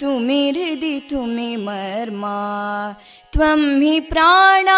[0.00, 2.36] तुमि हृदि तुमि मर्मा
[3.32, 4.77] त्वं हि प्राणा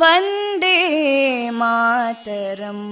[0.00, 0.76] वन्दे
[1.60, 2.86] मातरम्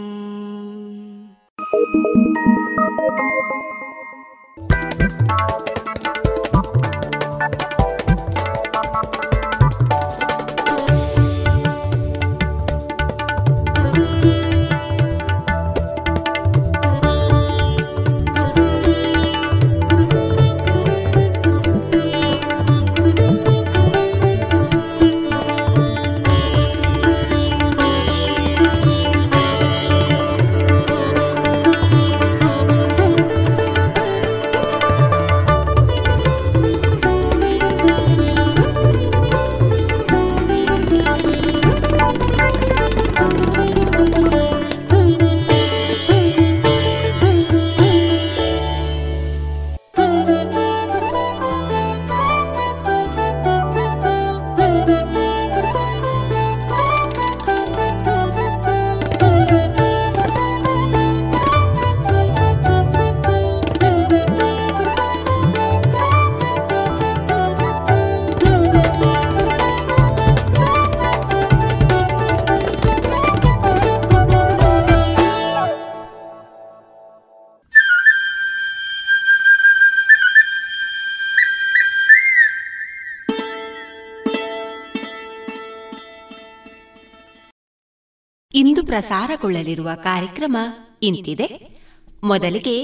[88.96, 90.58] ಪ್ರಸಾರಗೊಳ್ಳಲಿರುವ ಕಾರ್ಯಕ್ರಮ
[91.02, 91.78] ಇಂತಿದೆ.
[92.24, 92.76] ಮೊದಲಿಗೆ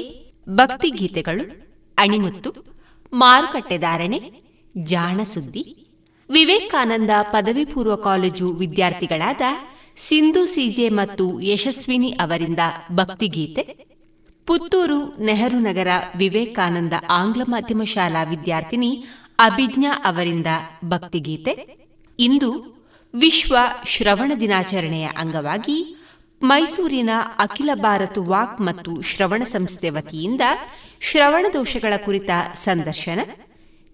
[0.50, 1.44] ಭಕ್ತಿ ಗೀತೆಗಳು
[1.98, 2.52] ಅಣಿಮುತ್ತು
[3.14, 4.20] ಮಾರುಕಟ್ಟೆದಾರಣೆ
[4.84, 5.88] ಜಾಣ ಸುದ್ದಿ
[6.30, 9.42] ವಿವೇಕಾನಂದ ಪದವಿ ಪೂರ್ವ ಕಾಲೇಜು ವಿದ್ಯಾರ್ಥಿಗಳಾದ
[9.98, 12.60] ಸಿಂಧು ಸಿಜೆ ಮತ್ತು ಯಶಸ್ವಿನಿ ಅವರಿಂದ
[12.92, 13.64] ಭಕ್ತಿಗೀತೆ,
[14.46, 15.88] ಪುತ್ತೂರು ನೆಹರು ನಗರ
[16.18, 19.04] ವಿವೇಕಾನಂದ ಆಂಗ್ಲ ಮಾಧ್ಯಮ ಶಾಲಾ ವಿದ್ಯಾರ್ಥಿನಿ
[19.40, 20.48] ಅಭಿಜ್ಞಾ ಅವರಿಂದ
[20.86, 21.54] ಭಕ್ತಿಗೀತೆ.
[22.20, 22.52] ಇಂದು
[23.14, 23.56] ವಿಶ್ವ
[23.86, 26.01] ಶ್ರವಣ ದಿನಾಚರಣೆಯ ಅಂಗವಾಗಿ
[26.44, 27.10] ಮೈಸೂರಿನ
[27.40, 30.42] ಅಖಿಲ ಭಾರತ ವಾಕ್ ಮತ್ತು ಶ್ರವಣ ಸಂಸ್ಥೆ ವತಿಯಿಂದ
[31.02, 33.20] ಶ್ರವಣ ದೋಷಗಳ ಕುರಿತ ಸಂದರ್ಶನ.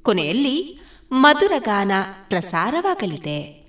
[0.01, 0.79] ಕೊನೆಯಲ್ಲಿ
[1.11, 1.91] ಮಧುರಗಾನ
[2.29, 3.67] ಪ್ರಸಾರವಾಗಲಿದೆ.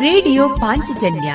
[0.00, 1.34] ರೇಡಿಯೋ ಪಾಂಚಜನ್ಯ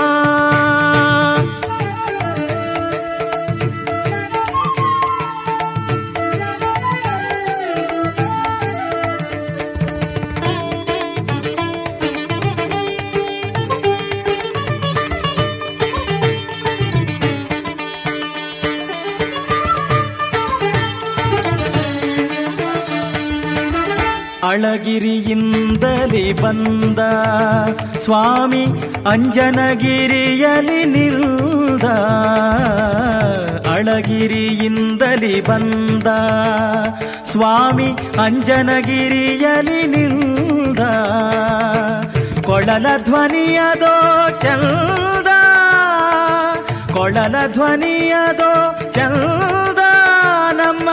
[24.72, 27.02] ಅಳಗಿರಿಯಿಂದಲಿ ಬಂದ
[28.04, 28.62] ಸ್ವಾಮಿ
[29.10, 31.86] ಅಂಜನಗಿರಿಯಲಿ ನಿಲ್ದ
[33.72, 36.08] ಅಳಗಿರಿಯಿಂದಲೇ ಬಂದ
[37.32, 37.90] ಸ್ವಾಮಿ
[38.22, 40.82] ಅಂಜನಗಿರಿಯಲಿ ನಿಲ್ದ
[42.46, 43.96] ಕೊಳಲ ಧ್ವನಿಯದೋ
[44.42, 45.32] ಚಲ್ದ
[46.94, 48.54] ಕೊಳಲ ಧ್ವನಿಯದೋ
[48.92, 49.82] ಚಲ್ದ
[50.54, 50.90] ನಮ್ಮ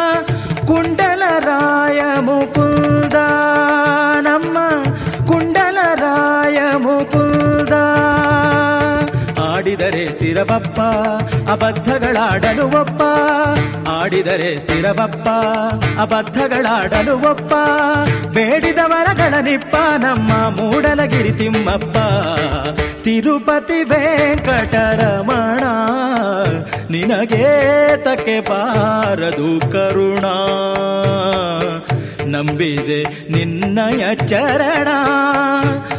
[0.67, 3.17] ಕುಂಡಲರಾಯ ಮುಕುಂದ
[9.67, 10.81] ಆಡಿದರೆ ಸ್ಥಿರಬಪ್ಪ
[11.51, 13.03] ಅಬದ್ಧಗಳಾಡಲು ಒಪ್ಪ.
[13.89, 15.29] ಆಡಿದರೆ ಸ್ಥಿರಬಪ್ಪ
[16.01, 17.55] ಅಬದ್ಧಗಳಾಡಲು ಒಪ್ಪ.
[18.29, 21.99] ಬೇಡಿದ ವರಗಳ ನಿಪ್ಪ, ನಮ್ಮ ಮೂಡಲಗಿರಿ ತಿಮ್ಮಪ್ಪ.
[23.03, 25.61] ತಿರುಪತಿ ವೆಂಕಟರಮಣ,
[26.91, 30.25] ನಿನಗೆ ತಕ್ಕೆ ಬಾರದು ಕರುಣ.
[32.31, 32.99] ನಂಬಿದೆ
[33.33, 34.89] ನಿನ್ನಯ ಚರಣ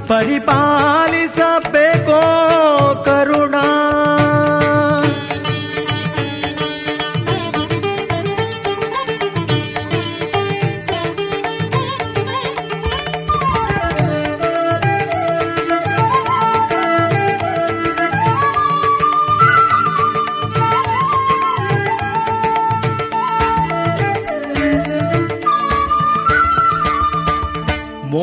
[0.07, 2.19] ಪರಿಪಾಲಿಸಬೇಕೋ
[3.05, 3.55] ಕರುಣ.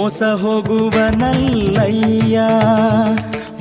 [0.05, 2.41] ಮೋಸ ಹೋಗುವನಲ್ಲಯ್ಯ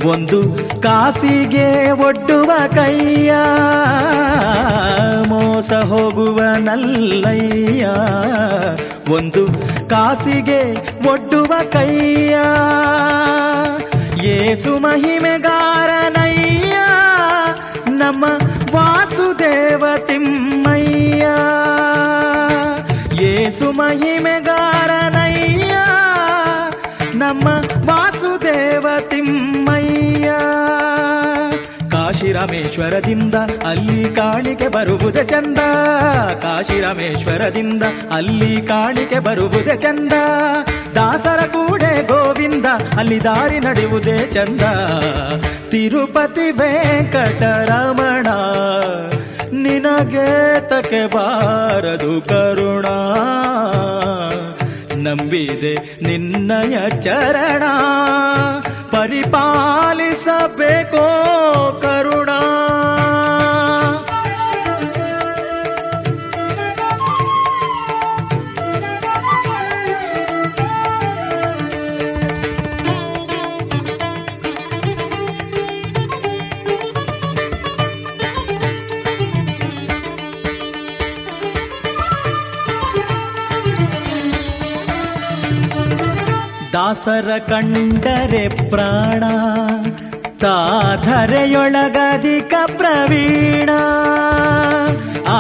[0.10, 0.44] ಒಂದು
[0.82, 3.34] ಕಾಸಿಗೆ ಒಡ್ಡುವ ಕೈಯ.
[5.30, 7.88] ಮೋಸ ಹೋಗುವನಲ್ಲಯ್ಯ
[9.14, 9.48] ಒಂದು
[9.90, 10.76] ಕಾಸಿಗೆ
[11.10, 12.38] ಒಡ್ಡುವ ಕೈಯ.
[14.28, 16.78] ಏಸು ಮಹಿಮೆಗಾರನಯ್ಯ.
[17.90, 18.26] ನಮ್ಮ
[18.76, 21.28] ವಾಸುದೇವ ತಿಮ್ಮಯ್ಯ.
[23.26, 25.70] ಏಸು ಮಹಿಮೆಗಾರನಯ್ಯ.
[27.34, 27.50] ನಮ್ಮ
[27.90, 30.30] ವಾಸುದೇವ ತಿಮ್ಮಯ್ಯ.
[31.92, 33.36] ಕಾಶಿರಾಮೇಶ್ವರದಿಂದ
[33.68, 35.60] ಅಲ್ಲಿ ಕಾಣಿಕೆ ಬರುವುದ ಚಂದ.
[36.42, 40.14] ಕಾಶಿರಮೇಶ್ವರದಿಂದ ಅಲ್ಲಿ ಕಾಣಿಕೆ ಬರುವುದ ಚಂದ.
[40.96, 42.66] ದಾಸರ ಕೂಡೆ ಗೋವಿಂದ
[42.98, 44.62] ಅಲ್ಲಿ ದಾರಿ ನಡೆಯುವುದೇ ಚಂದ.
[45.70, 48.28] ತಿರುಪತಿ ವೆಂಕಟರಮಣ,
[49.58, 50.30] ನಿನಗೆ
[50.70, 52.86] ತಕೆ ಬಾರದು ಕರುಣ.
[55.04, 57.64] ನಂಬಿದೆ ನಿನ್ನಯ ಚರಣ
[58.92, 61.06] ಪರಿಪಾಲಿಸಬೇಕೋ
[61.82, 62.03] ಕರುಣ
[86.94, 89.24] ದಾಸರ ಕಂಡರೆ ಪ್ರಾಣ
[90.42, 91.54] ತಾಧರೆಯೊಳಗಧಿಕ
[92.78, 93.70] ಪ್ರವೀಣ
[95.30, 95.40] ಆ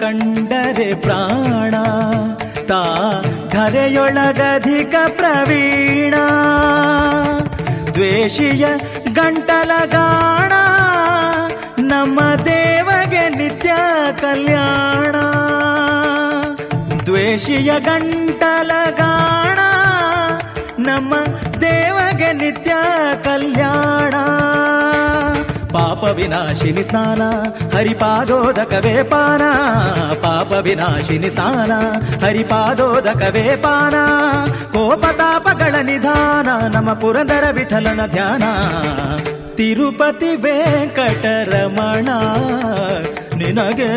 [0.00, 1.74] ಕಂಡರೆ ಪ್ರಾಣ
[2.68, 2.82] ತಾ
[3.50, 5.87] ಧರೆಯೊಳಗಧಿಕ ಪ್ರವೀಣ
[8.28, 8.66] ದ್ವೇಷಿಯ
[9.12, 10.52] ಗಂಟಲ ಗಾಣ
[11.80, 13.74] ನಮ್ಮ ದೇವಗೆ ನಿತ್ಯ
[14.20, 15.14] ಕಲ್ಯಾಣ.
[16.98, 19.58] ದ್ವೇಷಿಯ ಗಂಟಲ ಗಾಣ
[20.78, 21.14] ನಮ್ಮ
[21.60, 22.74] ದೇವಗೆ ನಿತ್ಯ
[23.24, 24.14] ಕಲ್ಯಾಣ.
[25.72, 27.22] ಪಾಪ ವಿನಾಶಿನಿ ಸ್ನಾನ
[27.76, 29.42] ಹರಿಪಾದೋದಕವೇ ಪಾನ.
[30.20, 31.72] ಪಾಪ ವಿನಾಶಿನಿ ಸ್ನಾನ
[32.24, 33.94] ಹರಿಪಾದೋದಕವೇ ಪಾನ.
[34.72, 38.42] ಕೋಪತಾಪಗಳ ನಿಧಾನ, ನಮ್ಮ ಪುರಂದರ ವಿಠಲನ ಧ್ಯಾನ.
[39.54, 42.08] ತಿರುಪತಿ ವೆಂಕಟರಮಣ,
[43.36, 43.88] ನಿನಗೆ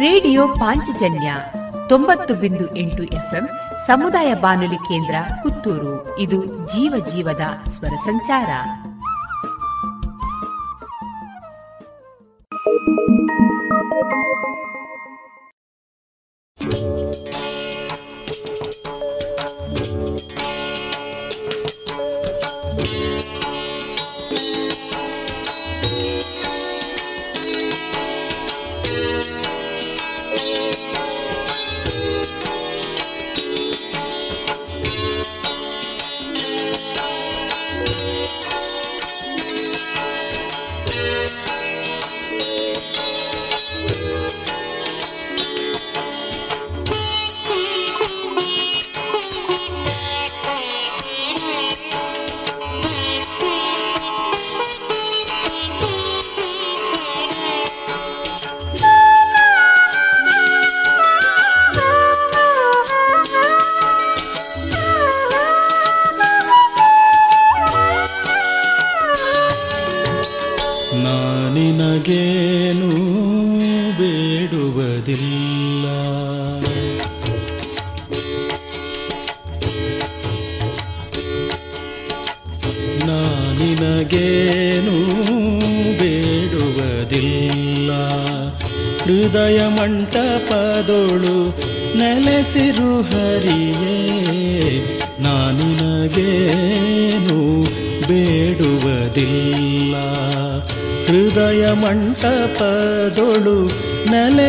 [0.00, 1.34] ರೇಡಿಯೋ ಪಾಂಚಜನ್ಯ
[1.88, 3.48] ತೊಂಬತ್ತು ಬಿಂದು ಎಂಟು ಎಫ್ಎಂ
[3.86, 6.18] ಸಮುದಾಯ ಬಾನುಲಿ ಕೇಂದ್ರ ಪುತ್ತೂರು.
[6.18, 8.48] ಇದು ಜೀವ ಜೀವದ ಸ್ವರ ಸಂಚಾರ.
[12.86, 13.30] thank
[17.26, 17.29] you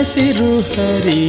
[0.01, 1.19] ಹೆಸರು ಹರಿ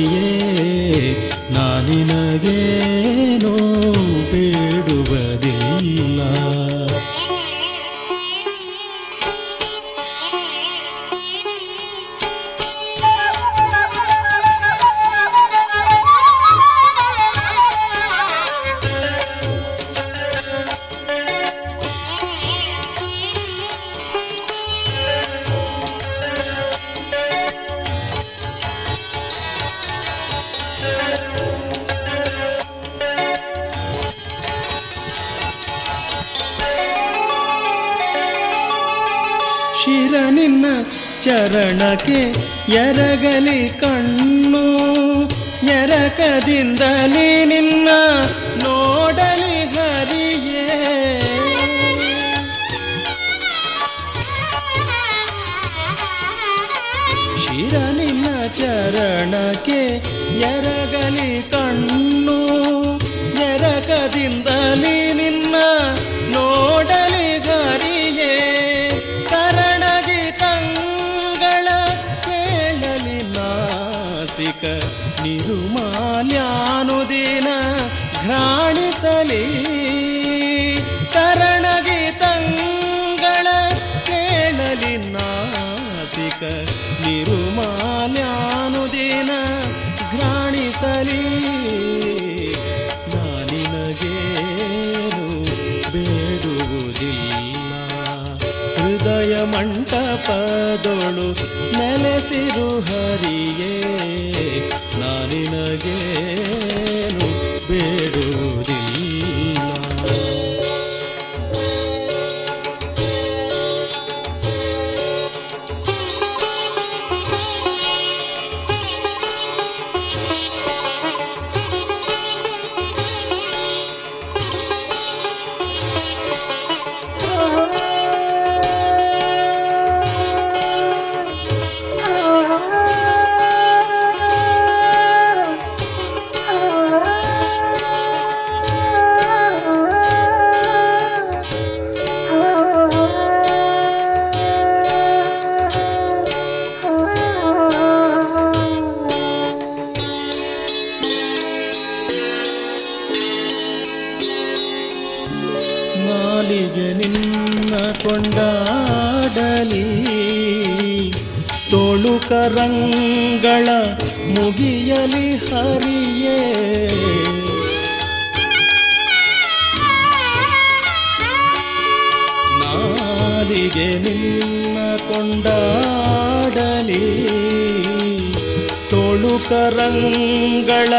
[178.92, 180.92] ತೊಳುಕರಂಗಳ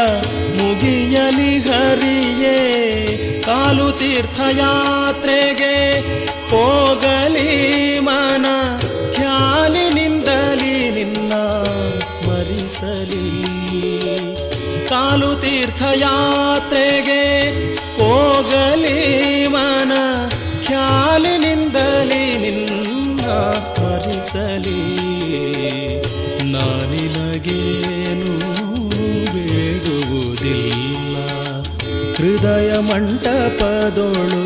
[0.56, 2.56] ಮುಗಿಯಲಿ ಹರಿಯೇ,
[3.46, 6.00] ಕಾಲು ತೀರ್ಥಯಾತ್ರೆಗೆ
[6.50, 8.46] ಹೋಗಲಿ ಮನ
[9.14, 11.32] ಖ್ಯಾಲಿನಿಂದಲಿ ನಿನ್ನ
[12.02, 13.44] ಸ್ಮರಿಸಲಿ.
[14.88, 17.22] ಕಾಲು ತೀರ್ಥಯಾತ್ರೆಗೆ
[17.96, 19.92] ಹೋಗಲಿ ಮನ
[20.66, 24.84] ಖ್ಯಾಲಿನಿಂದಲಿ ನಿನ್ನ ಸ್ಮರಿಸಲಿ.
[27.46, 28.32] ನಿನಗೇನು
[29.34, 31.16] ಬೇಡುವುದಿಲ್ಲ.
[32.16, 34.44] ಹೃದಯ ಮಂಟಪದೊಳು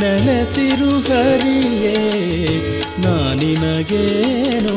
[0.00, 1.98] ನೆನೆಸಿರು ಹರಿಯೇ
[2.98, 4.76] ನಾನಿನಗೇನು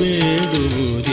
[0.00, 1.09] ಬೇಡುವುದಿಲ್ಲ.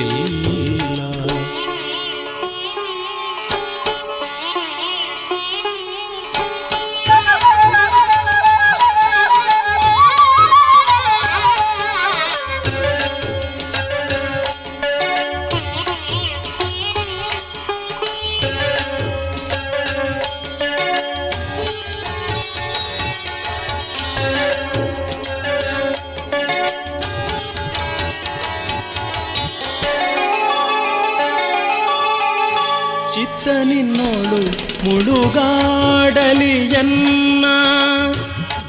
[36.08, 37.46] ಮಾಡಲಿಯನ್ನ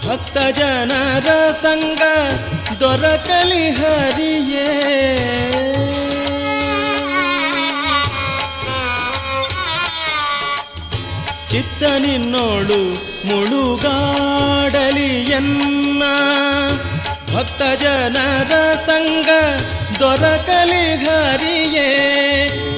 [0.06, 2.02] ಭಕ್ತ ಜನರ ಸಂಗ
[2.80, 4.66] ದೊರಕಲಿ ಹರಿಯೇ.
[11.50, 12.80] ಚಿತ್ತ ನಿನ್ನೋಳು
[13.28, 16.02] ಮುಳುಗಾಡಲಿಯನ್ನ
[17.34, 19.28] ಭಕ್ತ ಜನರ ಸಂಗ
[20.00, 21.88] ದೊರಕಲಿ ಹರಿಯೇ.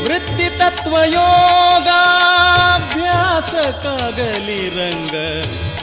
[0.05, 1.89] ವೃತ್ತಿ ತತ್ವಯೋಗ
[3.51, 5.15] ಯೋಗಾಭ್ಯಾಸಕ್ಕಾಗಲಿ ರಂಗ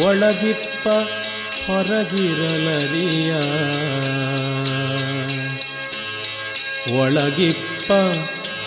[0.00, 0.88] ಒಳಗಿಪ್ಪ
[1.66, 3.32] ಹೊರಗಿರಲರಿಯ.
[6.98, 7.92] ಒಳಗಿಪ್ಪ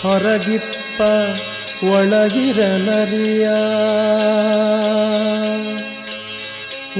[0.06, 1.02] ಹೊರಗಿಪ್ಪ
[1.84, 3.48] ಒಳಗಿರಲರಿಯ.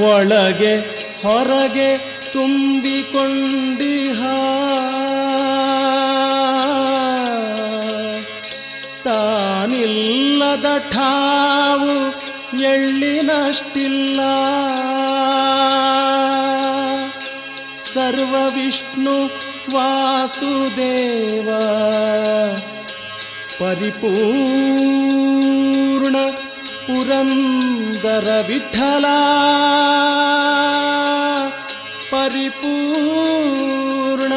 [0.02, 0.76] ಒಳಗೆ
[1.22, 1.96] ಹೊರಗೆ
[2.32, 4.20] ತುಂಬಿಕೊಂಡಿಹ.
[9.04, 14.20] ತಾನಿಲ್ಲದ ಠಾವು ಎಳ್ಳಿನಷ್ಟಿಲ್ಲ.
[17.80, 19.30] ಸರ್ವ ವಿಷ್ಣು
[19.74, 21.48] ವಾಸುದೇವ.
[23.60, 26.16] ಪರಿಪೂರ್ಣ
[26.86, 29.04] ಪುರಂದರ ವಿಠಲ.
[32.10, 34.32] ಪರಿಪೂರ್ಣ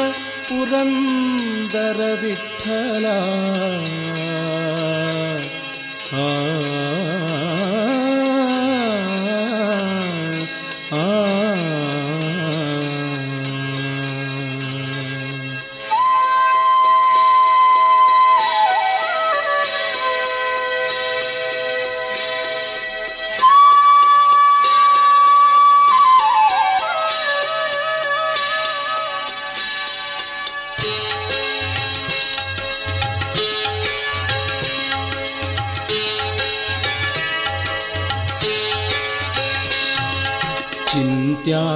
[0.50, 3.06] ಪುರಂದರ ವಿಠಲ.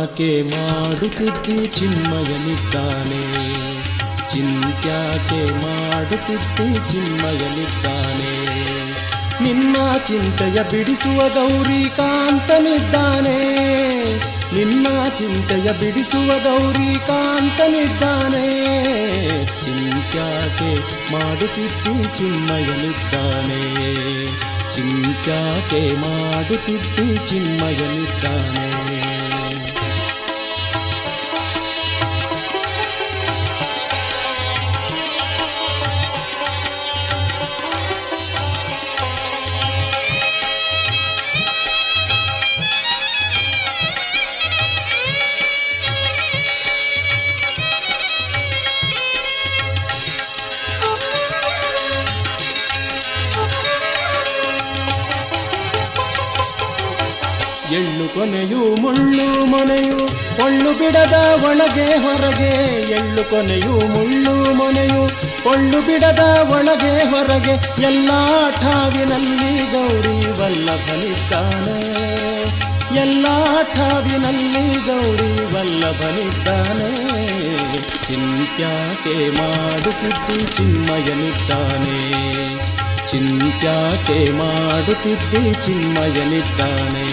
[0.03, 3.23] ಚಿಂತ್ಯಾಕೆ ಮಾಡುತ್ತಿದ್ದಿ ಚಿನ್ಮಯನಿದ್ದಾನೆ.
[4.29, 8.33] ಚಿಂತ್ಯಾಕೆ ಮಾಡುತ್ತಿದ್ದಿ ಚಿನ್ಮಯನಿದ್ದಾನೆ.
[9.43, 9.75] ನಿನ್ನ
[10.07, 13.53] ಚಿಂತೆಯ ಬಿಡಿಸುವ ಗೌರಿ ಕಾಂತನಿದ್ದಾನೆ
[14.55, 14.87] ನಿನ್ನ
[15.17, 18.47] ಚಿಂತೆಯ ಬಿಡಿಸುವ ಗೌರಿ ಗೌರಿಕಾಂತನಿದ್ದಾನೆ.
[19.63, 20.75] ಚಿಂತ್ಯಾಕೆ
[21.11, 23.63] ಮಾಡುತ್ತಿದ್ದಿ ಚಿನ್ಮಯನಿದ್ದಾನೆ.
[24.71, 28.72] ಚಿಂತ್ಯಾಕೆ ಮಾಡುತ್ತಿದ್ದಿ ಚಿನ್ಮಯನಿದ್ದಾನೆ.
[58.43, 59.97] ಕೊನೆಯು ಮುಳ್ಳು ಮೊನೆಯು
[60.45, 62.81] ಒಳ್ಳು ಬಿಡದ ಒಳಗೆ ಹೊರಗೆ.
[62.91, 65.03] ಎಳ್ಳು ಕೊನೆಯು ಮುಳ್ಳು ಮೊನೆಯು
[65.49, 66.19] ಒಳ್ಳು ಬಿಡದ
[66.51, 67.83] ಒಳಗೆ ಹೊರಗೆ.
[67.83, 68.09] ಎಲ್ಲ
[68.61, 71.79] ಠಾವಿನಲ್ಲಿ ಗೌರಿ ವಲ್ಲಭನಿದ್ದಾನೆ.
[72.95, 73.25] ಎಲ್ಲ
[73.73, 76.91] ಠಾವಿನಲ್ಲಿ ಗೌರಿ ವಲ್ಲಭನಿದ್ದಾನೆ.
[78.07, 82.23] ಚಿಂತ್ಯಾಕೆ ಮಾಡುತ್ತಿದ್ದು ಚಿನ್ಮಯನಿದ್ದಾನೆ.
[83.07, 87.03] ಚಿಂತ್ಯಾಕೆ ಮಾಡುತ್ತಿದ್ದಿ ಚಿನ್ಮಯನಿದ್ದಾನೆ.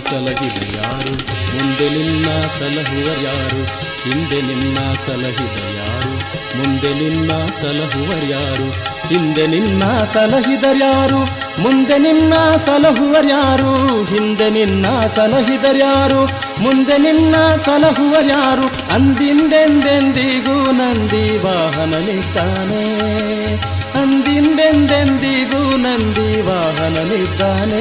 [0.00, 1.12] ಸಲಹಿದ ಯಾರು?
[1.54, 3.60] ಮುಂದೆ ನಿನ್ನ ಸಲಹುವರ್ಯಾರು
[4.04, 6.12] ಹಿಂದೆ ನಿನ್ನ ಸಲಹಿದ ಯಾರು?
[6.58, 8.66] ಮುಂದೆ ನಿನ್ನ ಸಲಹುವರ್ಯಾರು
[9.08, 11.20] ಹಿಂದೆ ನಿನ್ನ ಸಲಹಿದರ್ಯಾರು
[11.62, 16.22] ಮುಂದೆ ನಿನ್ನ ಸಲಹುವರ್ಯಾರು ಹಿಂದೆ ನಿನ್ನ ಸಲಹಿದರ್ಯಾರು
[16.62, 22.84] ಮುಂದೆ ನಿನ್ನ ಸಲಹುವರ್ಯಾರು ಅಂದಿಂದೆಂದೆಂದಿಗೂ ನಂದಿ ವಾಹನನಿದ್ದಾನೆ
[24.10, 27.80] ಅಂದಿಂದೆಂದೆಂದಿಗೂ ನಂದಿ ವಾಹನನಿದ್ದಾನೆ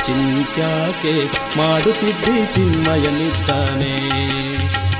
[0.00, 1.14] ಚಿಂತ್ಯಾಕೆ
[1.56, 3.94] ಮಾಡುತ್ತಿದ್ದಿ ಚಿನ್ಮಯನಿದ್ದಾನೆ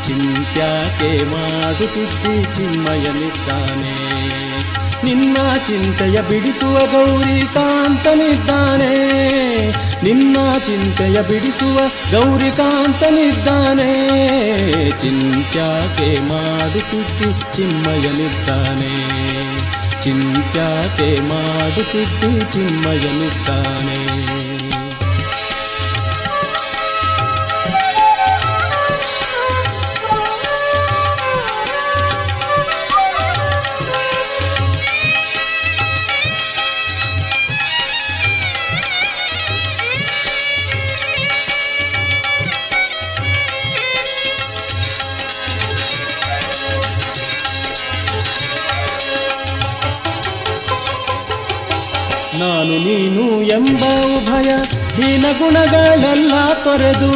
[0.06, 3.94] ಚಿಂತ್ಯಾಕೆ ಮಾಡುತ್ತಿದ್ದಿ ಚಿನ್ಮಯನಿದ್ದಾನೆ
[5.04, 8.92] ನಿನ್ನ ಚಿಂತೆಯ ಬಿಡಿಸುವ ಗೌರಿ ಕಾಂತನಿದ್ದಾನೆ
[10.02, 11.78] ನಿನ್ನ ಚಿಂತೆಯ ಬಿಡಿಸುವ
[12.12, 13.90] ಗೌರಿ ಕಾಂತನಿದ್ದಾನೆ
[14.98, 18.92] ಚಿಂತ್ಯಾಕೆ ಮಾಡುತ್ತಿದ್ದಿ ಚಿನ್ಮಯನಿದ್ದಾನೆ
[20.07, 23.97] ಚಿಂತ್ಯಾಕೆ ಮಾಡುತ್ತಿದ್ದಿ ಚಿನ್ಮಯನಿದ್ದಾನೆ
[54.98, 56.32] ಹೀನ ಗುಣಗಳೆಲ್ಲ
[56.64, 57.10] ತೊರೆದು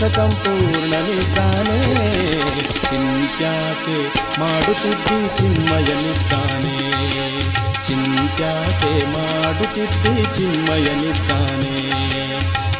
[0.00, 1.78] ಸುಖ ಸಂಪೂರ್ಣನಿದ್ದಾನೆ
[2.82, 3.96] ಚಿಂತ್ಯಾಕೆ
[4.40, 6.74] ಮಾಡುತ್ತಿದ್ದಿ ಚಿನ್ಮಯನಿದ್ದಾನೆ
[7.82, 11.74] ಚಿಂತ್ಯಾಕೆ ಮಾಡುತ್ತಿದ್ದಿ ಚಿನ್ಮಯನಿದ್ದಾನೆ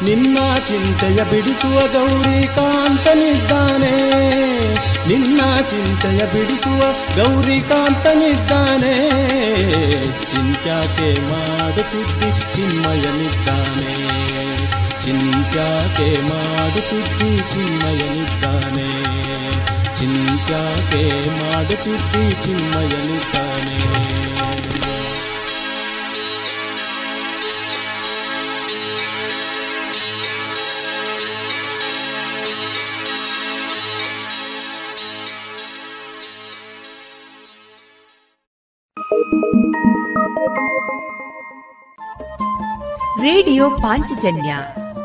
[0.01, 3.93] ನಿನ್ನ ಚಿಂತೆಯ ಬಿಡಿಸುವ ಗೌರಿ ಕಾಂತನಿದ್ದಾನೆ
[5.07, 6.81] ನಿನ್ನ ಚಿಂತೆಯ ಬಿಡಿಸುವ
[7.17, 8.95] ಗೌರಿ ಕಾಂತನಿದ್ದಾನೆ
[10.31, 13.68] ಚಿಂತ್ಯಾಕೆ ಮಾಡುತ್ತಿದ್ದಿ ಚಿನ್ಮಯನಿದ್ದಾನೆ
[15.51, 18.89] ಚಿಂತ್ಯಾಕೆ ಮಾಡುತ್ತಿದ್ದಿ ಚಿನ್ಮಯನಿದ್ದಾನೆ
[19.95, 23.79] ಚಿಂತ್ಯಾಕೆ ಮಾಡುತ್ತಿದ್ದಿ ಚಿನ್ಮಯನಿದ್ದಾನೆ
[43.21, 44.51] ರೇಡಿಯೋ ಪಾಂಚಜನ್ಯ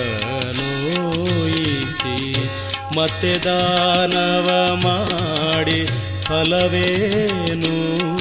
[2.97, 5.87] ಮತ್ತೆ ದಾನವ ಮಾಡಿ
[6.25, 8.12] ಫಲವೇನು?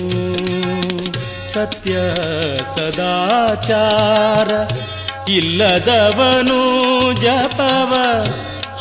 [1.54, 1.96] ಸತ್ಯ
[2.76, 4.50] ಸದಾಚಾರ.
[5.30, 6.62] ಇಲ್ಲದವನು
[7.22, 7.94] ಜಪವ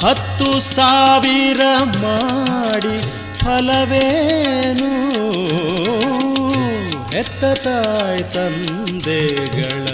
[0.07, 1.61] ಹತ್ತು ಸಾವಿರ
[2.03, 3.01] ಮಾಡಿ
[3.39, 4.91] ಫಲವೇನು?
[7.19, 9.87] ಎತ್ತ ತಾಯಿ ತಂದೆಗಳ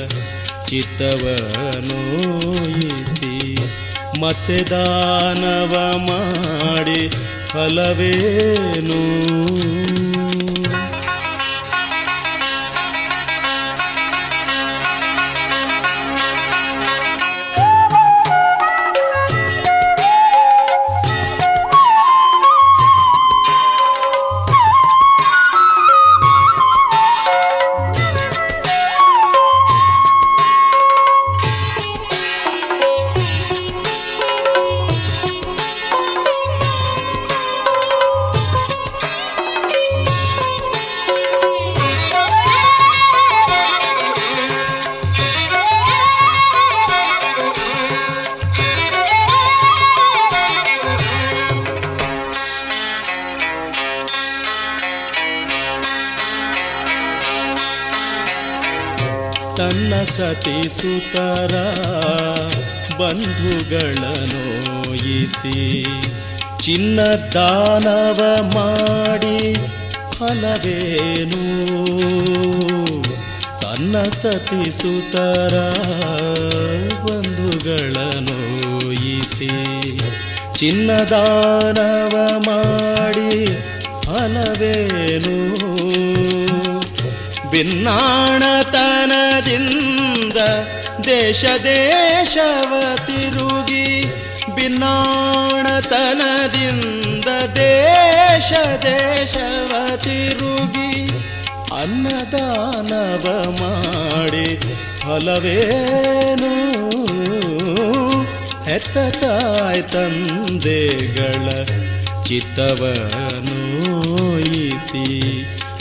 [0.67, 3.59] ಚಿತ್ತವನೋಯಿಸಿ
[4.21, 7.11] ಮತ್ತೆ ದಾನವ ಮಾಡಿ
[7.53, 9.01] ಫಲವೇನು?
[60.81, 61.55] ಸತಿ
[62.99, 64.45] ಬಂಧುಗಳನ್ನು
[64.95, 65.85] ಇಸಿ
[66.63, 67.01] ಚಿನ್ನ
[67.35, 68.21] ದಾನವ
[68.55, 69.55] ಮಾಡಿ
[70.19, 71.43] ಫಲವೇನು?
[73.61, 75.55] ತನ್ನ ಸತಿ ಸುತರ
[77.07, 79.51] ಬಂಧುಗಳನೋಯಿಸಿ
[80.55, 83.47] ಚಿನ್ನ ದಾನವ ಮಾಡಿ
[84.05, 85.37] ಫಲವೇನು?
[87.51, 90.06] ಭಿನ್ನಾಣತನದಿಂದ
[91.07, 92.73] ದೇಶ ದೇಶವ
[93.07, 94.07] ತಿರುಗಿ
[94.55, 94.79] ಭಿನ್ನಾಣತನದಿಂದ
[97.57, 98.53] ದೇಶ
[98.85, 101.05] ದೇಶವ ತಿರುಗಿ
[101.73, 104.59] ಅನ್ನದಾನವ ಮಾಡಿ
[105.01, 106.55] ಫಲವೇನು?
[108.65, 111.63] ಹೆತ್ತ ತಾಯ್ ತಂದೆಗಳ
[112.25, 115.07] ಚಿತ್ತವನೋಯಿಸಿ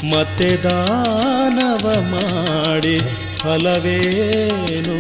[0.09, 2.97] ಮತ್ತೆ ದಾನವ ಮಾಡಿ
[3.45, 4.95] ಫಲವೇನು?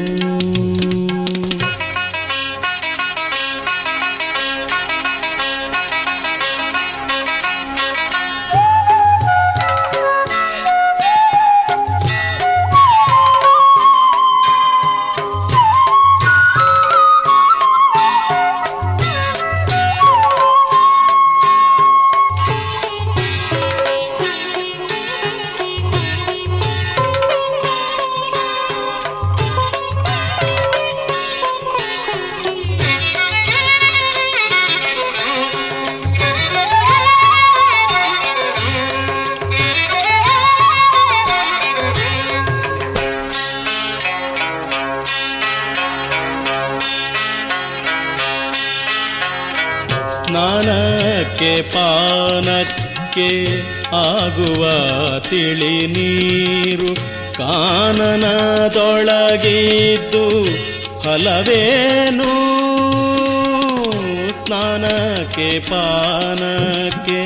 [50.45, 53.29] ಸ್ನಾನಕ್ಕೆ ಪಾನಕ್ಕೆ
[53.95, 54.69] ಆಗುವ
[55.19, 56.93] ತಿಳಿ ನೀರು
[57.37, 60.25] ಕಾನನದೊಳಗಿದ್ದು
[61.01, 62.31] ಫಲವೇನು?
[64.31, 67.21] ಸ್ನಾನಕ್ಕೆ ಪಾನಕ್ಕೆ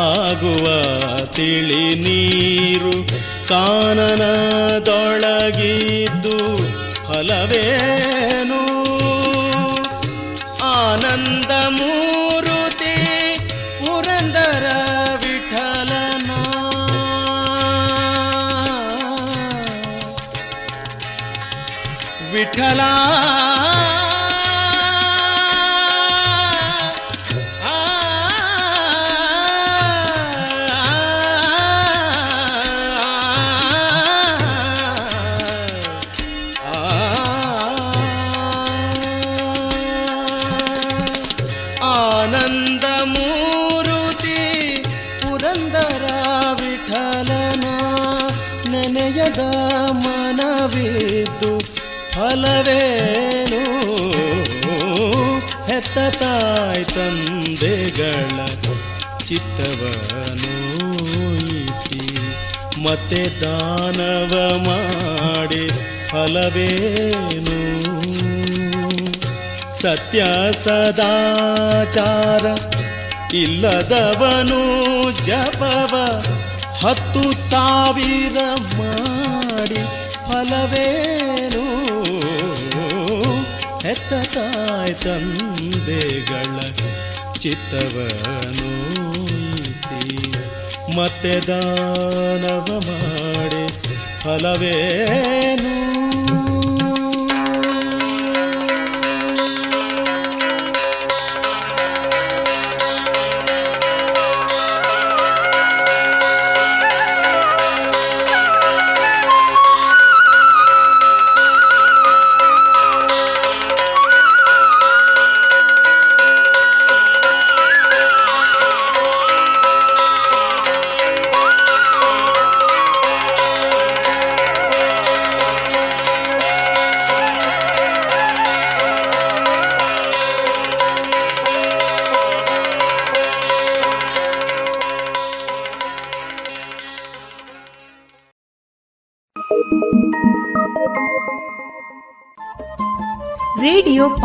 [0.00, 0.66] ಆಗುವ
[1.24, 2.94] ತಿಳಿ ನೀರು
[3.48, 6.36] ಕಾನನದೊಳಗಿದ್ದು
[7.06, 8.60] ಫಲವೇನು?
[10.64, 11.52] ಆನಂದ
[22.52, 22.80] ವಿಠಲ
[59.30, 59.98] ಚಿತ್ತವನೋಯಿಸಿ
[62.82, 65.68] ಮತ್ತೆ ದಾನವ ಮಾಡಿ
[66.08, 67.58] ಫಲವೇನು?
[69.72, 72.46] ಸತ್ಯ ಸದಾಚಾರ
[73.34, 74.62] ಇಲ್ಲದವನು
[75.26, 75.94] ಜಪವ
[76.86, 78.38] ಹತ್ತು ಸಾವಿರ
[78.78, 79.80] ಮಾಡಿ
[80.26, 81.64] ಫಲವೇನು?
[83.82, 86.56] ಹೆತ್ತ ತಾಯ್ ತಂದೆಗಳ
[87.38, 89.09] ಚಿತ್ತವನೋಯಿಸಿ
[91.00, 93.64] ಮತ್ತೆ ದಾನವ ಮಾಡಿ
[94.22, 95.89] ಫಲವೇನು?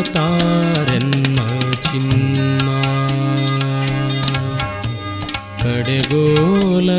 [0.00, 1.36] ತಾರೆನ್ನ
[1.82, 2.68] ಚಿನ್ನ.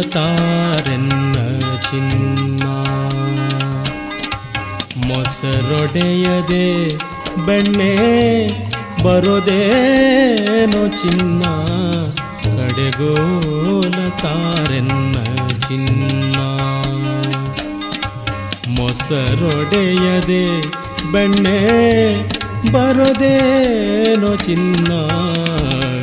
[0.02, 1.34] ತಾರೆನ್ನ
[1.82, 2.64] ಚಿನ್ನ.
[5.08, 6.96] ಮೊಸರೊಡೆಯದೆ
[7.46, 7.96] ಬೆಣ್ಣೆ
[9.04, 11.44] ಬರೋದೇನೋ ಚಿನ್ನ.
[12.42, 15.16] ಕಡೆಗೋಲ ತಾರೆನ್ನ
[15.68, 16.36] ಚಿನ್ನ.
[18.80, 20.68] ಮೊಸರೊಡೆಯದೆ
[21.16, 21.60] ಬೆಣ್ಣೆ
[22.72, 24.88] ಬರೋದೇನೋ ಚಿನ್ನ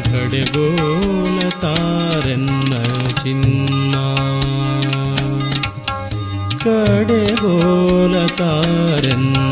[0.02, 2.72] ಕಡೆಗೋಲ ತಾರೆನ್ನ
[3.24, 3.94] ಚಿನ್ನ.
[6.64, 9.51] ಕಡೆಗೋಲ ತಾರೆನ್ನ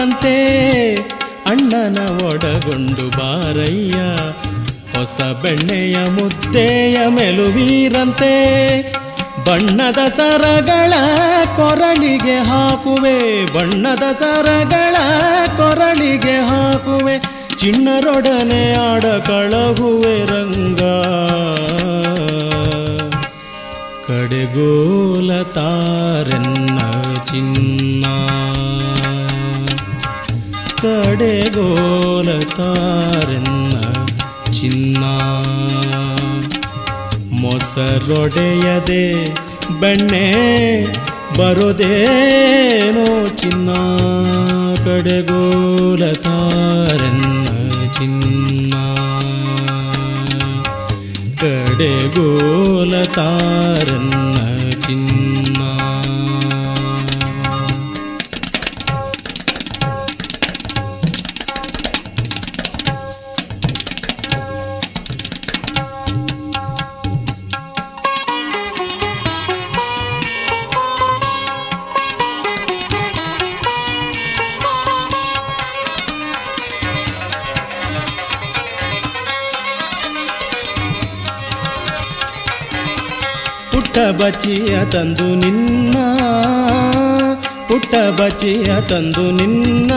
[0.00, 0.94] ಮೆಲುವೀರಂತೆ
[1.46, 3.98] ಅಣ್ಣನ ಒಡಗೊಂಡು ಬಾರಯ್ಯ,
[4.92, 8.32] ಹೊಸ ಬೆಣ್ಣೆಯ ಮುದ್ದೆಯ ಮೆಲುವೀರಂತೆ
[9.44, 10.92] ಬಣ್ಣದ ಸರಗಳ
[11.56, 14.96] ಕೊರಳಿಗೆ ಹಾಕುವೆ, ಬಣ್ಣದ ಸರಗಳ
[15.56, 17.18] ಕೊರಳಿಗೆ ಹಾಕುವೆ,
[17.58, 20.80] ಚಿಣ್ಣರೊಡನೆ ಆಡ ಕಳಗುವೆ ರಂಗ.
[24.08, 26.78] ಕಡೆಗೋಲ ತಾರೆನ್ನ
[27.20, 28.04] ಚಿನ್ನ.
[32.44, 33.72] ತಾರೆನ್ನ
[34.52, 35.04] ಚಿನ್ನ.
[37.40, 39.28] ಮೊಸರೊಡೆಯದೆ
[39.80, 40.86] ಬೆಣ್ಣೆ
[41.36, 43.70] ಬರೋದೇನೋ ಚಿನ್ನ.
[44.84, 47.48] ಕಡೆಗೋಲ ತಾರೆನ್ನ
[47.98, 48.74] ಚಿನ್ನ.
[51.40, 53.04] ಕಡೆಗೋಲ
[83.90, 85.96] ಪುಟ್ಟ ಬಚಿಯ ತಂದು ನಿನ್ನ
[87.68, 89.92] ಪುಟ್ಟ ಬಚಿಯ ತಂದು ನಿನ್ನ,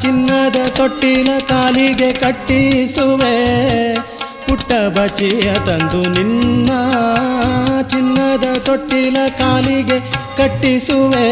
[0.00, 3.34] ಚಿನ್ನದ ತೊಟ್ಟಿನ ಕಾಲಿಗೆ ಕಟ್ಟಿಸುವೆ.
[4.46, 6.70] ಪುಟ್ಟ ಬಚಿಯ ತಂದು ನಿನ್ನ,
[7.82, 10.00] ಚಿನ್ನದ ತೊಟ್ಟಿನ ಕಾಲಿಗೆ
[10.36, 11.28] ಕಟ್ಟಿಸುವೆ.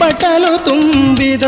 [0.00, 1.42] ಬಟ್ಟಲು ತುಂಬಿದ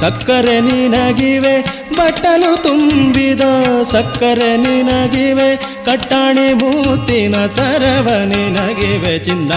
[0.00, 3.40] ಸಕ್ಕರೆ ನಿನಗಿವೆ, ಬಟಲು ತುಂಬಿದ
[3.82, 9.52] ಸಕ್ಕರೆ ನಿನಗಿವೆ, ಕಟ್ಟಾಣಿ ಮೂತಿನ ಸರವ ನಿನಗಿವೆ ಚಿನ್ನ.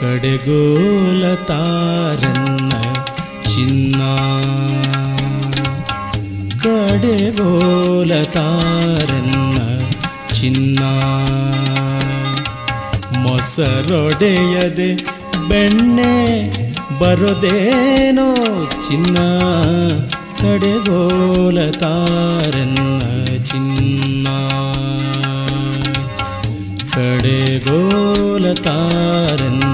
[0.00, 2.72] ಕಡೆಗೋಲ ತಾರನ್ನ
[3.42, 4.02] ಚಿನ್ನ.
[6.58, 9.56] ಕಡೆಗೋಲ ತಾರನ್ನ
[10.34, 10.78] ಚಿನ್ನ.
[13.18, 14.94] ಮೊಸರೊಡೆಯದೆ
[15.48, 16.12] ಬೆಣ್ಣೆ
[16.98, 18.34] ಬರೋದೇನೋ
[18.88, 19.18] ಚಿನ್ನ
[20.40, 22.78] ಕಡೆಗೋಲ ತಾರನ್ನ
[23.44, 24.26] ಚಿನ್ನ.
[26.94, 29.73] ಕಡೆಗೋಲ ತಾರನ್ನ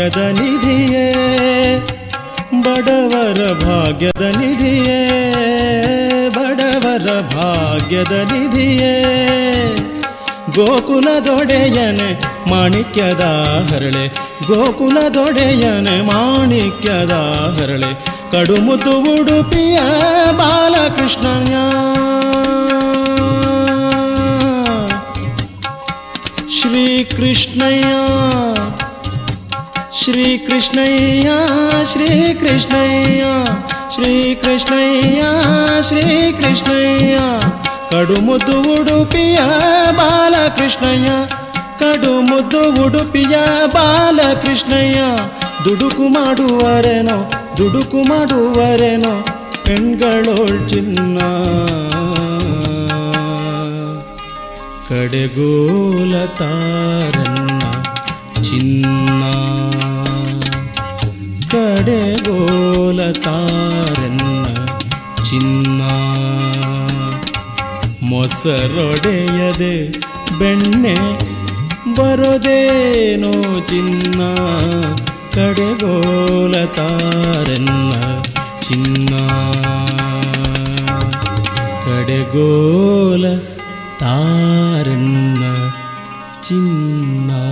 [0.00, 1.06] ಭಾಗ್ಯದ ನಿಧಿಯೇ
[2.60, 5.00] ಬಡವರ ಭಾಗ್ಯದ ನಿಧಿಯೇ
[6.28, 8.94] ಬಡವರ ಭಾಗ್ಯದ ನಿಧಿಯೇ
[10.56, 12.08] ಗೋಕುಲದೊಡೆಯನೆ
[12.50, 13.24] ಮಾಣಿಕ್ಯದ
[13.70, 14.06] ಹರಳೆ
[14.46, 17.16] ಗೋಕುಲದೊಡೆಯನೆ ಮಾಣಿಕ್ಯದ
[17.58, 17.92] ಹರಳೆ
[18.32, 19.78] ಕಡುಮುದು ಉಡುಪಿಯ
[20.32, 21.56] ಬಾಲಕೃಷ್ಣಯ್ಯ
[26.56, 26.86] ಶ್ರೀ
[30.00, 31.30] ಕೃಷ್ಣಯ್ಯ ಶ್ರೀ ಕೃಷ್ಣಯ್ಯ
[31.86, 33.22] ಶ್ರೀ ಕೃಷ್ಣಯ್ಯ
[33.94, 35.22] ಶ್ರೀ ಕೃಷ್ಣಯ್ಯ
[35.88, 37.16] ಶ್ರೀ ಕೃಷ್ಣಯ್ಯ
[37.90, 39.38] ಕಡುಮುದ್ದು ಉಡುಪಿಯ
[39.98, 41.10] ಬಾಲಕೃಷ್ಣಯ್ಯ
[41.80, 43.36] ಕಡುಮುದ್ದು ಉಡುಪಿಯ
[43.74, 45.00] ಬಾಲಕೃಷ್ಣಯ್ಯ
[45.64, 47.18] ದುಡುಕು ಮಾಡುವರೆನೋ
[47.58, 49.14] ದುಡುಕು ಮಾಡುವರೆನೋ
[49.64, 51.18] ಪೆಣ್ಗಳೋಳ್ ಚಿನ್ನ
[54.88, 57.62] ಕಡೆಗೋಲ ತಾರನ್ನ
[58.42, 58.99] ಚಿನ್ನ
[61.51, 64.43] ಕಡೆಗೋಲ ತಾರನ್ನ
[65.23, 65.81] ಚಿನ್ನ.
[68.03, 69.91] ಮೊಸರೊಡೆಯದೆ
[70.39, 70.95] ಬೆಣ್ಣೆ
[71.95, 73.31] ಬರೋದೇನೋ
[73.67, 74.21] ಚಿನ್ನ.
[75.35, 77.93] ಕಡೆಗೋಲತಾರನ್ನ
[78.69, 79.13] ಚಿನ್ನ.
[81.85, 83.25] ಕಡೆಗೋಲ
[83.99, 85.43] ತಾರನ್ನ
[86.47, 87.50] ಚಿನ್ನ.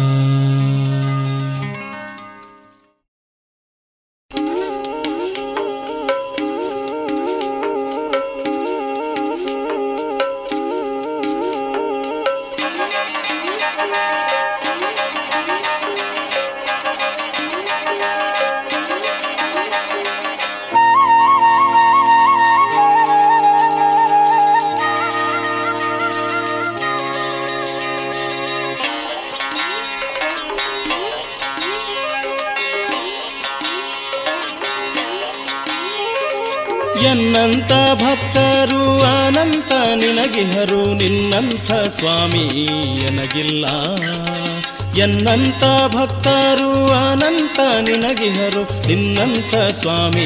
[49.40, 50.26] ನಿನ್ನಂಥ ಸ್ವಾಮಿ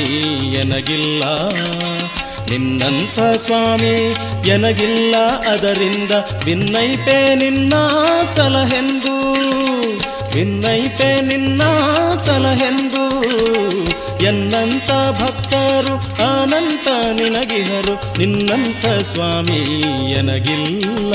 [0.60, 1.24] ಎನಗಿಲ್ಲ,
[2.50, 3.92] ನಿನ್ನಂಥ ಸ್ವಾಮಿ
[4.54, 5.16] ಎನಗಿಲ್ಲ,
[5.52, 6.14] ಅದರಿಂದ
[6.46, 7.74] ಭಿನ್ನೈತೆ ನಿನ್ನ
[8.36, 9.14] ಸಲಹೆಂದು
[10.34, 11.62] ಭಿನ್ನೈತೆ ನಿನ್ನ
[12.26, 13.06] ಸಲಹೆಂದು,
[14.30, 14.90] ಎನ್ನಂಥ
[15.22, 15.96] ಭಕ್ತರು
[16.30, 16.88] ಅನಂತ
[17.20, 19.62] ನಿನಗಿಹರು, ನಿನ್ನಂಥ ಸ್ವಾಮಿ
[20.20, 21.14] ಎನಗಿಲ್ಲ.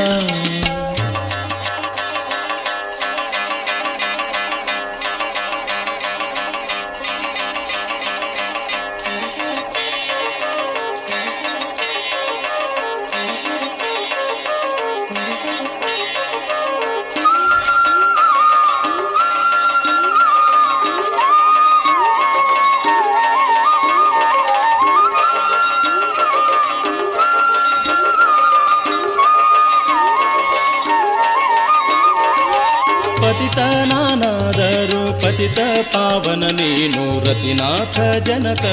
[35.92, 38.64] ಪಾವನ ನೀನು ರತಿನಾಥ ಜನಕ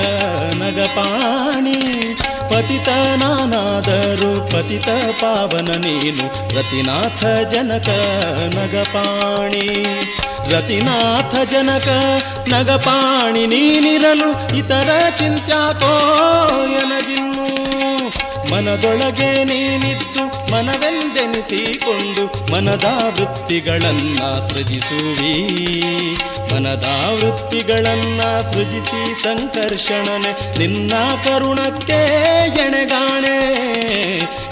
[0.62, 1.80] ನಗಪಾಣಿ.
[2.50, 4.90] ಪತಿತನಾನಾದರೂ ಪತಿತ
[5.22, 6.26] ಪಾವನ ನೀನು
[6.58, 7.22] ರತಿನಾಥ
[7.54, 7.90] ಜನಕ
[8.58, 9.68] ನಗಪಾಣಿ.
[10.52, 11.88] ರತಿನಾಥ ಜನಕ
[12.50, 15.94] ನಗಪಾಣಿ, ನೀನಿರಲು ಇತರ ಚಿಂತ್ಯಾಕೋ
[16.82, 17.48] ಎನಗಿನ್ನು
[18.52, 20.15] ಮನದೊಳಗೆ ನೀನಿದ್ದು
[20.52, 22.84] ಮನವೆಂದೆನಿಸಿಕೊಂಡು ಮನದ
[23.20, 25.34] ವೃತ್ತಿಗಳನ್ನ ಸೃಜಿಸುವಿ
[26.54, 26.86] ಮನದ
[27.24, 30.94] ವೃತ್ತಿಗಳನ್ನ ಸೃಜಿಸಿ ಸಂಕರ್ಷಣನೆ ನಿನ್ನ
[31.24, 32.00] ಕರುಣಕ್ಕೆ
[32.48, 33.38] ಎಣೆಗಾಣೆ.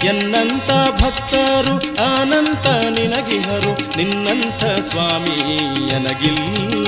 [0.08, 0.72] ಎನ್ನಂತ
[1.02, 1.76] ಭಕ್ತರು
[2.16, 5.38] ಅನಂತ ನಿನಗಿಹರು ನಿನ್ನಂಥ ಸ್ವಾಮಿ
[5.88, 6.88] ಎನಗಿಲ್ಲ.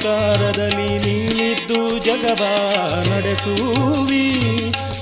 [0.00, 2.44] ಪ್ರಕಾರದಲ್ಲಿ ನೀನಿದ್ದು ಜಗವ
[2.96, 4.32] ನಡೆಸುವಿ.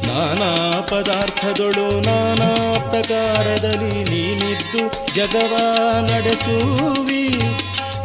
[0.06, 5.56] ನಾನಾ ಪದಾರ್ಥದೊಳು ನಾನಾ ಪ್ರಕಾರದಲ್ಲಿ ನೀನಿದ್ದು ಜಗವ
[6.00, 7.28] ನಡೆಸುವಿ.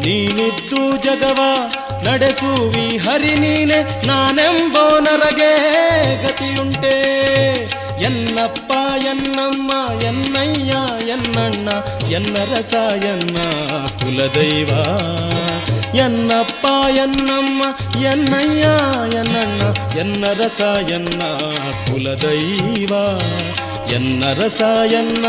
[0.02, 1.40] ನೀನಿದ್ದು ಜಗವ
[2.04, 2.98] ನಡೆಸುವಿ.
[2.98, 5.54] ಹರಿ ನೀನೆ, ನಾನೆಂಬೋ ನರಗೆ
[6.24, 7.02] ಗತಿಯುಂಟೆ.
[8.02, 8.72] ಎನ್ನಪ್ಪ,
[9.06, 11.70] ಎನ್ನಮ್ಮ, ಎನ್ನಯ್ಯ, ಎನ್ನಣ್ಣ
[12.10, 12.74] ಎನ್ನ ರಸ
[13.04, 13.38] ಎನ್ನ
[13.86, 14.70] ಕುಲದೈವ.
[15.96, 17.64] ಎನ್ನಪ್ಪ, ಎನ್ನಮ್ಮ,
[18.04, 18.64] ಎನ್ನಯ್ಯ,
[19.18, 19.62] ಎನ್ನಣ್ಣ
[19.98, 21.22] ಎನ್ನ ರಸ ಎನ್ನ
[21.92, 22.94] ಕುಲದೈವ
[23.94, 25.26] ಎನ್ನ ರಸ ಎನ್ನ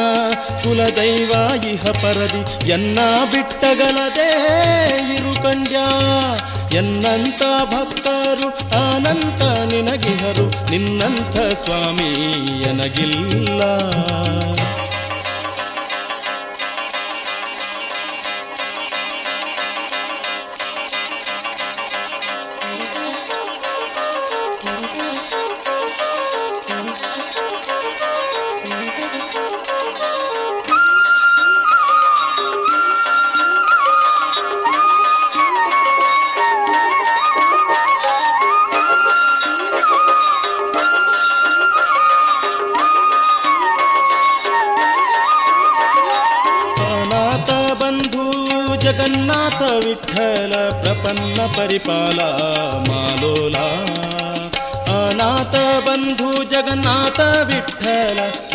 [0.62, 1.32] ಕುಲದೈವ,
[1.66, 2.98] ಇಹ ಪರದಿ, ಎನ್ನ
[3.32, 4.30] ಬಿಟ್ಟಗಲದೆ
[5.14, 5.74] ಇರು ಕಂಜ
[6.74, 8.48] ಎನ್ನಂತ ಭಕ್ತರು
[8.78, 12.10] ಅನಂತ ನಿನಗಿಹರು ನಿನ್ನಂಥ ಸ್ವಾಮಿ
[12.62, 13.62] ಎನಗಿಲ್ಲ.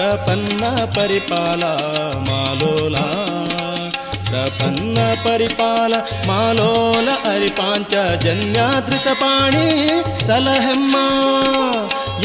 [0.09, 1.63] ಪ್ರಪನ್ನ ಪರಿಪಾಲ
[2.17, 2.97] ಮಾಲೋಲ.
[4.29, 5.93] ಪ್ರಪನ್ನ ಪರಿಪಾಲ
[6.27, 7.93] ಮಾಲೋಲ ಅರಿಪಾಂಚ
[8.23, 9.89] ಜನ್ಯಾದೃತ ಪಾಣಿ
[10.27, 10.97] ಸಲಹೆಮ್ಮ.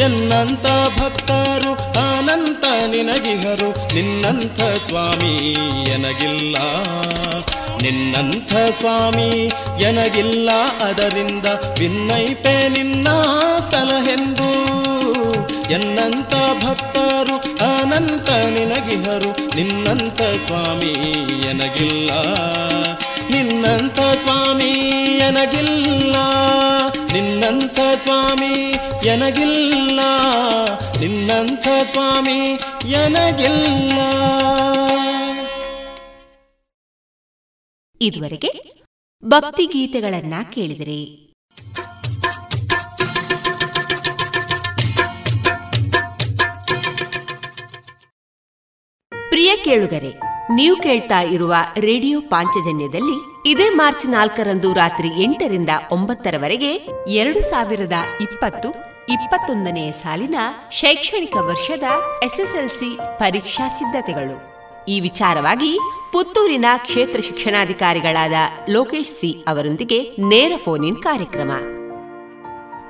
[0.00, 0.66] ಎನ್ನಂತ
[0.98, 1.74] ಭಕ್ತರು
[2.08, 5.52] ಅನಂತ ನಿನಗಿಹರು, ನಿನ್ನಂಥ ಸ್ವಾಮಿ
[5.90, 6.56] ಎನಗಿಲ್ಲ.
[7.82, 10.50] ನಿನ್ನಂಥ ಸ್ವಾಮಿ ಎನಗಿಲ್ಲ,
[10.84, 11.46] ಅದರಿಂದ
[11.78, 13.08] ವಿನ್ನೈಪೆ ನಿನ್ನ
[13.60, 14.83] ಸಲಹೆಂದು.
[15.70, 17.36] ಎನ್ನಂತ ಭಕ್ತರು,
[17.76, 19.56] ಅನಂತ ನಿನಗಿಹರು.
[19.56, 20.90] ನಿನ್ನಂತ ಸ್ವಾಮಿ
[21.48, 22.10] ಎನಗಿಲ್ಲ.
[23.30, 24.70] ನಿನ್ನಂತ ಸ್ವಾಮಿ
[25.18, 26.16] ಎನಗಿಲ್ಲ.
[27.12, 28.74] ನಿನ್ನಂತ ಸ್ವಾಮಿ
[29.06, 30.00] ಎನಗಿಲ್ಲ.
[31.00, 32.58] ನಿನ್ನಂಥ ಸ್ವಾಮಿ
[32.88, 33.98] ಎನಗಿಲ್ಲ.
[38.00, 38.82] ಇದುವರೆಗೆ
[39.24, 41.23] ಭಕ್ತಿ ಗೀತೆಗಳನ್ನ ಕೇಳಿದರೆ
[49.56, 50.20] ಕೇಳುಗರೆ,
[50.54, 56.74] ನೀವು ಕೇಳ್ತಾ ಇರುವ ರೇಡಿಯೋ ಪಾಂಚಜನ್ಯದಲ್ಲಿ ಇದೇ ಮಾರ್ಚ್ ನಾಲ್ಕರಂದು ರಾತ್ರಿ ಎಂಟರಿಂದ ಒಂಬತ್ತರವರೆಗೆ
[57.08, 58.68] ಎರಡು ಸಾವಿರದ ಇಪ್ಪತ್ತು
[59.08, 60.34] ಇಪ್ಪತ್ತೊಂದನೆಯ ಸಾಲಿನ
[60.70, 61.82] ಶೈಕ್ಷಣಿಕ ವರ್ಷದ
[62.22, 64.54] ಎಸ್ಎಸ್ಎಲ್ಸಿ ಪರೀಕ್ಷಾ ಸಿದ್ಧತೆಗಳು.
[64.88, 65.78] ಈ ವಿಚಾರವಾಗಿ
[66.12, 68.32] ಪುತ್ತೂರಿನ ಕ್ಷೇತ್ರ ಶಿಕ್ಷಣಾಧಿಕಾರಿಗಳಾದ
[68.68, 71.50] ಲೋಕೇಶ್ ಸಿ ಅವರೊಂದಿಗೆ ನೇರ ಫೋನ್ ಕಾರ್ಯಕ್ರಮ.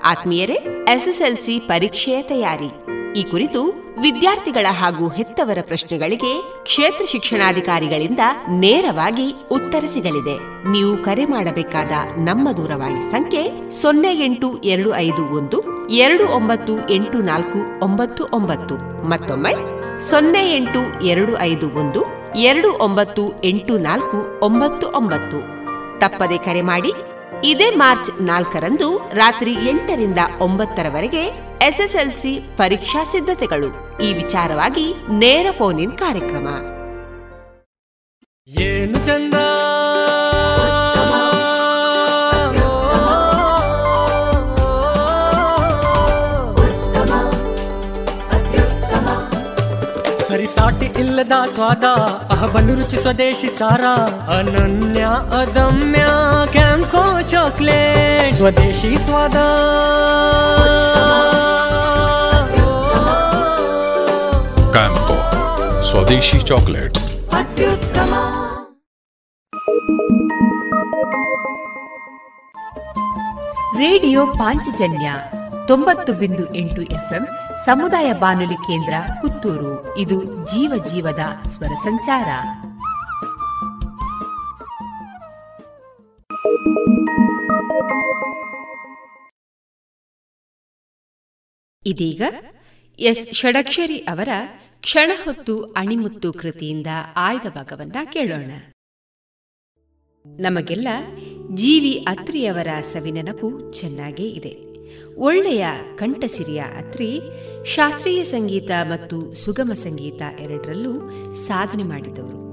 [0.04, 0.54] ಆತ್ಮೀಯರೇ,
[0.88, 2.70] ಎಸ್ಎಸ್ಎಲ್ಸಿ ಪರೀಕ್ಷೆಯ ತಯಾರಿ.
[3.20, 8.20] ಈ ಕುರಿತು ವಿದ್ಯಾರ್ಥಿಗಳ ಹಾಗೂ ಹೆತ್ತವರ ಪ್ರಶ್ನೆಗಳಿಗೆ ಕ್ಷೇತ್ರ ಶಿಕ್ಷಣಾಧಿಕಾರಿಗಳಿಂದ
[8.50, 10.36] ನೇರವಾಗಿ ಉತ್ತರ ಸಿಗಲಿದೆ.
[10.70, 17.84] ನೀವು ಕರೆ ಮಾಡಬೇಕಾದ ನಮ್ಮ ದೂರವಾಣಿ ಸಂಖ್ಯೆ ಸೊನ್ನೆ ಎಂಟು ಎರಡು ಐದು ಒಂದು ಎರಡು ಒಂಬತ್ತು ಎಂಟು ನಾಲ್ಕು
[17.84, 19.06] ಒಂಬತ್ತು ಒಂಬತ್ತು.
[19.08, 19.54] ಮತ್ತೊಮ್ಮೆ
[20.00, 22.02] ಸೊನ್ನೆ ಎಂಟು ಎರಡು ಐದು ಒಂದು
[22.36, 25.40] ಎರಡು ಒಂಬತ್ತು ಎಂಟು ನಾಲ್ಕು ಒಂಬತ್ತು ಒಂಬತ್ತು.
[25.98, 26.92] ತಪ್ಪದೆ ಕರೆ ಮಾಡಿ
[27.46, 31.24] ಇದೇ ಮಾರ್ಚ್ ನಾಲ್ಕರಂದು ರಾತ್ರಿ ಎಂಟರಿಂದ ಒಂಬತ್ತರವರೆಗೆ
[31.62, 33.98] ಎಸ್ಎಸ್ಎಲ್ಸಿ ಪರೀಕ್ಷಾ ಸಿದ್ಧತೆಗಳು.
[34.02, 36.48] ಈ ವಿಚಾರವಾಗಿ ನೇರ ಫೋನ್ ಕಾರ್ಯಕ್ರಮ.
[38.60, 39.34] ಏನು ಚಂದ?
[51.13, 51.83] ಸರಿ ಸಾಟಿ ಅಳತೆಯಿಲ್ಲದ ಸ್ವಾದ
[52.31, 53.81] ಅಹಬಲು ರುಚಿ ಸ್ವದೇಶಿ ಸಾರ
[54.37, 55.03] ಅನನ್ಯ
[55.41, 56.05] ಅದಮ್ಯ
[56.51, 59.35] ಕ್ಯಾಂಕೋ ಚಾಕ್ಲೇಟ್ ಸ್ವದೇಶಿ ಸ್ವಾದ
[64.71, 65.17] ಕ್ಯಾಂಪೋ
[65.81, 67.13] ಸ್ವದೇಶಿ ಚಾಕ್ಲೇಟ್ಸ್
[73.79, 75.13] ರೇಡಿಯೋ ಪಾಂಚಜನ್ಯ
[75.67, 77.27] ತೊಂಬತ್ತು ಬಿಂದು ಎಂಟು ಎಫ್ಎಂ
[77.66, 79.96] ಸಮುದಾಯ ಬಾನುಲಿ ಕೇಂದ್ರ ಪುತ್ತೂರು.
[79.96, 82.26] ಇದು ಜೀವ ಜೀವದ ಸ್ವರ ಸಂಚಾರ.
[91.86, 92.22] ಇದೀಗ
[92.98, 94.28] ಎಸ್ ಷಡಕ್ಷರಿ ಅವರ
[94.80, 96.86] ಕ್ಷಣ ಹೊತ್ತು ಅಣಿಮುತ್ತು ಕೃತಿಯಿಂದ
[97.16, 98.50] ಆಯ್ದ ಭಾಗವನ್ನ ಕೇಳೋಣ.
[100.26, 100.88] ನಮಗೆಲ್ಲ
[101.54, 104.74] ಜೀವಿ ಅತ್ರಿಯವರ ಸವಿನೆನಪು ಚೆನ್ನಾಗೇ ಇದೆ.
[105.16, 107.20] ಒಳ್ಳೆಯ ಕಂಠಸಿರಿಯ ಅತ್ರಿ
[107.64, 112.44] ಶಾಸ್ತ್ರೀಯ ಸಂಗೀತ ಮತ್ತು ಸುಗಮ ಸಂಗೀತ ಎರಡರಲ್ಲೂ ಸಾಧನೆ ಮಾಡಿದವರು.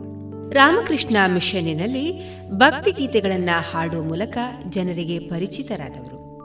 [0.49, 2.14] ರಾಮಕೃಷ್ಣ ಮಿಷನ್ನಿನಲ್ಲಿ
[2.51, 4.38] ಭಕ್ತಿಗೀತೆಗಳನ್ನು ಹಾಡುವ ಮೂಲಕ
[4.70, 6.41] ಜನರಿಗೆ ಪರಿಚಿತರಾದವರು.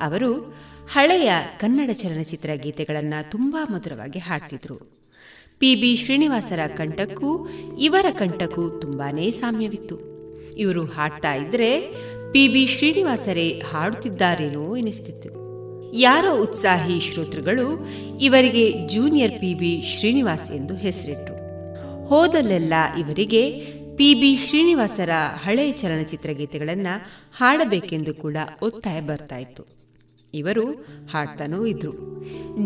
[0.00, 0.54] ಅವರು
[0.92, 4.76] ಹಳೆಯ ಕನ್ನಡ ಚಲನಚಿತ್ರ ಗೀತೆಗಳನ್ನು ತುಂಬಾ ಮಧುರವಾಗಿ ಹಾಡ್ತಿದ್ರು.
[5.58, 7.48] ಪಿ ಬಿ ಶ್ರೀನಿವಾಸರ ಕಂಠಕ್ಕೂ
[7.78, 9.98] ಇವರ ಕಂಠಕ್ಕೂ ತುಂಬಾನೇ ಸಾಮ್ಯವಿತ್ತು.
[10.56, 11.80] ಇವರು ಹಾಡ್ತಾ ಇದ್ರೆ
[12.32, 15.45] ಪಿ ಬಿ ಶ್ರೀನಿವಾಸರೇ ಹಾಡುತ್ತಿದ್ದಾರೇನೋ ಎನಿಸ್ತಿತ್ತು.
[15.94, 17.88] ಯಾರೋ ಉತ್ಸಾಹಿ ಶ್ರೋತೃಗಳು
[18.20, 21.36] ಇವರಿಗೆ ಜೂನಿಯರ್ ಪಿ ಬಿ ಶ್ರೀನಿವಾಸ್ ಎಂದು ಹೆಸರಿಟ್ಟರು
[22.06, 23.50] ಹೋದಲ್ಲೆಲ್ಲ ಇವರಿಗೆ
[23.96, 25.08] ಪಿ ಬಿ ಶ್ರೀನಿವಾಸರ
[25.44, 29.66] ಹಳೆಯ ಚಲನಚಿತ್ರ ಗೀತೆಗಳನ್ನು ಹಾಡಬೇಕೆಂದು ಕೂಡ ಒತ್ತಾಯ ಬರ್ತಾ ಇತ್ತು.
[30.34, 30.70] ಇವರು
[31.10, 31.92] ಹಾಡ್ತಾನೂ ಇದ್ರು.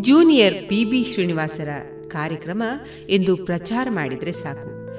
[0.02, 1.68] ಜೂನಿಯರ್ ಪಿ ಬಿ ಶ್ರೀನಿವಾಸರ
[2.08, 2.62] ಕಾರ್ಯಕ್ರಮ
[3.08, 4.90] ಎಂದು ಪ್ರಚಾರ ಮಾಡಿದರೆ ಸಾಕು.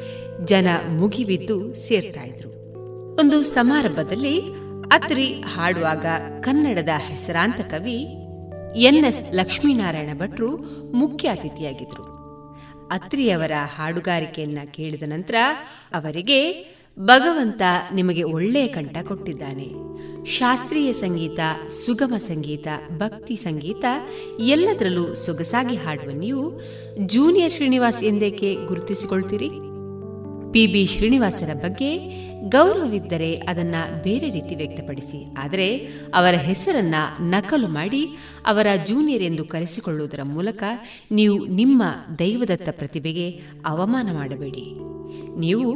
[0.45, 2.49] ಜನ ಮುಗಿಬಿದ್ದು ಸೇರ್ತಾ ಇದ್ರು.
[3.15, 4.60] ಒಂದು ಸಮಾರಂಭದಲ್ಲಿ
[4.91, 6.05] ಅತ್ರಿ ಹಾಡುವಾಗ
[6.41, 7.97] ಕನ್ನಡದ ಹೆಸರಾಂತ ಕವಿ
[8.77, 10.57] ಎನ್ಎಸ್ ಲಕ್ಷ್ಮೀನಾರಾಯಣ ಭಟ್ರು
[10.93, 12.03] ಮುಖ್ಯ ಅತಿಥಿಯಾಗಿದ್ರು.
[12.87, 15.35] ಅತ್ರಿಯವರ ಹಾಡುಗಾರಿಕೆಯನ್ನ ಕೇಳಿದ ನಂತರ
[15.93, 16.39] ಅವರಿಗೆ
[16.99, 17.61] ಭಗವಂತ
[17.93, 19.69] ನಿಮಗೆ ಒಳ್ಳೆಯ ಕಂಠ ಕೊಟ್ಟಿದ್ದಾನೆ.
[20.25, 21.39] ಶಾಸ್ತ್ರೀಯ ಸಂಗೀತ,
[21.69, 22.67] ಸುಗಮ ಸಂಗೀತ,
[22.97, 23.85] ಭಕ್ತಿ ಸಂಗೀತ
[24.39, 26.61] ಎಲ್ಲದರಲ್ಲೂ ಸೊಗಸಾಗಿ ಹಾಡುವ ನೀವು
[27.05, 29.49] ಜೂನಿಯರ್ ಶ್ರೀನಿವಾಸ್ ಎಂದೇಕೆ ಗುರುತಿಸಿಕೊಳ್ತೀರಿ?
[30.51, 35.33] ಪಿ ಬಿ ಶ್ರೀನಿವಾಸರ ಬಗ್ಗೆ ಗೌರವವಿದ್ದರೆ ಅದನ್ನ ಬೇರೆ ರೀತಿ ವ್ಯಕ್ತಪಡಿಸಿ.
[35.37, 35.77] ಆದರೆ
[36.13, 38.05] ಅವರ ಹೆಸರನ್ನ ನಕಲು ಮಾಡಿ
[38.45, 40.63] ಅವರ ಜೂನಿಯರ್ ಎಂದು ಕರೆಸಿಕೊಳ್ಳುವುದರ ಮೂಲಕ
[41.11, 41.83] ನೀವು ನಿಮ್ಮ
[42.19, 43.29] ದೈವದತ್ತ ಪ್ರತಿಭೆಗೆ
[43.65, 44.65] ಅವಮಾನ ಮಾಡಬೇಡಿ.
[45.39, 45.69] ನೀವು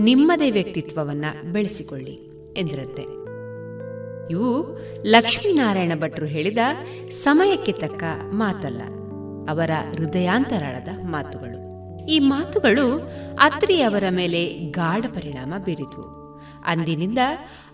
[0.00, 2.14] ನಿಮ್ಮದೇ ವ್ಯಕ್ತಿತ್ವವನ್ನ ಬೆಳೆಸಿಕೊಳ್ಳಿ
[2.56, 3.02] ಎಂದಿರುತ್ತೆ.
[4.30, 6.58] ಇವು ಲಕ್ಷ್ಮೀನಾರಾಯಣ ಭಟ್ರು ಹೇಳಿದ
[7.10, 8.82] ಸಮಯಕ್ಕೆ ತಕ್ಕ ಮಾತಲ್ಲ,
[9.50, 11.61] ಅವರ ಹೃದಯಾಂತರಾಳದ ಮಾತುಗಳು.
[12.08, 13.10] ಈ ಮಾತುಗಳು
[13.42, 16.22] ಅತ್ರಿಯವರ ಮೇಲೆ ಗಾಢ ಪರಿಣಾಮ ಬೀರಿತು.
[16.64, 17.18] ಅಂದಿನಿಂದ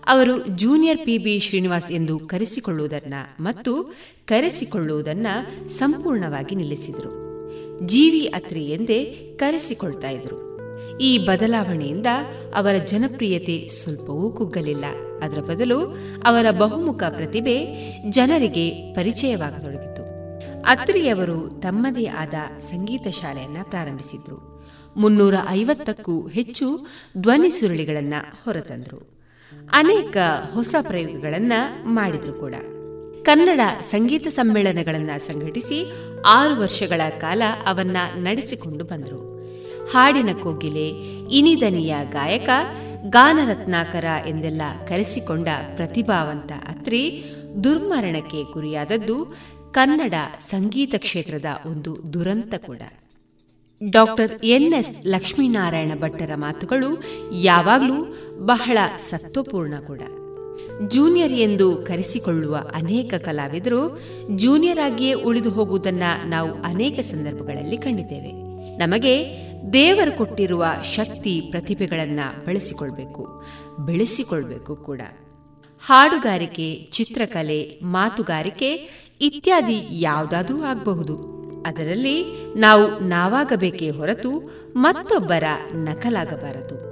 [0.07, 5.27] ಅವರು ಜೂನಿಯರ್ ಪಿಬಿ ಶ್ರೀನಿವಾಸ್ ಎಂದು ಕರೆಸಿಕೊಳ್ಳುವುದನ್ನ ಮತ್ತು ಕರೆಸಿಕೊಳ್ಳುವುದನ್ನ
[5.67, 7.29] ಸಂಪೂರ್ಣವಾಗಿ ನಿಲ್ಲಿಸಿದರು.
[7.87, 9.03] ಜೀವಿ ಅತ್ರಿ ಎಂದೇ
[9.39, 10.49] ಕರೆಸಿಕೊಳ್ತಾ ಇದ್ರು.
[10.97, 12.05] ಈ ಬದಲಾವಣೆಯಿಂದ
[12.55, 14.85] ಅವರ ಜನಪ್ರಿಯತೆ ಸ್ವಲ್ಪವೂ ಕುಗ್ಗಲಿಲ್ಲ.
[15.21, 17.65] ಅದರ ಬದಲು ಅವರ ಬಹುಮುಖ ಪ್ರತಿಭೆ
[18.09, 19.98] ಜನರಿಗೆ ಪರಿಚಯವಾಗತೊಡಗಿತು.
[20.67, 24.49] ಅತ್ರಿಯವರು ತಮ್ಮದೇ ಆದ ಸಂಗೀತ ಶಾಲೆಯನ್ನ ಪ್ರಾರಂಭಿಸಿದ್ರು.
[24.97, 26.87] ಮುನ್ನೂರ ಐವತ್ತಕ್ಕೂ ಹೆಚ್ಚು
[27.17, 28.13] ಧ್ವನಿ ಸುರುಳಿಗಳನ್ನ
[28.45, 29.19] ಹೊರತಂದ್ರು.
[29.73, 30.17] ಅನೇಕ
[30.53, 31.53] ಹೊಸ ಪ್ರಯೋಗಗಳನ್ನ
[31.83, 32.55] ಮಾಡಿದ್ರು ಕೂಡ.
[33.23, 35.91] ಕನ್ನಡ ಸಂಗೀತ ಸಮ್ಮೇಳನಗಳನ್ನ ಸಂಘಟಿಸಿ
[36.25, 39.39] ಆರು ವರ್ಷಗಳ ಕಾಲ ಅವನ್ನ ನಡೆಸಿಕೊಂಡು ಬಂದರು.
[39.91, 40.89] ಹಾಡಿನ ಕೋಗಿಲೆ,
[41.35, 42.49] ಇನಿದನಿಯ ಗಾಯಕ,
[43.09, 47.23] ಗಾನರತ್ನಾಕರ ಎಂದೆಲ್ಲ ಕರೆಸಿಕೊಂಡ ಪ್ರತಿಭಾವಂತ ಅತ್ರಿ
[47.63, 49.35] ದುರ್ಮರಣಕ್ಕೆ ಗುರಿಯಾದದ್ದು
[49.71, 50.13] ಕನ್ನಡ
[50.49, 52.81] ಸಂಗೀತ ಕ್ಷೇತ್ರದ ಒಂದು ದುರಂತ ಕೂಡ.
[53.89, 57.03] ಡಾಕ್ಟರ್ ಎನ್ಎಸ್ ಲಕ್ಷ್ಮೀನಾರಾಯಣ ಭಟ್ಟರ ಮಾತುಗಳು
[57.33, 57.97] ಯಾವಾಗಲೂ
[58.45, 58.77] ಬಹಳ
[59.09, 60.01] ಸತ್ವಪೂರ್ಣ ಕೂಡ.
[60.87, 63.99] ಜೂನಿಯರ್ ಎಂದು ಕರೆಸಿಕೊಳ್ಳುವ ಅನೇಕ ಕಲಾವಿದರು
[64.35, 68.31] ಜೂನಿಯರ್ ಆಗಿಯೇ ಉಳಿದು ಹೋಗುವುದನ್ನು ನಾವು ಅನೇಕ ಸಂದರ್ಭಗಳಲ್ಲಿ ಕಂಡಿದ್ದೇವೆ.
[68.77, 69.13] ನಮಗೆ
[69.73, 70.65] ದೇವರು ಕೊಟ್ಟಿರುವ
[70.95, 73.43] ಶಕ್ತಿ ಪ್ರತಿಭೆಗಳನ್ನು ಬಳಸಿಕೊಳ್ಬೇಕು,
[73.79, 75.01] ಬೆಳೆಸಿಕೊಳ್ಬೇಕು ಕೂಡ.
[75.85, 78.69] ಹಾಡುಗಾರಿಕೆ, ಚಿತ್ರಕಲೆ, ಮಾತುಗಾರಿಕೆ
[79.21, 81.29] ಇತ್ಯಾದಿ ಯಾವುದಾದ್ರೂ ಆಗಬಹುದು.
[81.65, 82.23] ಅದರಲ್ಲಿ
[82.59, 85.43] ನಾವು ನಾವಾಗಬೇಕೇ ಹೊರತು ಮತ್ತೊಬ್ಬರ
[85.75, 86.89] ನಕಲಾಗಬಾರದು.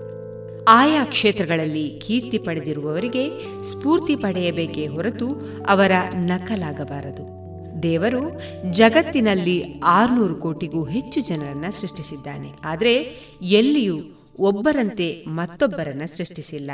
[0.66, 3.30] ಆಯಾ ಕ್ಷೇತ್ರಗಳಲ್ಲಿ ಕೀರ್ತಿ ಪಡೆದಿರುವವರಿಗೆ
[3.64, 5.28] ಸ್ಫೂರ್ತಿ ಪಡೆಯಬೇಕೇ ಹೊರತು
[5.68, 7.38] ಅವರ ನಕಲಾಗಬಾರದು.
[7.84, 12.50] ದೇವರು ಜಗತ್ತಿನಲ್ಲಿ ಆರುನೂರು ಕೋಟಿಗೂ ಹೆಚ್ಚು ಜನರನ್ನು ಸೃಷ್ಟಿಸಿದ್ದಾನೆ.
[12.64, 12.94] ಆದರೆ
[13.42, 13.98] ಎಲ್ಲಿಯೂ
[14.40, 16.72] ಒಬ್ಬರಂತೆ ಮತ್ತೊಬ್ಬರನ್ನ ಸೃಷ್ಟಿಸಿಲ್ಲ.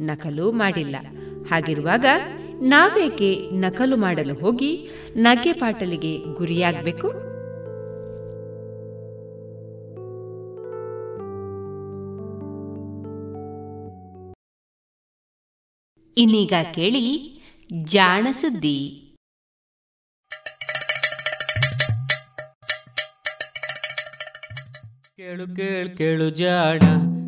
[0.00, 0.96] ನಕಲು ಮಾಡಿಲ್ಲ.
[1.50, 2.04] ಹಾಗಿರುವಾಗ
[2.62, 7.26] ನಾವೇಕೆ ನಕಲು ಮಾಡಲು ಹೋಗಿ ನಗೆ ಪಾಟಲಿಗೆ ಗುರಿಯಾಗಬೇಕು?
[16.18, 17.36] ಇನ್ನೀಗ ಕೇಳಿ
[17.82, 19.02] ಜಾಣ ಸುದ್ದಿ
[25.16, 26.78] ಕೇಳು ಕೇಳು ಕೇಳು ಜಾಣ.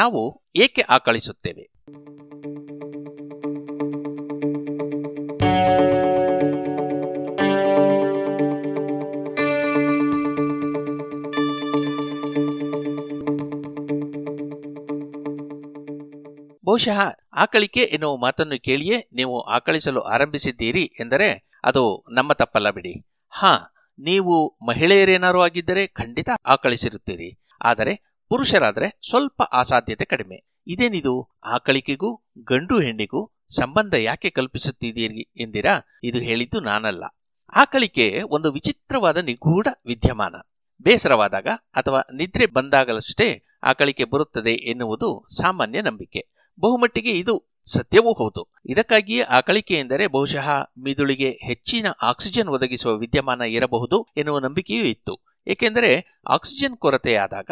[0.00, 1.70] ನಾವು ಏಕೆ ಆಕಳಿಸುತ್ತೇವೆ?
[16.64, 16.98] ಬಹುಶಃ
[17.36, 23.06] ಆಕಳಿಕೆ ಎನ್ನುವ ಮಾತನ್ನು ಕೇಳಿಯೇ ನೀವು ಆಕಳಿಸಲು ಆರಂಭಿಸಿದ್ದೀರಿ ಎಂದರೆ ಅದು ನಮ್ಮ ತಪ್ಪಲ್ಲ ಬಿಡಿ.
[23.28, 27.40] ಹಾ, ನೀವು ಮಹಿಳೆಯರೇನಾರು ಆಗಿದ್ದರೆ ಖಂಡಿತ ಆಕಳಿಸಿರುತ್ತೀರಿ.
[27.62, 30.46] ಆದರೆ ಪುರುಷರಾದರೆ ಸ್ವಲ್ಪ ಅಸಾಧ್ಯತೆ ಕಡಿಮೆ.
[30.66, 31.38] ಇದೇನಿದು?
[31.44, 35.80] ಆಕಳಿಕೆಗೂ ಗಂಡು ಹೆಣ್ಣಿಗೂ ಸಂಬಂಧ ಯಾಕೆ ಕಲ್ಪಿಸುತ್ತಿದ್ದೀರಿ ಎಂದಿರಾ?
[36.04, 37.04] ಇದು ಹೇಳಿದ್ದು ನಾನಲ್ಲ.
[37.54, 40.34] ಆಕಳಿಕೆ ಒಂದು ವಿಚಿತ್ರವಾದ ನಿಗೂಢ ವಿದ್ಯಮಾನ.
[40.82, 46.28] ಬೇಸರವಾದಾಗ ಅಥವಾ ನಿದ್ರೆ ಬಂದಾಗಲಷ್ಟೇ ಆಕಳಿಕೆ ಬರುತ್ತದೆ ಎನ್ನುವುದು ಸಾಮಾನ್ಯ ನಂಬಿಕೆ.
[46.60, 48.52] ಬಹುಮಟ್ಟಿಗೆ ಇದು ಸತ್ಯವೂ ಹೌದು.
[48.66, 55.18] ಇದಕ್ಕಾಗಿಯೇ ಆಕಳಿಕೆ ಎಂದರೆ ಬಹುಶಃ ಮಿದುಳಿಗೆ ಹೆಚ್ಚಿನ ಆಕ್ಸಿಜನ್ ಒದಗಿಸುವ ವಿದ್ಯಮಾನ ಇರಬಹುದು ಎನ್ನುವ ನಂಬಿಕೆಯೂ ಇತ್ತು.
[55.46, 57.50] ಏಕೆಂದರೆ ಆಕ್ಸಿಜನ್ ಕೊರತೆಯಾದಾಗ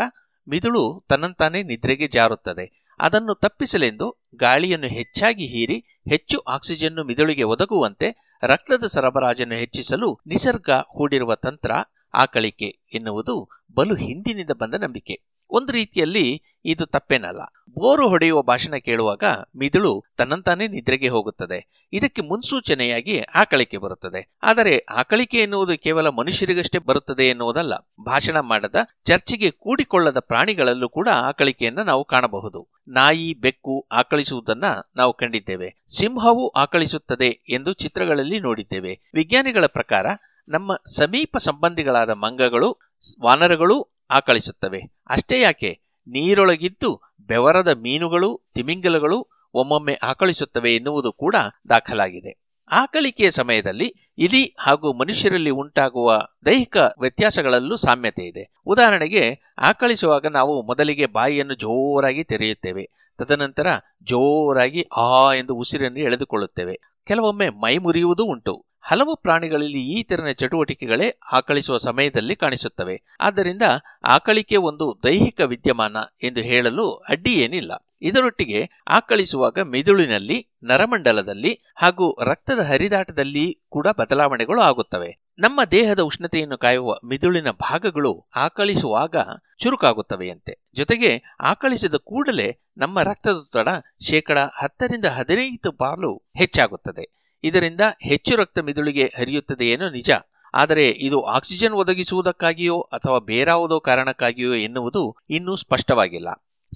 [0.48, 2.88] ಮಿದುಳು ತನ್ನಂತಾನೇ ನಿದ್ರೆಗೆ ಜಾರುತ್ತದೆ.
[3.00, 5.78] ಅದನ್ನು ತಪ್ಪಿಸಲೆಂದು ಗಾಳಿಯನ್ನು ಹೆಚ್ಚಾಗಿ ಹೀರಿ
[6.08, 11.70] ಹೆಚ್ಚು ಆಕ್ಸಿಜನ್ನು ಮಿದುಳಿಗೆ ಒದಗುವಂತೆ ರಕ್ತದ ಸರಬರಾಜನ್ನು ಹೆಚ್ಚಿಸಲು ನಿಸರ್ಗ ಹೂಡಿರುವ ತಂತ್ರ
[12.14, 15.27] ಆಕಳಿಕೆ ಎನ್ನುವುದು ಬಲು ಹಿಂದಿನಿಂದ ಬಂದ ನಂಬಿಕೆ.
[15.50, 17.40] ಒಂದು ರೀತಿಯಲ್ಲಿ ಇದು ತಪ್ಪೇನಲ್ಲ.
[17.78, 19.24] ಬೋರು ಹೊಡೆಯುವ ಭಾಷಣ ಕೇಳುವಾಗ
[19.56, 21.88] ಮಿದುಳು ತನ್ನಂತಾನೇ ನಿದ್ರೆಗೆ ಹೋಗುತ್ತದೆ.
[21.92, 24.36] ಇದಕ್ಕೆ ಮುನ್ಸೂಚನೆಯಾಗಿ ಆಕಳಿಕೆ ಬರುತ್ತದೆ.
[24.42, 27.74] ಆದರೆ ಆಕಳಿಕೆ ಎನ್ನುವುದು ಕೇವಲ ಮನುಷ್ಯರಿಗಷ್ಟೇ ಬರುತ್ತದೆ ಎನ್ನುವುದಲ್ಲ.
[28.06, 32.68] ಭಾಷಣ ಮಾಡದ, ಚರ್ಚೆಗೆ ಕೂಡಿಕೊಳ್ಳದ ಪ್ರಾಣಿಗಳಲ್ಲೂ ಕೂಡ ಆಕಳಿಕೆಯನ್ನು ನಾವು ಕಾಣಬಹುದು.
[32.88, 34.64] ನಾಯಿ, ಬೆಕ್ಕು ಆಕಳಿಸುವುದನ್ನ
[34.96, 35.82] ನಾವು ಕಂಡಿದ್ದೇವೆ.
[35.96, 39.00] ಸಿಂಹವು ಆಕಳಿಸುತ್ತದೆ ಎಂದು ಚಿತ್ರಗಳಲ್ಲಿ ನೋಡಿದ್ದೇವೆ.
[39.14, 40.06] ವಿಜ್ಞಾನಿಗಳ ಪ್ರಕಾರ
[40.48, 42.76] ನಮ್ಮ ಸಮೀಪ ಸಂಬಂಧಿಗಳಾದ ಮಂಗಗಳು
[43.22, 44.97] ವಾನರಗಳು ಆಕಳಿಸುತ್ತವೆ.
[45.08, 45.80] ಅಷ್ಟೇ ಯಾಕೆ?
[46.06, 51.36] ನೀರೊಳಗಿದ್ದು ಬೆವರದ ಮೀನುಗಳು, ತಿಮಿಂಗಲಗಳು ಒಮ್ಮೊಮ್ಮೆ ಆಕಳಿಸುತ್ತವೆ ಎನ್ನುವುದು ಕೂಡ
[51.68, 52.48] ದಾಖಲಾಗಿದೆ.
[52.70, 58.54] ಆಕಳಿಕೆಯ ಸಮಯದಲ್ಲಿ ಇಲಿ ಹಾಗೂ ಮನುಷ್ಯರಲ್ಲಿ ಉಂಟಾಗುವ ದೈಹಿಕ ವ್ಯತ್ಯಾಸಗಳಲ್ಲೂ ಸಾಮ್ಯತೆ ಇದೆ.
[58.66, 63.66] ಉದಾಹರಣೆಗೆ, ಆಕಳಿಸುವಾಗ ನಾವು ಮೊದಲಿಗೆ ಬಾಯಿಯನ್ನು ಜೋರಾಗಿ ತೆರೆಯುತ್ತೇವೆ, ತದನಂತರ
[64.02, 66.80] ಜೋರಾಗಿ ಆ ಎಂದು ಉಸಿರನ್ನು ಎಳೆದುಕೊಳ್ಳುತ್ತೇವೆ.
[67.06, 68.67] ಕೆಲವೊಮ್ಮೆ ಮೈ ಮುರಿಯುವುದೂ ಉಂಟು.
[68.80, 73.02] ಹಲವು ಪ್ರಾಣಿಗಳಲ್ಲಿ ಈ ತೆರನ ಚಟುವಟಿಕೆಗಳೇ ಆಕಳಿಸುವ ಸಮಯದಲ್ಲಿ ಕಾಣಿಸುತ್ತವೆ.
[73.20, 73.62] ಆದ್ದರಿಂದ
[74.04, 83.60] ಆಕಳಿಕೆ ಒಂದು ದೈಹಿಕ ವಿದ್ಯಮಾನ ಎಂದು ಹೇಳಲು ಅಡ್ಡಿ ಏನಿಲ್ಲ ಇದರೊಟ್ಟಿಗೆ ಆಕಳಿಸುವಾಗ ಮಿದುಳಿನಲ್ಲಿ, ನರಮಂಡಲದಲ್ಲಿ ಹಾಗೂ ರಕ್ತದ ಹರಿದಾಟದಲ್ಲಿ
[83.68, 85.18] ಕೂಡ ಬದಲಾವಣೆಗಳು ಆಗುತ್ತವೆ.
[85.38, 89.16] ನಮ್ಮ ದೇಹದ ಉಷ್ಣತೆಯನ್ನು ಕಾಯುವ ಮಿದುಳಿನ ಭಾಗಗಳು ಆಕಳಿಸುವಾಗ
[89.58, 90.58] ಚುರುಕಾಗುತ್ತವೆಯಂತೆ.
[90.74, 93.68] ಜೊತೆಗೆ ಆಕಳಿಸಿದ ಕೂಡಲೇ ನಮ್ಮ ರಕ್ತದೊತ್ತಡ
[94.00, 97.17] ಶೇಕಡ ಹತ್ತರಿಂದ ಹದಿನೈದು ಪಾಲು ಹೆಚ್ಚಾಗುತ್ತದೆ.
[97.44, 100.10] ಇದರಿಂದ ಹೆಚ್ಚು ರಕ್ತ ಮಿದುಳಿಗೆ ಹರಿಯುತ್ತದೆಯೇನೋ ನಿಜ.
[100.54, 106.28] ಆದರೆ ಇದು ಆಕ್ಸಿಜನ್ ಒದಗಿಸುವುದಕ್ಕಾಗಿಯೋ ಅಥವಾ ಬೇರಾವುದೋ ಕಾರಣಕ್ಕಾಗಿಯೋ ಎನ್ನುವುದು ಇನ್ನೂ ಸ್ಪಷ್ಟವಾಗಿಲ್ಲ.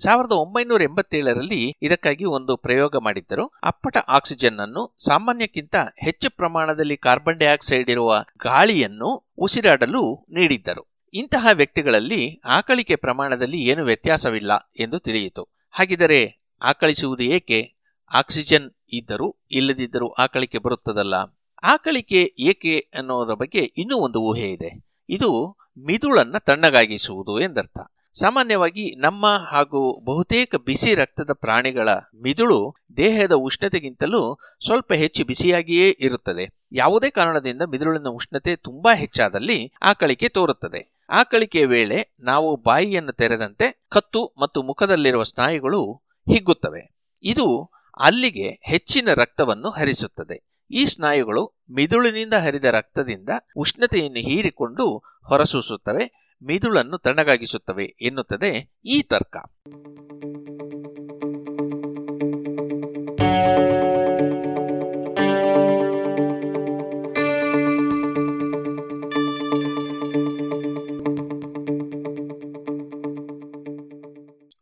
[0.03, 3.53] ಸಾವಿರದ ಒಂಬೈನೂರ ಎಂಬತ್ತೇಳರಲ್ಲಿ ಇದಕ್ಕಾಗಿ ಒಂದು ಪ್ರಯೋಗ ಮಾಡಿದ್ದರು.
[3.63, 10.93] ಅಪ್ಪಟ ಆಕ್ಸಿಜನ್ ಅನ್ನು ಸಾಮಾನ್ಯಕ್ಕಿಂತ ಹೆಚ್ಚು ಪ್ರಮಾಣದಲ್ಲಿ ಕಾರ್ಬನ್ ಡೈಆಕ್ಸೈಡ್ ಇರುವ ಗಾಳಿಯನ್ನು ಉಸಿರಾಡಲು ನೀಡಿದ್ದರು.
[11.15, 15.49] ಇಂತಹ ವ್ಯಕ್ತಿಗಳಲ್ಲಿ ಆಕಳಿಕೆ ಪ್ರಮಾಣದಲ್ಲಿ ಏನು ವ್ಯತ್ಯಾಸವಿಲ್ಲ ಎಂದು ತಿಳಿಯಿತು.
[15.71, 17.75] ಹಾಗಿದರೆ ಆಕಳಿಸುವುದು ಏಕೆ?
[18.13, 21.15] ಆಕ್ಸಿಜನ್ ಇದ್ದರೂ, ಇಲ್ಲದಿದ್ದರೂ ಆಕಳಿಕೆ ಬರುತ್ತದಲ್ಲ?
[21.63, 24.85] ಆಕಳಿಕೆ ಏಕೆ ಅನ್ನೋದರ ಬಗ್ಗೆ ಇನ್ನೂ ಒಂದು ಊಹೆ ಇದೆ.
[25.09, 27.79] ಇದು ಮಿದುಳನ್ನ ತಣ್ಣಗಾಗಿಸುವುದು ಎಂದರ್ಥ.
[28.15, 31.89] ಸಾಮಾನ್ಯವಾಗಿ ನಮ್ಮ ಹಾಗೂ ಬಹುತೇಕ ಬಿಸಿ ರಕ್ತದ ಪ್ರಾಣಿಗಳ
[32.23, 36.55] ಮಿದುಳು ದೇಹದ ಉಷ್ಣತೆಗಿಂತಲೂ ಸ್ವಲ್ಪ ಹೆಚ್ಚು ಬಿಸಿಯಾಗಿಯೇ ಇರುತ್ತದೆ.
[36.73, 40.93] ಯಾವುದೇ ಕಾರಣದಿಂದ ಮಿದುಳಿನ ಉಷ್ಣತೆ ತುಂಬಾ ಹೆಚ್ಚಾದಲ್ಲಿ ಆಕಳಿಕೆ ತೋರುತ್ತದೆ.
[41.11, 46.95] ಆಕಳಿಕೆಯ ವೇಳೆ ನಾವು ಬಾಯಿಯನ್ನು ತೆರೆದಂತೆ ಕತ್ತು ಮತ್ತು ಮುಖದಲ್ಲಿರುವ ಸ್ನಾಯುಗಳು ಹಿಗ್ಗುತ್ತವೆ.
[47.23, 47.71] ಇದು
[48.01, 50.53] ಅಲ್ಲಿಗೆ ಹೆಚ್ಚಿನ ರಕ್ತವನ್ನು ಹರಿಸುತ್ತದೆ.
[50.71, 59.37] ಈ ಸ್ನಾಯುಗಳು ಮಿದುಳಿನಿಂದ ಹರಿದ ರಕ್ತದಿಂದ ಉಷ್ಣತೆಯನ್ನು ಹೀರಿಕೊಂಡು ಹೊರಸೂಸುತ್ತವೆ, ಮಿದುಳನ್ನು ತಣ್ಣಗಾಗಿಸುತ್ತವೆ ಎನ್ನುತ್ತದೆ ಈ ತರ್ಕ.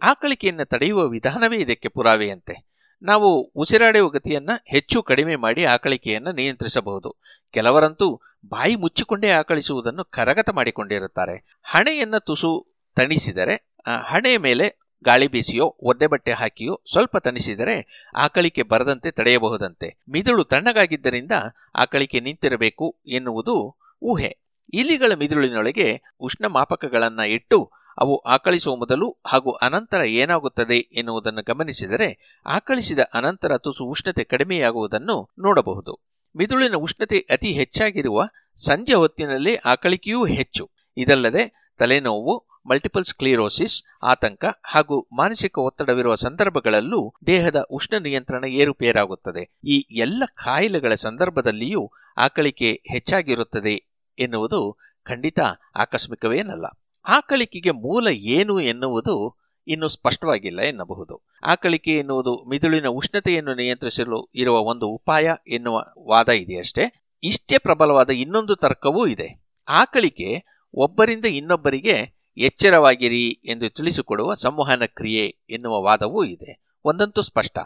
[0.03, 2.70] ಆಕಳಿಕೆಯನ್ನು ತಡೆಯುವ ವಿಧಾನವೇ ಇದಕ್ಕೆ ಪುರಾವೆಯಂತೆ.
[3.03, 7.21] ನಾವು ಉಸಿರಾಡುವ ಗತಿಯನ್ನ ಹೆಚ್ಚು ಕಡಿಮೆ ಮಾಡಿ ಆಕಳಿಕೆಯನ್ನು ನಿಯಂತ್ರಿಸಬಹುದು.
[7.51, 11.37] ಕೆಲವರಂತೂ ಬಾಯಿ ಮುಚ್ಚಿಕೊಂಡೇ ಆಕಳಿಸುವುದನ್ನು ಕರಗತ ಮಾಡಿಕೊಂಡಿರುತ್ತಾರೆ.
[11.63, 13.73] ಹಣೆಯನ್ನ ತುಸು ತಣಿಸಿದರೆ
[14.07, 19.89] ಹಣೆಯ ಮೇಲೆ ಗಾಳಿ ಬೀಸಿಯೋ, ಒದ್ದೆ ಬಟ್ಟೆ ಹಾಕಿಯೋ ಸ್ವಲ್ಪ ತಣಿಸಿದರೆ ಆಕಳಿಕೆ ಬರದಂತೆ ತಡೆಯಬಹುದಂತೆ.
[20.11, 21.33] ಮಿದುಳು ತಣ್ಣಗಾಗಿದ್ದರಿಂದ
[21.75, 24.37] ಆಕಳಿಕೆ ನಿಂತಿರಬೇಕು ಎನ್ನುವುದು ಊಹೆ.
[24.73, 33.59] ಇಲಿಗಳ ಮಿದುಳಿನೊಳಗೆ ಉಷ್ಣ ಮಾಪಕಗಳನ್ನು ಇಟ್ಟು ಅವು ಆಕಳಿಸುವ ಮೊದಲು ಹಾಗೂ ಅನಂತರ ಏನಾಗುತ್ತದೆ ಎನ್ನುವುದನ್ನು ಗಮನಿಸಿದರೆ ಆಕಳಿಸಿದ ಅನಂತರ
[33.59, 36.01] ತುಸು ಉಷ್ಣತೆ ಕಡಿಮೆಯಾಗುವುದನ್ನು ನೋಡಬಹುದು.
[36.37, 38.25] ಮಿದುಳಿನ ಉಷ್ಣತೆ ಅತಿ ಹೆಚ್ಚಾಗಿರುವ
[38.57, 40.71] ಸಂಜೆ ಹೊತ್ತಿನಲ್ಲಿ ಆಕಳಿಕೆಯೂ ಹೆಚ್ಚು.
[40.97, 49.59] ಇದಲ್ಲದೆ ತಲೆನೋವು ಮಲ್ಟಿಪಲ್ ಸ್ಕ್ಲೀರೋಸಿಸ್ ಆತಂಕ ಹಾಗೂ ಮಾನಸಿಕ ಒತ್ತಡವಿರುವ ಸಂದರ್ಭಗಳಲ್ಲೂ ದೇಹದ ಉಷ್ಣ ನಿಯಂತ್ರಣ ಏರುಪೇರಾಗುತ್ತದೆ.
[49.65, 53.87] ಈ ಎಲ್ಲ ಕಾಯಿಲೆಗಳ ಸಂದರ್ಭದಲ್ಲಿಯೂ ಆಕಳಿಕೆ ಹೆಚ್ಚಾಗಿರುತ್ತದೆ
[54.19, 55.39] ಎನ್ನುವುದು ಖಂಡಿತ
[55.77, 56.67] ಆಕಸ್ಮಿಕವೇನಲ್ಲ
[57.05, 59.37] ಆಕಳಿಕೆಗೆ ಮೂಲ ಏನು ಎನ್ನುವುದು
[59.67, 61.27] ಇನ್ನು ಸ್ಪಷ್ಟವಾಗಿಲ್ಲ ಎನ್ನಬಹುದು.
[61.45, 67.13] ಆಕಳಿಕೆ ಎನ್ನುವುದು ಮಿದುಳಿನ ಉಷ್ಣತೆಯನ್ನು ನಿಯಂತ್ರಿಸಲು ಇರುವ ಒಂದು ಉಪಾಯ ಎನ್ನುವ ವಾದ ಇದೆಯಷ್ಟೇ.
[67.23, 69.45] ಇಷ್ಟೇ ಪ್ರಬಲವಾದ ಇನ್ನೊಂದು ತರ್ಕವೂ ಇದೆ.
[69.69, 70.45] ಆಕಳಿಕೆ
[70.75, 76.63] ಒಬ್ಬರಿಂದ ಇನ್ನೊಬ್ಬರಿಗೆ ಎಚ್ಚರವಾಗಿರಿ ಎಂದು ತಿಳಿಸಿಕೊಡುವ ಸಂವಹನ ಕ್ರಿಯೆ ಎನ್ನುವ ವಾದವೂ ಇದೆ.
[76.85, 77.59] ಒಂದಂತೂ ಸ್ಪಷ್ಟ.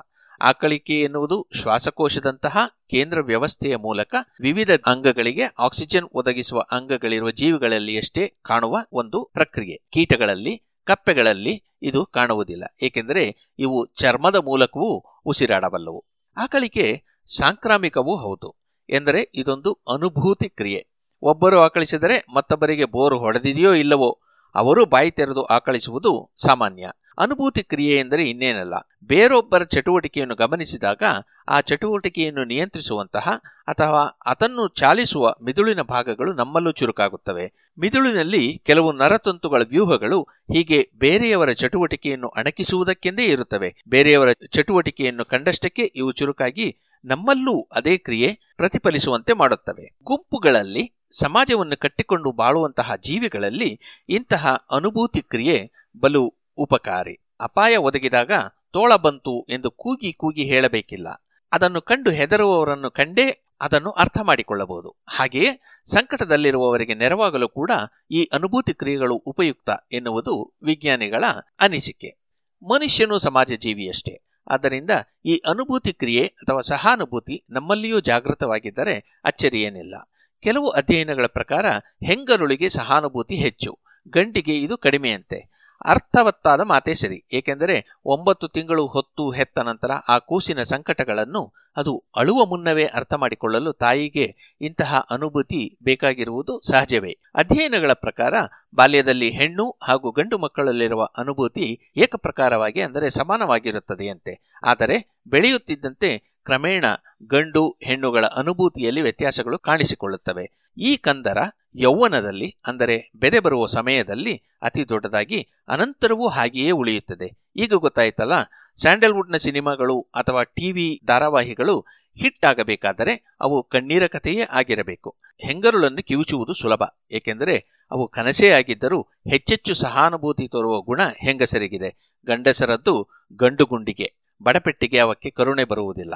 [0.45, 2.57] ಆಕಳಿಕೆ ಎನ್ನುವುದು ಶ್ವಾಸಕೋಶದಂತಹ
[2.90, 9.82] ಕೇಂದ್ರ ವ್ಯವಸ್ಥೆಯ ಮೂಲಕ ವಿವಿಧ ಅಂಗಗಳಿಗೆ ಆಕ್ಸಿಜನ್ ಒದಗಿಸುವ ಅಂಗಗಳಿರುವ ಜೀವಿಗಳಲ್ಲಿಯಷ್ಟೇ ಕಾಣುವ ಒಂದು ಪ್ರಕ್ರಿಯೆ.
[9.92, 12.64] ಕೀಟಗಳಲ್ಲಿ, ಕಪ್ಪೆಗಳಲ್ಲಿ ಇದು ಕಾಣುವುದಿಲ್ಲ.
[12.82, 16.05] ಏಕೆಂದರೆ ಇವು ಚರ್ಮದ ಮೂಲಕವೂ ಉಸಿರಾಡಬಲ್ಲವು.
[16.36, 17.05] ಆಕಳಿಕೆ
[17.36, 18.57] ಸಾಂಕ್ರಾಮಿಕವೂ ಹೌದು.
[18.90, 20.88] ಎಂದರೆ ಇದೊಂದು ಅನುಭೂತಿ ಕ್ರಿಯೆ.
[21.22, 24.20] ಒಬ್ಬರು ಆಕಳಿಸಿದರೆ ಮತ್ತೊಬ್ಬರಿಗೆ ಬೋರು ಹೊಡೆದಿದೆಯೋ ಇಲ್ಲವೋ,
[24.55, 26.90] ಅವರು ಬಾಯಿ ತೆರೆದು ಆಕಳಿಸುವುದು ಸಾಮಾನ್ಯ.
[27.19, 28.75] ಅನುಭೂತಿ ಕ್ರಿಯೆ ಎಂದರೆ ಇನ್ನೇನಲ್ಲ.
[29.05, 31.03] ಬೇರೊಬ್ಬರ ಚಟುವಟಿಕೆಯನ್ನು ಗಮನಿಸಿದಾಗ
[31.49, 37.53] ಆ ಚಟುವಟಿಕೆಯನ್ನು ನಿಯಂತ್ರಿಸುವಂತಹ ಅಥವಾ ಅದನ್ನು ಚಾಲಿಸುವ ಮಿದುಳಿನ ಭಾಗಗಳು ನಮ್ಮಲ್ಲೂ ಚುರುಕಾಗುತ್ತವೆ.
[37.79, 43.75] ಮಿದುಳಿನಲ್ಲಿ ಕೆಲವು ನರತಂತುಗಳ ವ್ಯೂಹಗಳು ಹೀಗೆ ಬೇರೆಯವರ ಚಟುವಟಿಕೆಯನ್ನು ಅಣಕಿಸುವುದಕ್ಕೆಂದೇ ಇರುತ್ತವೆ.
[43.89, 49.97] ಬೇರೆಯವರ ಚಟುವಟಿಕೆಯನ್ನು ಕಂಡಷ್ಟಕ್ಕೆ ಇವು ಚುರುಕಾಗಿ ನಮ್ಮಲ್ಲೂ ಅದೇ ಕ್ರಿಯೆ ಪ್ರತಿಫಲಿಸುವಂತೆ ಮಾಡುತ್ತವೆ.
[50.03, 57.20] ಗುಂಪುಗಳಲ್ಲಿ ಸಮಾಜವನ್ನು ಕಟ್ಟಿಕೊಂಡು ಬಾಳುವಂತಹ ಜೀವಿಗಳಲ್ಲಿ ಇಂತಹ ಅನುಭೂತಿ ಕ್ರಿಯೆ ಬಲು ಉಪಕಾರಿ.
[57.40, 58.32] ಅಪಾಯ ಒದಗಿದಾಗ
[58.72, 61.09] ತೋಳ ಬಂತು ಎಂದು ಕೂಗಿ ಕೂಗಿ ಹೇಳಬೇಕಿಲ್ಲ.
[61.52, 64.96] ಅದನ್ನು ಕಂಡು ಹೆದರುವವರನ್ನು ಕಂಡೇ ಅದನ್ನು ಅರ್ಥ ಮಾಡಿಕೊಳ್ಳಬಹುದು.
[65.09, 67.70] ಹಾಗೆಯೇ ಸಂಕಟದಲ್ಲಿರುವವರಿಗೆ ನೆರವಾಗಲು ಕೂಡ
[68.11, 71.24] ಈ ಅನುಭೂತಿ ಕ್ರಿಯೆಗಳು ಉಪಯುಕ್ತ ಎನ್ನುವುದು ವಿಜ್ಞಾನಿಗಳ
[71.61, 72.24] ಅನಿಸಿಕೆ.
[72.62, 74.90] ಮನುಷ್ಯನು ಸಮಾಜ ಜೀವಿಯಷ್ಟೇ ಆದ್ದರಿಂದ
[75.24, 79.94] ಈ ಅನುಭೂತಿ ಕ್ರಿಯೆ ಅಥವಾ ಸಹಾನುಭೂತಿ ನಮ್ಮಲ್ಲಿಯೂ ಜಾಗೃತವಾಗಿದ್ದರೆ ಅಚ್ಚರಿಯೇನಿಲ್ಲ.
[80.40, 81.66] ಕೆಲವು ಅಧ್ಯಯನಗಳ ಪ್ರಕಾರ
[82.07, 83.78] ಹೆಂಗರುಳಿಗೆ ಸಹಾನುಭೂತಿ ಹೆಚ್ಚು
[84.09, 85.53] ಗಂಟಿಗೆ ಇದು ಕಡಿಮೆಯಂತೆ.
[85.85, 87.25] ಅರ್ಥವತ್ತಾದ ಮಾತೇ ಸರಿ.
[87.33, 94.57] ಏಕೆಂದರೆ ಒಂಬತ್ತು ತಿಂಗಳು ಹೊತ್ತು ಹೆತ್ತ ನಂತರ ಆ ಕೂಸಿನ ಸಂಕಟಗಳನ್ನು ಅದು ಅಳುವ ಮುನ್ನವೇ ಅರ್ಥ ಮಾಡಿಕೊಳ್ಳಲು ತಾಯಿಗೆ
[94.61, 97.18] ಇಂತಹ ಅನುಭೂತಿ ಬೇಕಾಗಿರುವುದು ಸಹಜವೇ.
[97.35, 98.35] ಅಧ್ಯಯನಗಳ ಪ್ರಕಾರ
[98.75, 104.53] ಬಾಲ್ಯದಲ್ಲಿ ಹೆಣ್ಣು ಹಾಗೂ ಗಂಡು ಮಕ್ಕಳಲ್ಲಿರುವ ಅನುಭೂತಿ ಏಕಪ್ರಕಾರವಾಗಿ ಅಂದರೆ ಸಮಾನವಾಗಿರುತ್ತದೆಯಂತೆ.
[104.64, 106.85] ಆದರೆ ಬೆಳೆಯುತ್ತಿದ್ದಂತೆ ಕ್ರಮೇಣ
[107.31, 110.72] ಗಂಡು ಹೆಣ್ಣುಗಳ ಅನುಭೂತಿಯಲ್ಲಿ ವ್ಯತ್ಯಾಸಗಳು ಕಾಣಿಸಿಕೊಳ್ಳುತ್ತವೆ.
[110.79, 111.39] ಈ ಕಂದರ
[111.75, 117.29] ಯೌವನದಲ್ಲಿ, ಅಂದರೆ ಬೆದೆ ಬರುವ ಸಮಯದಲ್ಲಿ ಅತಿ ದೊಡ್ಡದಾಗಿ ಅನಂತರವೂ ಹಾಗೆಯೇ ಉಳಿಯುತ್ತದೆ.
[117.57, 118.37] ಈಗ ಗೊತ್ತಾಯ್ತಲ್ಲ,
[118.79, 121.77] ಸ್ಯಾಂಡಲ್ವುಡ್ನ ಸಿನಿಮಾಗಳು ಅಥವಾ ಟಿವಿ ಧಾರಾವಾಹಿಗಳು
[122.16, 125.11] ಹಿಟ್ ಆಗಬೇಕಾದರೆ ಅವು ಕಣ್ಣೀರ ಕಥೆಯೇ ಆಗಿರಬೇಕು.
[125.41, 127.57] ಹೆಂಗರುಳನ್ನು ಕಿವುಚುವುದು ಸುಲಭ, ಏಕೆಂದರೆ
[127.91, 128.99] ಅವು ಕನಸೇ ಆಗಿದ್ದರೂ
[129.31, 131.91] ಹೆಚ್ಚೆಚ್ಚು ಸಹಾನುಭೂತಿ ತೋರುವ ಗುಣ ಹೆಂಗಸರಿಗಿದೆ.
[132.27, 132.95] ಗಂಡಸರದ್ದು
[133.41, 134.09] ಗಂಡುಗುಂಡಿಗೆ
[134.41, 136.14] ಬಡಪೆಟ್ಟಿಗೆ ಅವಕ್ಕೆ ಕರುಣೆ ಬರುವುದಿಲ್ಲ.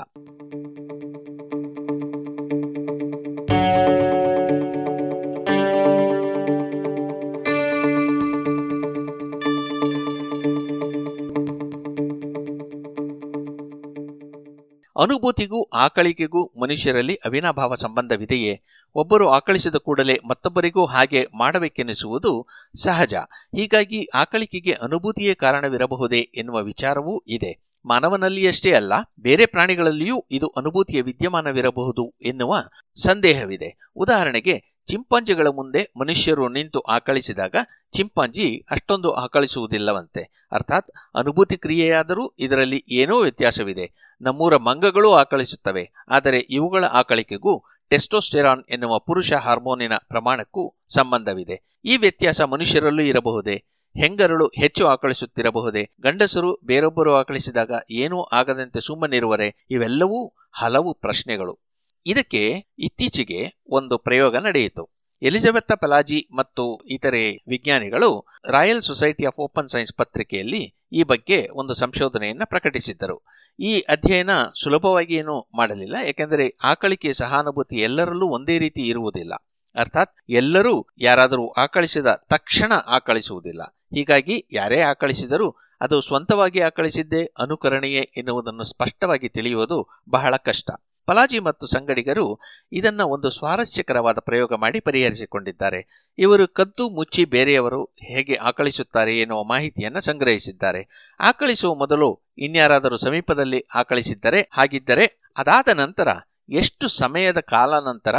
[14.99, 18.63] ಅನುಭೂತಿಗೂ ಆಕಳಿಕೆಗೂ ಮನುಷ್ಯರಲ್ಲಿ ಅವಿನಾಭಾವ ಸಂಬಂಧವಿದೆಯೇ?
[18.95, 22.47] ಒಬ್ಬರು ಆಕಳಿಸಿದ ಕೂಡಲೇ ಮತ್ತೊಬ್ಬರಿಗೂ ಹಾಗೆ ಮಾಡಬೇಕೆನಿಸುವುದು
[22.83, 23.15] ಸಹಜ.
[23.57, 27.69] ಹೀಗಾಗಿ ಆಕಳಿಕೆಗೆ ಅನುಭೂತಿಯೇ ಕಾರಣವಿರಬಹುದೇ ಎನ್ನುವ ವಿಚಾರವೂ ಇದೆ.
[27.87, 32.57] ಮಾನವನಲ್ಲಿಯಷ್ಟೇ ಅಲ್ಲ, ಬೇರೆ ಪ್ರಾಣಿಗಳಲ್ಲಿಯೂ ಇದು ಅನುಭೂತಿಯ ವಿದ್ಯಮಾನವಿರಬಹುದು ಎನ್ನುವ
[32.95, 33.91] ಸಂದೇಹವಿದೆ.
[33.97, 37.57] ಉದಾಹರಣೆಗೆ ಚಿಂಪಾಂಜಿಗಳ ಮುಂದೆ ಮನುಷ್ಯರು ನಿಂತು ಆಕಳಿಸಿದಾಗ
[37.93, 40.47] ಚಿಂಪಾಂಜಿ ಅಷ್ಟೊಂದು ಆಕಳಿಸುವುದಿಲ್ಲವಂತೆ.
[40.53, 44.16] ಅರ್ಥಾತ್ ಅನುಭೂತಿ ಕ್ರಿಯೆಯಾದರೂ ಇದರಲ್ಲಿ ಏನೋ ವ್ಯತ್ಯಾಸವಿದೆ.
[44.20, 45.91] ನಮ್ಮೂರ ಮಂಗಗಳೂ ಆಕಳಿಸುತ್ತವೆ.
[46.09, 51.80] ಆದರೆ ಇವುಗಳ ಆಕಳಿಕೆಗೂ ಟೆಸ್ಟೋಸ್ಟೆರಾನ್ ಎನ್ನುವ ಪುರುಷ ಹಾರ್ಮೋನಿನ ಪ್ರಮಾಣಕ್ಕೂ ಸಂಬಂಧವಿದೆ.
[51.84, 53.64] ಈ ವ್ಯತ್ಯಾಸ ಮನುಷ್ಯರಲ್ಲೂ ಇರಬಹುದೇ?
[53.97, 55.91] ಹೆಂಗರಳು ಹೆಚ್ಚು ಆಕಳಿಸುತ್ತಿರಬಹುದೇ?
[56.03, 59.66] ಗಂಡಸರು ಬೇರೊಬ್ಬರು ಆಕಳಿಸಿದಾಗ ಏನೂ ಆಗದಂತೆ ಸುಮ್ಮನಿರುವರೆ?
[59.70, 61.68] ಇವೆಲ್ಲವೂ ಹಲವು ಪ್ರಶ್ನೆಗಳು.
[62.11, 62.43] ಇದಕ್ಕೆ
[62.79, 64.85] ಇತ್ತೀಚೆಗೆ ಒಂದು ಪ್ರಯೋಗ ನಡೆಯಿತು.
[65.23, 68.11] ಎಲಿಜಬೆತ್ತ ಪಲಾಜಿ ಮತ್ತು ಇತರೆ ವಿಜ್ಞಾನಿಗಳು
[68.51, 73.17] Royal Society of Open Science ಪತ್ರಿಕೆಯಲ್ಲಿ ಈ ಬಗ್ಗೆ ಒಂದು ಸಂಶೋಧನೆಯನ್ನು ಪ್ರಕಟಿಸಿದ್ದರು.
[73.61, 74.31] ಈ ಅಧ್ಯಯನ
[74.63, 79.35] ಸುಲಭವಾಗಿ ಏನೂ ಮಾಡಲಿಲ್ಲ ಏಕೆಂದರೆ ಆಕಳಿಕೆಯ ಸಹಾನುಭೂತಿ ಎಲ್ಲರಲ್ಲೂ ಒಂದೇ ರೀತಿ ಇರುವುದಿಲ್ಲ.
[79.75, 83.63] ಅರ್ಥಾತ್ ಎಲ್ಲರೂ ಯಾರಾದರೂ ಆಕಳಿಸಿದ ತಕ್ಷಣ ಆಕಳಿಸುವುದಿಲ್ಲ.
[83.95, 85.49] ಹೀಗಾಗಿ ಯಾರೇ ಆಕಳಿಸಿದರೂ
[85.81, 90.71] ಅದು ಸ್ವಂತವಾಗಿ ಆಕಳಿಸಿದ್ದೇ ಅನುಕರಣೆಯೇ ಎನ್ನುವುದನ್ನು ಸ್ಪಷ್ಟವಾಗಿ ತಿಳಿಯುವುದು ಬಹಳ ಕಷ್ಟ.
[91.09, 92.27] ಪಲಾಜಿ ಮತ್ತು ಸಂಗಡಿಗರು
[92.73, 95.81] ಇದನ್ನು ಒಂದು ಸ್ವಾರಸ್ಯಕರವಾದ ಪ್ರಯೋಗ ಮಾಡಿ ಪರಿಹರಿಸಿಕೊಂಡಿದ್ದಾರೆ.
[96.19, 100.83] ಇವರು ಕದ್ದು ಮುಚ್ಚಿ ಬೇರೆಯವರು ಹೇಗೆ ಆಕಳಿಸುತ್ತಾರೆ ಎನ್ನುವ ಮಾಹಿತಿಯನ್ನು ಸಂಗ್ರಹಿಸಿದ್ದಾರೆ.
[101.21, 105.07] ಆಕಳಿಸುವ ಮೊದಲು ಇನ್ಯಾರಾದರೂ ಸಮೀಪದಲ್ಲಿ ಆಕಳಿಸಿದ್ದರೆ, ಹಾಗಿದ್ದರೆ
[105.39, 106.09] ಅದಾದ ನಂತರ
[106.55, 108.17] ಎಷ್ಟು ಸಮಯದ ಕಾಲ ನಂತರ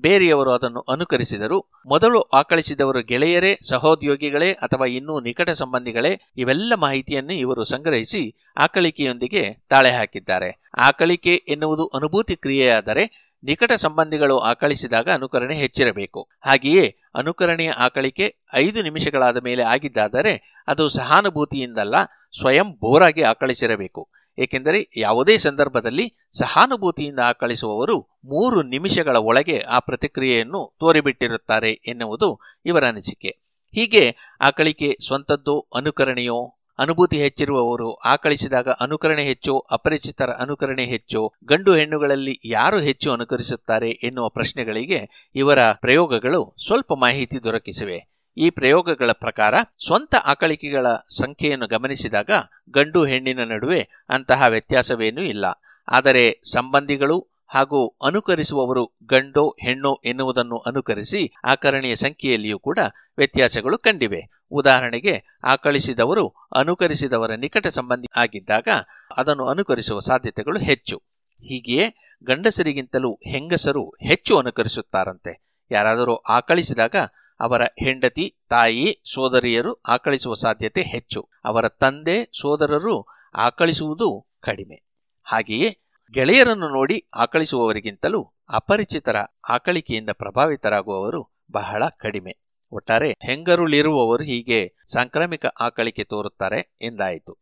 [0.00, 1.70] ಬೇರೆಯವರು ಅದನ್ನು ಅನುಕರಿಸಿದರು.
[1.86, 10.62] ಮೊದಲು ಆಕಳಿಸಿದವರು ಗೆಳೆಯರೇ, ಸಹೋದ್ಯೋಗಿಗಳೇ ಅಥವಾ ಇನ್ನೂ ನಿಕಟ ಸಂಬಂಧಿಗಳೇ, ಇವೆಲ್ಲ ಮಾಹಿತಿಯನ್ನು ಇವರು ಸಂಗ್ರಹಿಸಿ ಆಕಳಿಕೆಯೊಂದಿಗೆ ತಾಳೆ ಹಾಕಿದ್ದಾರೆ.
[10.78, 16.28] ಆಕಳಿಕೆ ಎನ್ನುವುದು ಅನುಭೂತಿ ಕ್ರಿಯೆಯಾದರೆ ನಿಕಟ ಸಂಬಂಧಿಗಳು ಆಕಳಿಸಿದಾಗ ಅನುಕರಣೆ ಹೆಚ್ಚಿರಬೇಕು.
[16.40, 21.94] ಹಾಗೆಯೇ ಅನುಕರಣೆಯ ಆಕಳಿಕೆ ಐದು ನಿಮಿಷಗಳಾದ ಮೇಲೆ ಆಗಿದ್ದಾದರೆ ಅದು ಸಹಾನುಭೂತಿಯಿಂದಲ್ಲ,
[22.38, 24.10] ಸ್ವಯಂ ಬೋರಾಗಿ ಆಕಳಿಸಿರಬೇಕು.
[24.38, 33.38] ಏಕೆಂದರೆ ಯಾವುದೇ ಸಂದರ್ಭದಲ್ಲಿ ಸಹಾನುಭೂತಿಯಿಂದ ಆಕಳಿಸುವವರು ಮೂರು ನಿಮಿಷಗಳ ಒಳಗೆ ಆ ಪ್ರತಿಕ್ರಿಯೆಯನ್ನು ತೋರಿಬಿಟ್ಟಿರುತ್ತಾರೆ ಎನ್ನುವುದು ಇವರ ಅನಿಸಿಕೆ.
[33.74, 42.80] ಹೀಗೆ ಆಕಳಿಕೆ ಸ್ವಂತದ್ದು, ಅನುಕರಣೆಯೋ, ಅನುಭೂತಿ ಹೆಚ್ಚಿರುವವರು ಆಕಳಿಸಿದಾಗ ಅನುಕರಣೆ ಹೆಚ್ಚು, ಅಪರಿಚಿತರ ಅನುಕರಣೆ ಹೆಚ್ಚು, ಗಂಡು ಹೆಣ್ಣುಗಳಲ್ಲಿ ಯಾರು
[42.80, 48.11] ಹೆಚ್ಚು ಅನುಕರಿಸುತ್ತಾರೆ ಎನ್ನುವ ಪ್ರಶ್ನೆಗಳಿಗೆ ಇವರ ಪ್ರಯೋಗಗಳು ಸ್ವಲ್ಪ ಮಾಹಿತಿ ದೊರಕಿಸಿವೆ.
[48.36, 49.54] ಈ ಪ್ರಯೋಗಗಳ ಪ್ರಕಾರ
[49.86, 52.30] ಸ್ವಂತ ಆಕಳಿಕೆಗಳ ಸಂಖ್ಯೆಯನ್ನು ಗಮನಿಸಿದಾಗ
[52.70, 55.44] ಗಂಡು ಹೆಣ್ಣಿನ ನಡುವೆ ಅಂತಹ ವ್ಯತ್ಯಾಸವೇನೂ ಇಲ್ಲ.
[55.88, 62.78] ಆದರೆ ಸಂಬಂಧಿಗಳು ಹಾಗೂ ಅನುಕರಿಸುವವರು ಗಂಡೋ, ಹೆಣ್ಣೋ ಎನ್ನುವುದನ್ನು ಅನುಕರಿಸಿ ಆಕರಣೆಯ ಸಂಖ್ಯೆಯಲ್ಲಿಯೂ ಕೂಡ
[63.18, 64.28] ವ್ಯತ್ಯಾಸಗಳು ಕಂಡಿವೆ.
[64.50, 68.68] ಉದಾಹರಣೆಗೆ, ಆಕಳಿಸಿದವರು ಅನುಕರಿಸಿದವರ ನಿಕಟ ಸಂಬಂಧಿ ಆಗಿದ್ದಾಗ
[69.16, 71.02] ಅದನ್ನು ಅನುಕರಿಸುವ ಸಾಧ್ಯತೆಗಳು ಹೆಚ್ಚು.
[71.40, 75.42] ಹೀಗೆಯೇ ಗಂಡಸರಿಗಿಂತಲೂ ಹೆಂಗಸರು ಹೆಚ್ಚು ಅನುಕರಿಸುತ್ತಾರಂತೆ.
[75.70, 76.96] ಯಾರಾದರೂ ಆಕಳಿಸಿದಾಗ
[77.42, 81.28] ಅವರ ಹೆಂಡತಿ, ತಾಯಿ, ಸೋದರಿಯರು ಆಕಳಿಸುವ ಸಾಧ್ಯತೆ ಹೆಚ್ಚು.
[81.44, 84.76] ಅವರ ತಂದೆ, ಸೋದರರು ಆಕಳಿಸುವುದು ಕಡಿಮೆ.
[85.22, 85.78] ಹಾಗೆಯೇ
[86.12, 89.16] ಗೆಳೆಯರನ್ನು ನೋಡಿ ಆಕಳಿಸುವವರಿಗಿಂತಲೂ ಅಪರಿಚಿತರ
[89.48, 92.38] ಆಕಳಿಕೆಯಿಂದ ಪ್ರಭಾವಿತರಾಗುವವರು ಬಹಳ ಕಡಿಮೆ.
[92.72, 97.38] ಒಟ್ಟಾರೆ ಹೆಂಗರುಳಿರುವವರು ಹೀಗೆ ಸಾಂಕ್ರಾಮಿಕ ಆಕಳಿಕೆ ತೋರುತ್ತಾರೆ ಎಂದಾಯಿತು.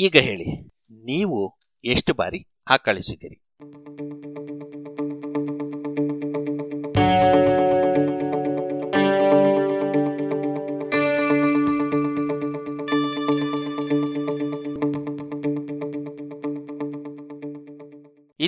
[0.00, 3.42] ಈಗ ಹೇಳಿ, ನೀವು ಎಷ್ಟು ಬಾರಿ ಆಕಳಿಸಿದಿರಿ?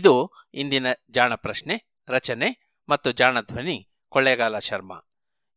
[0.04, 5.08] ಇದು ಇಂದಿನ ಜಾಣ ಪ್ರಶ್ನೆ, ರಚನೆ ಮತ್ತು ಜಾಣ ಧ್ವನಿ ಕೊಳ್ಳೇಗಾಲ ಶರ್ಮಾ.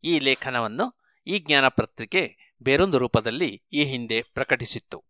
[0.04, 5.04] ಈ ಲೇಖನವನ್ನು ಈ ಜ್ಞಾನ ಪತ್ರಿಕೆ ಬೇರೊಂದು ರೂಪದಲ್ಲಿ ಈ ಹಿಂದೆ ಪ್ರಕಟಿಸಿತ್ತು.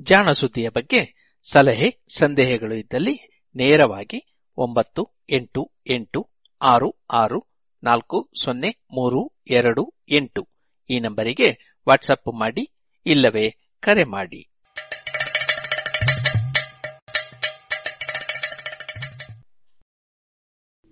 [0.00, 6.30] ಜಾಣ ಸುದ್ದಿಯ ಬಗ್ಗೆ ಸಲಹೆ, ಸಂದೇಹಗಳು ಇದ್ದಲ್ಲಿ ನೇರವಾಗಿ ಒಂಬತ್ತು, ಎಂಟು ಎಂಟು,
[6.62, 7.46] ಆರು ಆರು,
[7.82, 10.48] ನಾಲ್ಕು, ಸೊನ್ನೆ, ಮೂರು, ಎರಡು, ಎಂಟು
[10.90, 12.74] ಈ ನಂಬರಿಗೆ ವಾಟ್ಸಪ್ ಮಾಡಿ,
[13.06, 14.48] ಇಲ್ಲವೇ ಕರೆ ಮಾಡಿ.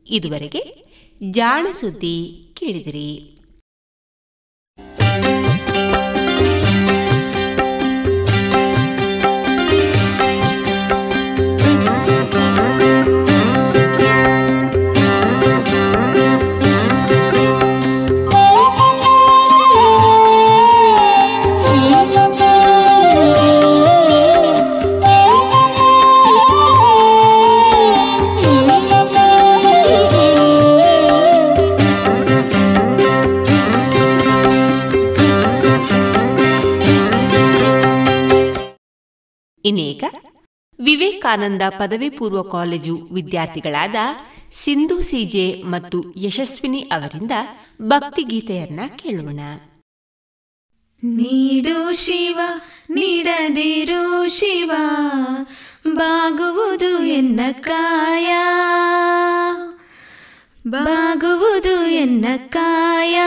[0.06, 0.86] ಇದುವರೆಗೆ
[1.30, 3.31] ಜಾಣ ಸುದ್ದಿ ಕೇಳಿದಿರಿ.
[39.64, 40.04] ಇನ್ನೀಗ
[40.80, 43.94] ವಿವೇಕಾನಂದ ಪದವಿ ಪೂರ್ವ ಕಾಲೇಜು ವಿದ್ಯಾರ್ಥಿಗಳಾದ
[44.52, 47.30] ಸಿಂಧು ಸಿಜೆ ಮತ್ತು ಯಶಸ್ವಿನಿ ಅವರಿಂದ
[47.82, 49.40] ಭಕ್ತಿಗೀತೆಯನ್ನ ಕೇಳೋಣ.
[51.04, 52.40] ನೀಡು ಶಿವ,
[52.90, 54.72] ನೀಡದಿರು ಶಿವ,
[55.94, 58.34] ಬಾಗುವುದು ಎನ್ನ ಕಾಯ?
[60.68, 63.20] ಬಾಗುವುದು ಎನ್ನ ಕಾಯ?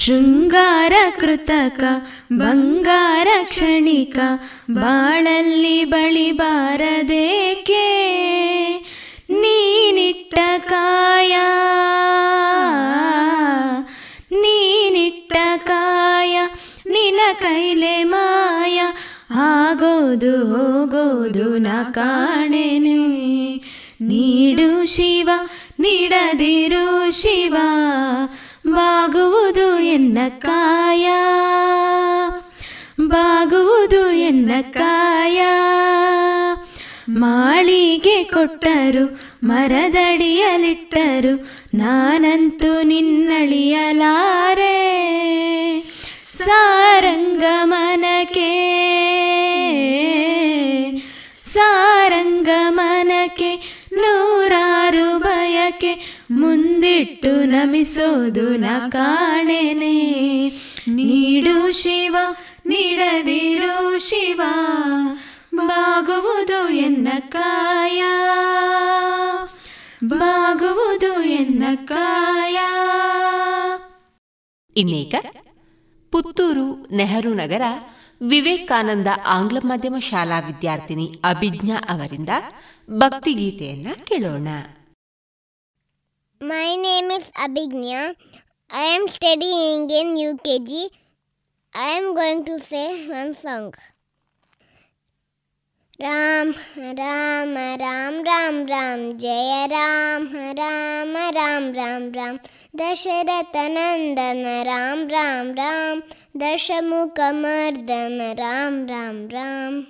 [0.00, 1.82] ಶೃಂಗಾರ ಕೃತಕ
[2.32, 4.18] ಬಂಗಾರ ಕ್ಷಣಿಕ
[4.70, 7.86] ಬಾಳಲ್ಲಿ ಬಳಿ ಬಾರದೇಕೆ?
[9.30, 11.34] ನೀನಿಟ್ಟ ಕಾಯ
[14.32, 15.32] ನೀನಿಟ್ಟ
[15.64, 16.34] ಕಾಯ
[16.86, 18.80] ನಿನ ಕೈಲೆ ಮಾಯ,
[19.34, 22.98] ಆಗೋದು ಹೋಗೋದು ನ ಕಾಣೆನೆ.
[24.02, 25.30] ನೀಡು ಶಿವ,
[25.80, 27.56] ನೀಡದಿರು ಶಿವ
[28.70, 31.10] ಬಾಗುವುದು ಎನ್ನ ಕಾಯ?
[33.06, 35.42] ಬಾಗುವುದು ಎನ್ನ ಕಾಯ?
[37.08, 41.36] ಮಾಳಿಗೆ ಕೊಟ್ಟರು ಮರದಡಿಯಲಿಟ್ಟರು
[41.74, 43.86] ನಾನಂತೂ ನಿನ್ನಳಿಯಲಾರೆ.
[46.36, 47.16] ಸಾರಂಗಮನಕೆ
[51.46, 54.35] ಸಾರಂಗಮನಕೆ ಬಯಕೆ
[56.30, 60.02] ಮುಂದಿಟ್ಟ ನಮಿಸೋದು ನ ಕಾಣೆನೆ.
[60.88, 62.16] ನೀಡು ಶಿವ,
[62.66, 64.40] ನೀಡದಿರು ಶಿವ,
[65.54, 68.02] ಬಾಗುವುದು ಎನ್ನ ಕಾಯ.
[70.04, 72.58] ಬಾಗುವುದು ಎನ್ನ ಕಾಯ.
[74.76, 75.14] ಇನ್ನೀಗ
[76.12, 77.62] ಪುತ್ತೂರು ನೆಹರು ನಗರ
[78.28, 82.28] ವಿವೇಕಾನಂದ ಆಂಗ್ಲ ಮಾಧ್ಯಮ ಶಾಲಾ ವಿದ್ಯಾರ್ಥಿನಿ ಅಭಿಜ್ಞಾ ಅವರಿಂದ
[82.90, 84.48] ಭಕ್ತಿಗೀತೆಯನ್ನ ಕೇಳೋಣ.
[86.38, 88.14] My name is Abhignya.
[88.70, 90.90] I am studying in UKG.
[91.74, 93.72] I am going to say one song.
[95.98, 102.40] Ram, Ram, Ram, Ram, Ram, Jaya Ram, Ram, Ram, Ram, Ram,
[102.76, 106.02] Dasharatha Nandana Ram, Ram, Ram,
[106.36, 109.86] Dashamukha Mardana Ram, Ram, Ram.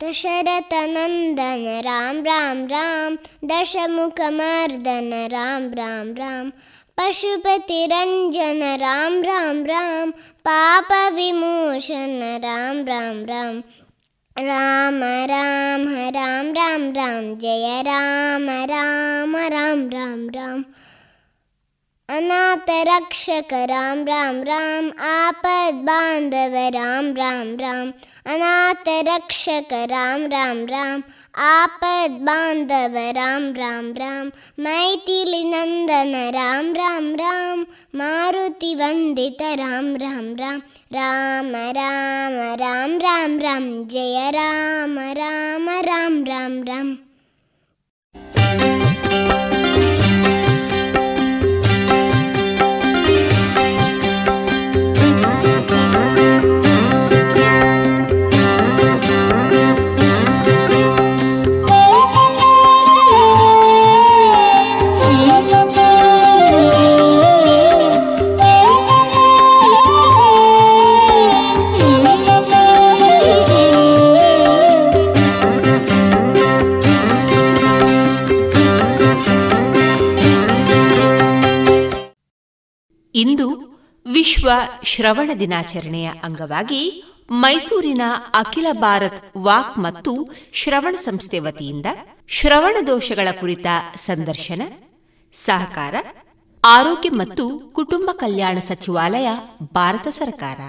[0.00, 3.16] दशरथनन्दन राम राम राम
[3.48, 6.50] दशमुखमर्दन राम राम राम
[6.98, 10.10] पशुपतिरञ्जन राम राम राम
[10.48, 13.62] पापविमोचन राम राम राम
[14.38, 15.00] राम
[15.30, 15.86] राम
[16.16, 20.64] राम राम राम जय राम राम राम राम राम
[22.08, 27.92] अनाथ रक्षक राम राम राम आपद बांधव राम राम राम
[28.26, 31.02] अनाथ रक्षक राम राम राम
[31.44, 34.30] आपद बांधव राम राम राम
[34.64, 40.60] मैथिली नंदन राम राम राम मारुति वंदित राम राम राम
[40.92, 46.96] राम राम राम राम राम जय राम राम राम राम राम
[83.21, 83.47] ಇಂದು
[84.05, 84.49] ವಿಶ್ವ
[84.83, 86.81] ಶ್ರವಣ ದಿನಾಚರಣೆಯ ಅಂಗವಾಗಿ
[87.31, 88.01] ಮೈಸೂರಿನ
[88.33, 90.11] ಅಖಿಲ ಭಾರತ್ ವಾಕ್ ಮತ್ತು
[90.53, 91.85] ಶ್ರವಣ ಸಂಸ್ಥೆ ವತಿಯಿಂದ
[92.27, 94.61] ಶ್ರವಣ ದೋಷಗಳ ಕುರಿತ ಸಂದರ್ಶನ,
[95.33, 95.95] ಸಹಕಾರ,
[96.63, 99.27] ಆರೋಗ್ಯ ಮತ್ತು ಕುಟುಂಬ ಕಲ್ಯಾಣ ಸಚಿವಾಲಯ,
[99.73, 100.59] ಭಾರತ ಸರ್ಕಾರ.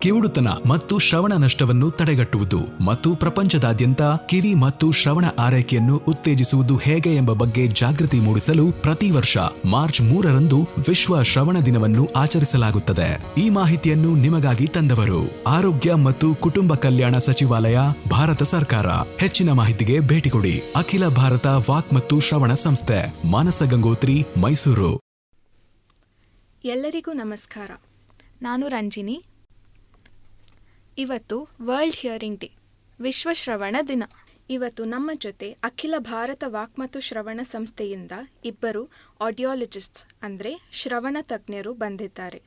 [0.00, 7.66] ಕಿವುಡುತನ ಮತ್ತು ಶ್ರವಣ ನಷ್ಟವನ್ನು ತಡೆಗಟ್ಟುವುದು ಮತ್ತು ಪ್ರಪಂಚದಾದ್ಯಂತ ಕಿವಿ ಮತ್ತು ಶ್ರವಣ ಆರೈಕೆಯನ್ನು ಉತ್ತೇಜಿಸುವುದು ಹೇಗೆ ಎಂಬ ಬಗ್ಗೆ
[7.66, 10.58] ಜಾಗೃತಿ ಮೂಡಿಸಲು ಪ್ರತಿ ವರ್ಷ ಮಾರ್ಚ್ ಮೂರರಂದು
[10.88, 13.08] ವಿಶ್ವ ಶ್ರವಣ ದಿನವನ್ನು ಆಚರಿಸಲಾಗುತ್ತದೆ.
[13.40, 17.78] ಈ ಮಾಹಿತಿಯನ್ನು ನಿಮಗಾಗಿ ತಂದವರು ಆರೋಗ್ಯ ಮತ್ತು ಕುಟುಂಬ ಕಲ್ಯಾಣ ಸಚಿವಾಲಯ,
[18.10, 18.86] ಭಾರತ ಸರ್ಕಾರ.
[19.20, 20.62] ಹೆಚ್ಚಿನ ಮಾಹಿತಿಗೆ ಭೇಟಿ ಕೊಡಿ.
[20.76, 23.00] ಅಖಿಲ ಭಾರತ ವಾಕ್ ಮತ್ತು ಶ್ರವಣ ಸಂಸ್ಥೆ,
[23.30, 24.92] ಮಾನಸ ಗಂಗೋತ್ರಿ, ಮೈಸೂರು.
[26.64, 27.70] ಎಲ್ಲರಿಗೂ ನಮಸ್ಕಾರ.
[28.42, 29.16] ನಾನು ರಂಜಿನಿ
[30.98, 32.50] ಇವತ್ತು ವರ್ಲ್ಡ್ ಹಿಯರಿಂಗ್ ಡೇ
[33.00, 34.04] ವಿಶ್ವ ಶ್ರವಣ ದಿನ.
[34.50, 38.12] ಇವತ್ತು ನಮ್ಮ ಜೊತೆ ಅಖಿಲ ಭಾರತ ವಾಕ್ ಮತ್ತು ಶ್ರವಣ ಸಂಸ್ಥೆಯಿಂದ
[38.44, 38.90] ಇಬ್ಬರು
[39.20, 42.42] ಆಡಿಯಾಲಜಿಸ್ಟ್ಸ್ ಅಂದರೆ ಶ್ರವಣ ತಜ್ಞರು ಬಂದಿದ್ದಾರೆ.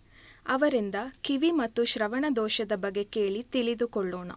[0.47, 4.31] ಅವರಿಂದ ಕಿವಿ ಮತ್ತು ಶ್ರವಣ ದೋಷದ ಬಗ್ಗೆ ಕೇಳಿ ತಿಳಿದುಕೊಳ್ಳೋಣ.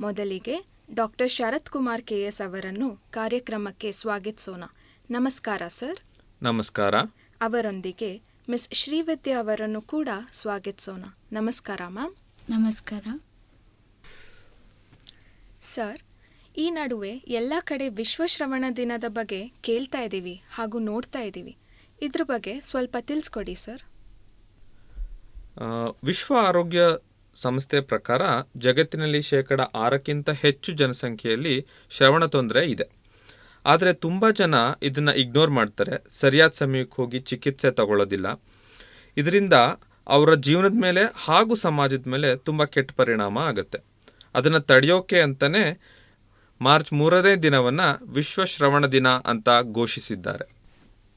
[0.00, 4.64] ಮೊದಲಿಗೆ doctor Sharath Kumar K S ಅವರನ್ನು ಕಾರ್ಯಕ್ರಮಕ್ಕೆ ಸ್ವಾಗತಿಸೋಣ.
[5.10, 6.00] ನಮಸ್ಕಾರ ಸರ್.
[6.42, 6.94] ನಮಸ್ಕಾರ.
[7.40, 11.04] ಅವರೊಂದಿಗೆ ಮಿಸ್ ಶ್ರೀವಿದ್ಯಾ ಅವರನ್ನು ಕೂಡ ಸ್ವಾಗತಿಸೋಣ.
[11.32, 12.14] ನಮಸ್ಕಾರ ಮ್ಯಾಮ್.
[12.50, 13.20] ನಮಸ್ಕಾರ.
[15.74, 16.00] ಸರ್,
[16.62, 21.54] ಈ ನಡುವೆ ಎಲ್ಲ ಕಡೆ ವಿಶ್ವ ಶ್ರವಣ ದಿನದ ಬಗ್ಗೆ ಕೇಳ್ತಾ ಇದ್ದೀವಿ ಹಾಗೂ ನೋಡ್ತಾ ಇದ್ದೀವಿ.
[22.06, 23.82] ಇದ್ರ ಬಗ್ಗೆ ಸ್ವಲ್ಪ ತಿಳಿಸ್ಕೊಡಿ ಸರ್.
[26.08, 26.82] ವಿಶ್ವ ಆರೋಗ್ಯ
[27.36, 28.22] ಸಂಸ್ಥೆ ಪ್ರಕಾರ
[28.64, 31.54] ಜಗತ್ತಿನಲ್ಲಿ ಶೇಕಡ ಆರಕ್ಕಿಂತ ಹೆಚ್ಚು ಜನಸಂಖ್ಯೆಯಲ್ಲಿ
[31.96, 32.86] ಶ್ರವಣ ತೊಂದರೆ ಇದೆ.
[33.64, 34.54] ಆದರೆ ತುಂಬ ಜನ
[34.88, 35.94] ಇದನ್ನು ಇಗ್ನೋರ್ ಮಾಡ್ತಾರೆ.
[36.20, 38.28] ಸರಿಯಾದ ಸಮಯಕ್ಕೆ ಹೋಗಿ ಚಿಕಿತ್ಸೆ ತಗೊಳ್ಳೋದಿಲ್ಲ.
[39.16, 39.54] ಇದರಿಂದ
[40.06, 43.78] ಅವರ ಜೀವನದ ಮೇಲೆ ಹಾಗೂ ಸಮಾಜದ ಮೇಲೆ ತುಂಬ ಕೆಟ್ಟ ಪರಿಣಾಮ ಆಗುತ್ತೆ.
[44.34, 45.80] ಅದನ್ನು ತಡೆಯೋಕೆ ಅಂತಲೇ
[46.60, 50.44] ಮಾರ್ಚ್ ಮೂರನೇ ದಿನವನ್ನು ವಿಶ್ವ ಶ್ರವಣ ದಿನ ಅಂತ ಘೋಷಿಸಿದ್ದಾರೆ.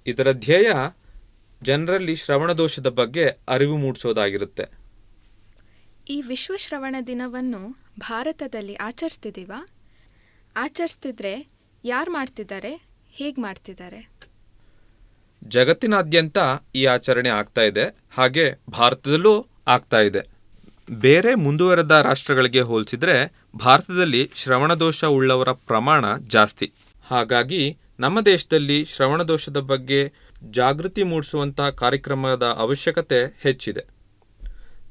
[0.06, 0.72] ಇದರ ಧ್ಯೇಯ
[1.64, 4.66] ಜನರಲ್ಲಿ ಶ್ರವಣ ದೋಷದ ಬಗ್ಗೆ ಅರಿವು ಮೂಡಿಸೋದಾಗಿರುತ್ತೆ.
[6.10, 9.68] ಈ ವಿಶ್ವ ಶ್ರವಣ ದಿನವನ್ನು ಭಾರತದಲ್ಲಿ ಆಚರಿಸ್ತಿದ್ದೀವಾ?
[10.56, 11.48] ಆಚರಿಸ್ತಿದ್ರೆ
[11.84, 12.84] ಯಾರು ಮಾಡ್ತಿದ್ದಾರೆ?
[13.10, 14.10] ಹೇಗೆ ಮಾಡ್ತಿದ್ದಾರೆ?
[15.44, 16.38] ಜಗತ್ತಿನಾದ್ಯಂತ
[16.76, 17.96] ಈ ಆಚರಣೆ ಆಗ್ತಾ ಇದೆ.
[18.12, 20.33] ಹಾಗೆ ಭಾರತದಲ್ಲೂ ಆಗ್ತಾ ಇದೆ.
[20.92, 26.74] ಬೇರೆ ಮುಂದುವರೆದ ರಾಷ್ಟ್ರಗಳಿಗೆ ಹೋಲಿಸಿದ್ರೆ ಭಾರತದಲ್ಲಿ ಶ್ರವಣದೋಷ ಉಳ್ಳವರ ಪ್ರಮಾಣ ಜಾಸ್ತಿ.
[27.06, 30.14] ಹಾಗಾಗಿ ನಮ್ಮ ದೇಶದಲ್ಲಿ ಶ್ರವಣದೋಷದ ಬಗ್ಗೆ
[30.50, 33.94] ಜಾಗೃತಿ ಮೂಡಿಸುವಂತಹ ಕಾರ್ಯಕ್ರಮದ ಅವಶ್ಯಕತೆ ಹೆಚ್ಚಿದೆ.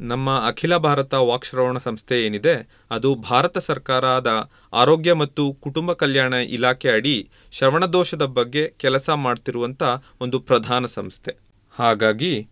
[0.01, 7.31] ನಮ್ಮ ಅಖಿಲ ಭಾರತ ವಾಕ್ಶ್ರವಣ ಸಂಸ್ಥೆ ಏನಿದೆ, ಅದು ಭಾರತ ಸರ್ಕಾರದ ಆರೋಗ್ಯ ಮತ್ತು ಕುಟುಂಬ ಕಲ್ಯಾಣ ಇಲಾಖೆ ಅಡಿ
[7.53, 9.83] ಶ್ರವಣದೋಷದ ಬಗ್ಗೆ ಕೆಲಸ ಮಾಡ್ತಿರುವಂಥ
[10.21, 11.37] ಒಂದು ಪ್ರಧಾನ ಸಂಸ್ಥೆ.
[11.71, 12.49] ಹಾಗಾಗಿ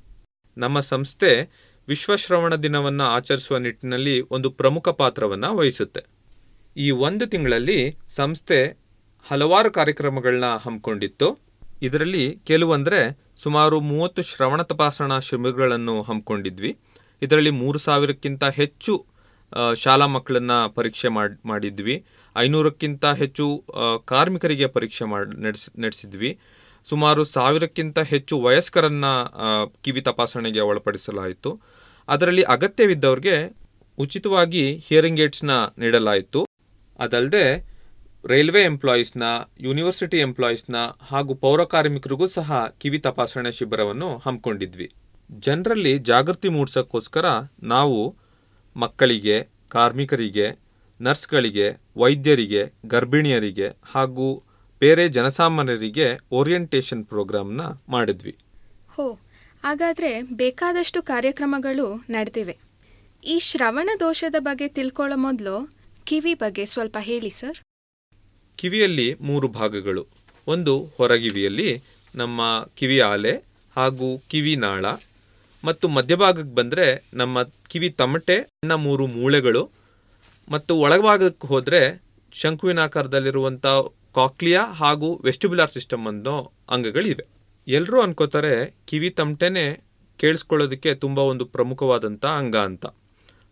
[0.59, 1.51] ನಮ್ಮ ಸಂಸ್ಥೆ
[1.91, 6.03] ವಿಶ್ವ ಶ್ರವಣ ದಿನವನ್ನು ಆಚರಿಸುವ ನಿಟ್ಟಿನಲ್ಲಿ ಒಂದು ಪ್ರಮುಖ ಪಾತ್ರವನ್ನು ವಹಿಸುತ್ತೆ.
[6.77, 7.79] ಈ ಒಂದು ತಿಂಗಳಲ್ಲಿ
[8.17, 8.59] ಸಂಸ್ಥೆ
[9.31, 11.29] ಹಲವಾರು ಕಾರ್ಯಕ್ರಮಗಳನ್ನ ಹಮ್ಮಿಕೊಂಡಿತ್ತು.
[11.83, 13.01] ಇದರಲ್ಲಿ ಕೆಲವಂದರೆ
[13.43, 16.71] ಸುಮಾರು ಮೂವತ್ತು ಶ್ರವಣ ತಪಾಸಣಾ ಶಿಬಿರಗಳನ್ನು ಹಮ್ಮಿಕೊಂಡಿದ್ವಿ.
[17.23, 18.95] ಇದರಲ್ಲಿ ಮೂರು ಸಾವಿರಕ್ಕಿಂತ ಹೆಚ್ಚು
[19.77, 21.97] ಶಾಲಾ ಮಕ್ಕಳನ್ನು ಪರೀಕ್ಷೆ ಮಾಡಿ, ಮಾಡಿದ್ವಿ.
[22.37, 23.47] ಐನೂರಕ್ಕಿಂತ ಹೆಚ್ಚು
[24.05, 26.31] ಕಾರ್ಮಿಕರಿಗೆ ಪರೀಕ್ಷೆ ಮಾಡಿ, ನಡೆಸ್, ನಡೆಸಿದ್ವಿ.
[26.89, 29.13] ಸುಮಾರು ಸಾವಿರಕ್ಕಿಂತ ಹೆಚ್ಚು ವಯಸ್ಕರನ್ನು
[29.83, 31.51] ಕಿವಿ ತಪಾಸಣೆಗೆ ಒಳಪಡಿಸಲಾಯಿತು.
[32.11, 33.37] ಅದರಲ್ಲಿ ಅಗತ್ಯವಿದ್ದವ್ರಿಗೆ
[33.99, 36.41] ಉಚಿತವಾಗಿ ಹಿಯರಿಂಗ್ ಏಡ್ಸ್ನ ನೀಡಲಾಯಿತು.
[36.99, 37.45] ಅದಲ್ಲದೆ
[38.31, 39.23] ರೈಲ್ವೆ ಎಂಪ್ಲಾಯೀಸ್ನ
[39.61, 40.77] ಯೂನಿವರ್ಸಿಟಿ ಎಂಪ್ಲಾಯೀಸ್ನ
[41.11, 44.89] ಹಾಗೂ ಪೌರ ಕಾರ್ಮಿಕರಿಗೂ ಸಹ ಕಿವಿ ತಪಾಸಣೆ ಶಿಬಿರವನ್ನು ಹಮ್ಮಿಕೊಂಡಿದ್ವಿ.
[45.31, 47.27] ಜನರಲ್ಲಿ ಜಾಗೃತಿ ಮೂಡಿಸೋಕ್ಕೋಸ್ಕರ
[47.75, 48.01] ನಾವು
[48.77, 49.37] ಮಕ್ಕಳಿಗೆ,
[49.69, 50.47] ಕಾರ್ಮಿಕರಿಗೆ,
[51.01, 51.67] ನರ್ಸ್ಗಳಿಗೆ,
[51.97, 54.29] ವೈದ್ಯರಿಗೆ, ಗರ್ಭಿಣಿಯರಿಗೆ ಹಾಗೂ
[54.83, 58.35] ಬೇರೆ ಜನಸಾಮಾನ್ಯರಿಗೆ ಓರಿಯೆಂಟೇಷನ್ ಪ್ರೋಗ್ರಾಮ್ನ ಮಾಡಿದ್ವಿ.
[59.63, 62.59] ಹಾಗಾದರೆ ಬೇಕಾದಷ್ಟು ಕಾರ್ಯಕ್ರಮಗಳು ನಡೆದಿವೆ.
[63.25, 65.71] ಈ ಶ್ರವಣ ದೋಷದ ಬಗ್ಗೆ ತಿಳ್ಕೊಳ್ಳೋ ಮೊದಲು
[66.05, 67.59] ಕಿವಿ ಬಗ್ಗೆ ಸ್ವಲ್ಪ ಹೇಳಿ, ಸರ್.
[68.57, 70.07] ಕಿವಿಯಲ್ಲಿ ಮೂರು ಭಾಗಗಳು.
[70.47, 71.83] ಒಂದು ಹೊರಗಿವಿಯಲ್ಲಿ
[72.15, 73.37] ನಮ್ಮ ಕಿವಿ ಆಲೆ
[73.77, 74.87] ಹಾಗೂ ಕಿವಿ ನಾಳ.
[75.65, 79.71] ಮತ್ತು ಮಧ್ಯಭಾಗಕ್ಕೆ ಬಂದರೆ ನಮ್ಮ ಕಿವಿ ತಮಟೆ, ಸಣ್ಣ ಮೂರು ಮೂಳೆಗಳು.
[80.49, 83.67] ಮತ್ತು ಒಳಭಾಗಕ್ಕೆ ಹೋದರೆ ಶಂಕುವಿನಾಕಾರದಲ್ಲಿರುವಂಥ
[84.15, 87.40] ಕಾಕ್ಲಿಯಾ ಹಾಗೂ ವೆಸ್ಟಿಬ್ಯುಲಾರ್ ಸಿಸ್ಟಮ್ ಅನ್ನೋ ಅಂಗಗಳಿವೆ.
[87.71, 88.55] ಎಲ್ಲರೂ ಅನ್ಕೋತಾರೆ
[88.87, 89.65] ಕಿವಿ ತಮಟೆನೇ
[90.19, 92.87] ಕೇಳಿಸ್ಕೊಳ್ಳೋದಕ್ಕೆ ತುಂಬ ಒಂದು ಪ್ರಮುಖವಾದಂಥ ಅಂಗ ಅಂತ.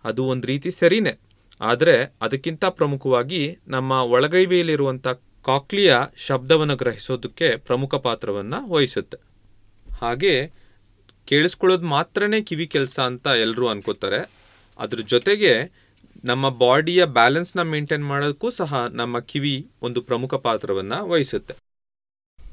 [0.05, 1.12] ಅದು ಒಂದು ರೀತಿ ಸರಿನೇ.
[1.61, 5.09] ಆದರೆ ಅದಕ್ಕಿಂತ ಪ್ರಮುಖವಾಗಿ ನಮ್ಮ ಒಳಗೈವಿಯಲ್ಲಿರುವಂಥ
[5.43, 9.19] ಕಾಕ್ಲಿಯ ಶಬ್ದವನ್ನು ಗ್ರಹಿಸೋದಕ್ಕೆ ಪ್ರಮುಖ ಪಾತ್ರವನ್ನು ವಹಿಸುತ್ತೆ.
[10.01, 10.35] ಹಾಗೆ
[11.27, 14.20] ಕೇಳಿಸ್ಕೊಳ್ಳೋದು ಮಾತ್ರನೇ ಕಿವಿ ಕೆಲಸ ಅಂತ ಎಲ್ಲರೂ ಅನ್ಕೋತಾರೆ.
[14.78, 15.53] ಅದ್ರ ಜೊತೆಗೆ
[16.24, 21.55] ನಮ್ಮ ಬಾಡಿಯ ಬ್ಯಾಲೆನ್ಸ್ನ ಮೇಂಟೈನ್ ಮಾಡೋದಕ್ಕೂ ಸಹ ನಮ್ಮ ಕಿವಿ ಒಂದು ಪ್ರಮುಖ ಪಾತ್ರವನ್ನು ವಹಿಸುತ್ತೆ.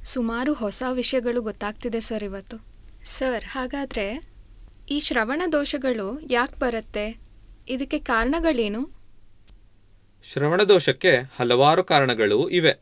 [0.05, 2.57] ಸುಮಾರು ಹೊಸ ವಿಷಯಗಳು ಗೊತ್ತಾಗ್ತಿದೆ ಸರ್ ಇವತ್ತು.
[3.05, 4.07] ಸರ್ ಹಾಗಾದರೆ
[4.89, 7.05] ಈ ಶ್ರವಣ ದೋಷಗಳು ಯಾಕೆ ಬರುತ್ತೆ?
[7.67, 8.81] ಇದಕ್ಕೆ ಕಾರಣಗಳೇನು?
[10.25, 12.73] ಶ್ರವಣ ದೋಷಕ್ಕೆ ಹಲವಾರು ಕಾರಣಗಳು ಇವೆ.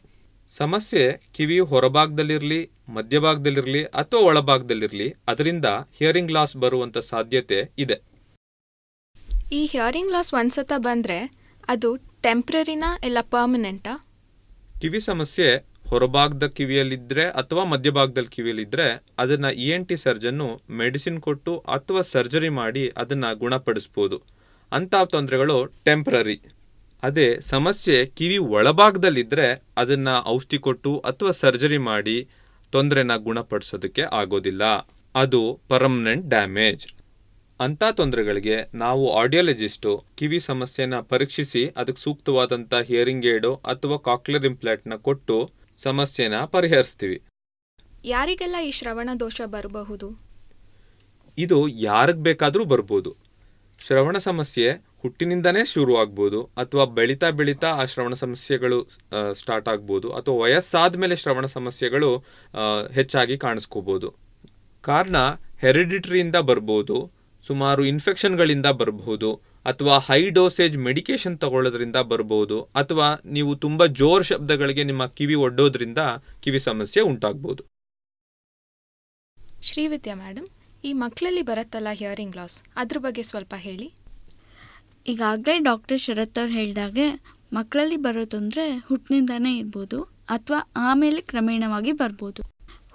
[0.54, 5.66] ಸಮಸ್ಯೆ ಕಿವಿ ಹೊರಭಾಗದಲ್ಲಿರಲಿ ಮಧ್ಯಭಾಗದಲ್ಲಿರಲಿ ಅಥವಾ ಒಳಭಾಗದಲ್ಲಿರಲಿ ಅದರಿಂದ
[5.98, 7.98] ಹಿಯರಿಂಗ್ ಲಾಸ್ ಬರುವಂಥ ಸಾಧ್ಯತೆ ಇದೆ.
[9.52, 11.20] ಈ ಹಿಯರಿಂಗ್ ಲಾಸ್ ಒಂದ್ಸತ ಬಂದರೆ
[11.68, 11.90] ಅದು
[12.22, 13.94] ಟೆಂಪ್ರರಿನಾ ಇಲ್ಲ ಪರ್ಮನೆಂಟಾ
[14.82, 15.48] ಕಿವಿ ಸಮಸ್ಯೆ
[15.86, 18.88] ಹೊರಭಾಗದ ಕಿವಿಯಲ್ಲಿದ್ದರೆ ಅಥವಾ ಮಧ್ಯಭಾಗದಲ್ಲಿ ಕಿವಿಯಲ್ಲಿದ್ದರೆ
[19.20, 20.48] ಅದನ್ನು ಇ ಎನ್ ಟಿ ಸರ್ಜನ್ನು
[20.80, 24.18] ಮೆಡಿಸಿನ್ ಕೊಟ್ಟು ಅಥವಾ ಸರ್ಜರಿ ಮಾಡಿ ಅದನ್ನು ಗುಣಪಡಿಸ್ಬೋದು.
[24.72, 25.58] ಅಂಥ ತೊಂದರೆಗಳು
[25.88, 26.38] ಟೆಂಪ್ರರಿ
[27.04, 29.48] ಅದೇ ಸಮಸ್ಯೆ ಕಿವಿ ಒಳಭಾಗದಲ್ಲಿದ್ದರೆ
[29.78, 32.18] ಅದನ್ನು ಔಷಧಿ ಕೊಟ್ಟು ಅಥವಾ ಸರ್ಜರಿ ಮಾಡಿ
[32.74, 34.64] ತೊಂದರೆನ ಗುಣಪಡಿಸೋದಕ್ಕೆ ಆಗೋದಿಲ್ಲ.
[35.16, 35.42] ಅದು
[35.72, 36.86] ಪರ್ಮನೆಂಟ್ ಡ್ಯಾಮೇಜ್
[37.60, 45.38] ಅಂಥ ತೊಂದರೆಗಳಿಗೆ ನಾವು ಆಡಿಯಾಲಜಿಸ್ಟು ಕಿವಿ ಸಮಸ್ಯೆನ ಪರೀಕ್ಷಿಸಿ ಅದಕ್ಕೆ ಸೂಕ್ತವಾದಂಥ ಹಿಯರಿಂಗ್ ಏಡು ಅಥವಾ ಕಾಕ್ಲರ್ ಇಂಪ್ಲಾಂಟ್ನ ಕೊಟ್ಟು
[45.88, 47.18] ಸಮಸ್ಯೆನ ಪರಿಹರಿಸ್ತೀವಿ.
[48.14, 50.08] ಯಾರಿಗೆಲ್ಲ ಈ ಶ್ರವಣ ದೋಷ ಬರಬಹುದು?
[51.38, 51.58] ಇದು
[51.88, 53.12] ಯಾರಿಗೆ ಬೇಕಾದರೂ ಬರ್ಬೋದು.
[53.86, 54.68] ಶ್ರವಣ ಸಮಸ್ಯೆ
[55.02, 58.78] ಹುಟ್ಟಿನಿಂದನೇ ಶುರು ಆಗ್ಬೋದು ಅಥವಾ ಬೆಳೀತಾ ಬೆಳೀತಾ ಆ ಶ್ರವಣ ಸಮಸ್ಯೆಗಳು
[59.40, 62.10] ಸ್ಟಾರ್ಟ್ ಆಗ್ಬೋದು ಅಥವಾ ವಯಸ್ಸಾದ ಮೇಲೆ ಶ್ರವಣ ಸಮಸ್ಯೆಗಳು
[62.98, 64.10] ಹೆಚ್ಚಾಗಿ ಕಾಣಿಸ್ಕೋಬೋದು.
[64.84, 65.18] ಕಾರಣ
[65.64, 66.98] ಹೆರಿಡಿಟ್ರಿಯಿಂದ ಬರ್ಬೋದು
[67.48, 69.30] ಸುಮಾರು ಇನ್ಫೆಕ್ಷನ್ಗಳಿಂದ ಬರಬಹುದು
[69.65, 76.02] ಅಥವಾ ಹೈ ಡೋಸೇಜ್ ಮೆಡಿಕೇಶನ್ ತಗೊಳ್ಳೋದ್ರಿಂದ ಬರ್ಬೋದು ಅಥವಾ ನೀವು ತುಂಬ ಜೋರ್ ಶಬ್ದಗಳಿಗೆ ನಿಮ್ಮ ಕಿವಿ ಒಡ್ಡೋದ್ರಿಂದ
[76.45, 77.64] ಕಿವಿ ಸಮಸ್ಯೆ ಉಂಟಾಗ್ಬೋದು.
[79.69, 80.48] ಶ್ರೀವಿದ್ಯಾ ಮೇಡಮ್
[80.88, 83.88] ಈ ಮಕ್ಕಳಲ್ಲಿ ಬರುತ್ತಲ್ಲ ಹಿಯರಿಂಗ್ ಲಾಸ್ ಅದ್ರ ಬಗ್ಗೆ ಸ್ವಲ್ಪ ಹೇಳಿ.
[85.11, 87.06] ಈಗಾಗಲೇ ಡಾಕ್ಟರ್ ಶರತ್ ಅವ್ರು ಹೇಳಿದಾಗೆ
[87.57, 89.98] ಮಕ್ಕಳಲ್ಲಿ ಬರೋ ತೊಂದರೆ ಹುಟ್ಟಿನಿಂದಾನೇ ಇರ್ಬೋದು
[90.35, 90.60] ಅಥವಾ
[90.90, 92.41] ಆಮೇಲೆ ಕ್ರಮೇಣವಾಗಿ ಬರ್ಬೋದು.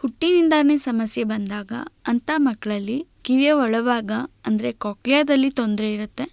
[0.02, 1.72] ಹುಟ್ಟಿನಿಂದಾನೇ ಸಮಸ್ಯೆ ಬಂದಾಗ
[2.10, 4.10] ಅಂಥ ಮಕ್ಕಳಲ್ಲಿ ಕಿವಿಯ ಒಳಭಾಗ
[4.48, 6.26] ಅಂದರೆ ಕಾಕ್ಲಿಯಾದಲ್ಲಿ ತೊಂದರೆ ಇರುತ್ತೆ.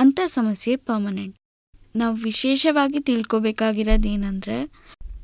[0.00, 1.36] ಅಂಥ ಸಮಸ್ಯೆ ಪರ್ಮನೆಂಟ್
[1.96, 4.56] ನಾವು ವಿಶೇಷವಾಗಿ ತಿಳ್ಕೊಬೇಕಾಗಿರೋದು ಏನಂದರೆ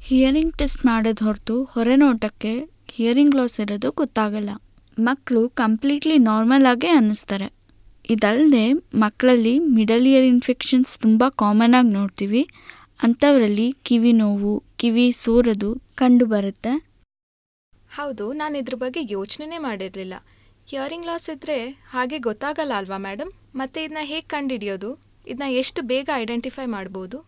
[0.03, 2.53] ಹಿಯರಿಂಗ್ ಟೆಸ್ಟ್ ಮಾಡೋದು ಹೊರತು ಹೊರನೋಟಕ್ಕೆ
[2.91, 4.51] ಹಿಯರಿಂಗ್ ಲಾಸ್ ಇರೋದು ಗೊತ್ತಾಗಲ್ಲ.
[4.99, 7.49] ಮಕ್ಕಳು ಕಂಪ್ಲೀಟ್ಲಿ ನಾರ್ಮಲ್ ಆಗೇ ಅನ್ನಿಸ್ತಾರೆ.
[8.11, 8.65] ಇದಲ್ಲದೆ
[8.99, 12.43] ಮಕ್ಕಳಲ್ಲಿ ಮಿಡಲ್ ಇಯರ್ ಇನ್ಫೆಕ್ಷನ್ಸ್ ತುಂಬ ಕಾಮನ್ ಆಗಿ ನೋಡ್ತೀವಿ.
[13.03, 16.73] ಅಂಥವರಲ್ಲಿ ಕಿವಿ ನೋವು, ಕಿವಿ ಸೋರೋದು ಕಂಡು ಬರುತ್ತೆ.
[17.91, 20.15] ಹೌದು, ನಾನು ಇದ್ರ ಬಗ್ಗೆ ಯೋಚನೆನೇ ಮಾಡಿರಲಿಲ್ಲ.
[20.67, 26.67] ಹಿಯರಿಂಗ್ ಲಾಸ್ ಇದ್ದರೆ ಹಾಗೆ ಗೊತ್ತಾಗಲ್ಲ ಅಲ್ವಾ ಮೇಡಮ್ ಮತ್ತೆ ಇದನ್ನ ಹೇಗೆ ಕಂಡುಹಿಡಿಯೋದು ಇದನ್ನ ಎಷ್ಟು ಬೇಗ ಐಡೆಂಟಿಫೈ
[26.67, 27.25] ಮಾಡ್ಬೋದು?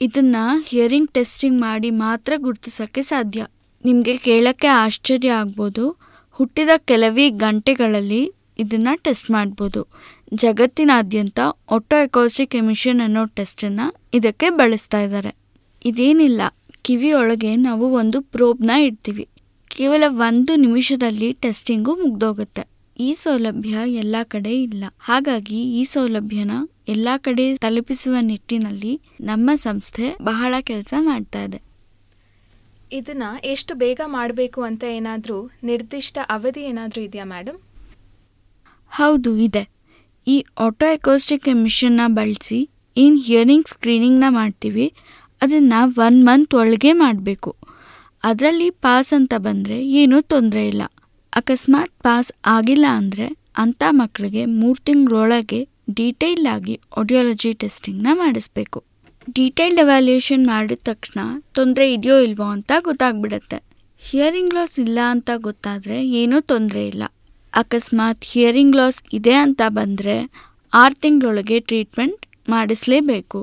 [0.00, 0.36] ಇದನ್ನ
[0.66, 3.46] ಹಿಯರಿಂಗ್ ಟೆಸ್ಟಿಂಗ್ ಮಾಡಿ ಮಾತ್ರ ಗುರುತಿಸೋಕ್ಕೆ ಸಾಧ್ಯ.
[3.84, 5.84] ನಿಮಗೆ ಕೇಳೋಕ್ಕೆ ಆಶ್ಚರ್ಯ ಆಗ್ಬೋದು.
[6.30, 9.86] ಹುಟ್ಟಿದ ಕೆಲವೇ ಗಂಟೆಗಳಲ್ಲಿ ಇದನ್ನು ಟೆಸ್ಟ್ ಮಾಡ್ಬೋದು.
[10.34, 11.40] ಜಗತ್ತಿನಾದ್ಯಂತ
[11.70, 15.36] ಒಟೋ ಎಕೋಸ್ಟಿಕ್ ಎಮಿಷನ್ ಅನ್ನೋ ಟೆಸ್ಟನ್ನು ಇದಕ್ಕೆ ಬಳಸ್ತಾ ಇದ್ದಾರೆ.
[15.84, 16.40] ಇದೇನಿಲ್ಲ,
[16.82, 19.28] ಕಿವಿಯೊಳಗೆ ನಾವು ಒಂದು ಪ್ರೋಬ್ನ ಇಡ್ತೀವಿ.
[19.70, 22.68] ಕೇವಲ ಒಂದು ನಿಮಿಷದಲ್ಲಿ ಟೆಸ್ಟಿಂಗು ಮುಗ್ದೋಗುತ್ತೆ.
[23.00, 24.84] ಈ ಸೌಲಭ್ಯ ಎಲ್ಲ ಕಡೆ ಇಲ್ಲ.
[25.00, 26.50] ಹಾಗಾಗಿ ಈ ಸೌಲಭ್ಯನ
[26.88, 31.60] ಎಲ್ಲ ಕಡೆ ತಲುಪಿಸುವ ನಿಟ್ಟಿನಲ್ಲಿ ನಮ್ಮ ಸಂಸ್ಥೆ ಬಹಳ ಕೆಲಸ ಮಾಡ್ತಾ ಇದೆ.
[32.92, 37.58] ಇದನ್ನ ಎಷ್ಟು ಬೇಗ ಮಾಡಬೇಕು ಅಂತ ಏನಾದರೂ ನಿರ್ದಿಷ್ಟ ಅವಧಿ ಏನಾದರೂ ಇದೆಯಾ ಮೇಡಮ್
[38.92, 39.70] ಹೌದು ಇದೆ.
[40.26, 44.92] ಈ ಆಟೋ ಎಕೋಸ್ಟಿಕ್ ಎಮಿಷನ್ನ ಬಳಸಿ ಏನು ಹಿಯರಿಂಗ್ ಸ್ಕ್ರೀನಿಂಗ್ನ ಮಾಡ್ತೀವಿ.
[45.42, 47.50] ಅದನ್ನು ಒನ್ ಮಂತ್ ಒಳಗೆ ಮಾಡಬೇಕು.
[48.24, 50.82] ಅದರಲ್ಲಿ ಪಾಸ್ ಅಂತ ಬಂದರೆ ಏನೂ ತೊಂದರೆ ಇಲ್ಲ.
[51.32, 53.26] ಅಕಸ್ಮಾತ್ ಪಾಸ್ ಆಗಿಲ್ಲ ಅಂದರೆ
[53.56, 58.84] ಅಂಥ ಮಕ್ಕಳಿಗೆ ಮೂರು ತಿಂಗಳೊಳಗೆ ಡೀಟೇಲ್ ಆಗಿ ಆಡಿಯಾಲಜಿ ಟೆಸ್ಟಿಂಗ್ನ ಮಾಡಿಸ್ಬೇಕು.
[59.34, 61.20] ಡೀಟೇಲ್ಡ್ ಎವ್ಯಾಲ್ಯೂಯೇಷನ್ ಮಾಡಿದ ತಕ್ಷಣ
[61.52, 63.58] ತೊಂದರೆ ಇದೆಯೋ ಇಲ್ವೋ ಅಂತ ಗೊತ್ತಾಗ್ಬಿಡತ್ತೆ.
[64.02, 67.02] ಹಿಯರಿಂಗ್ ಲಾಸ್ ಇಲ್ಲ ಅಂತ ಗೊತ್ತಾದರೆ ಏನೂ ತೊಂದರೆ ಇಲ್ಲ.
[67.54, 70.16] ಅಕಸ್ಮಾತ್ ಹಿಯರಿಂಗ್ ಲಾಸ್ ಇದೆ ಅಂತ ಬಂದರೆ
[70.72, 73.40] ಆರು ತಿಂಗಳೊಳಗೆ ಟ್ರೀಟ್ಮೆಂಟ್ ಮಾಡಿಸ್ಲೇಬೇಕು.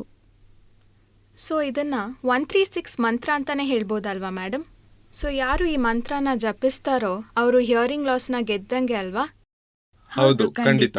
[1.38, 4.65] ಸೊ ಇದನ್ನು ಒನ್ ತ್ರೀ ಸಿಕ್ಸ್ ಮಂತ್ರ ಅಂತಲೇ ಹೇಳ್ಬೋದಲ್ವಾ ಮೇಡಮ್
[5.14, 9.35] ಸೊ ಯಾರು ಈ ಮಂತ್ರನ ಜಪಿಸ್ತಾರೋ ಅವರು ಹಿಯರಿಂಗ್ ಲಾಸ್ನ ಗೆದ್ದಂಗೆ ಅಲ್ವಾ?
[10.11, 10.97] ಹೌದು ಖಂಡಿತ.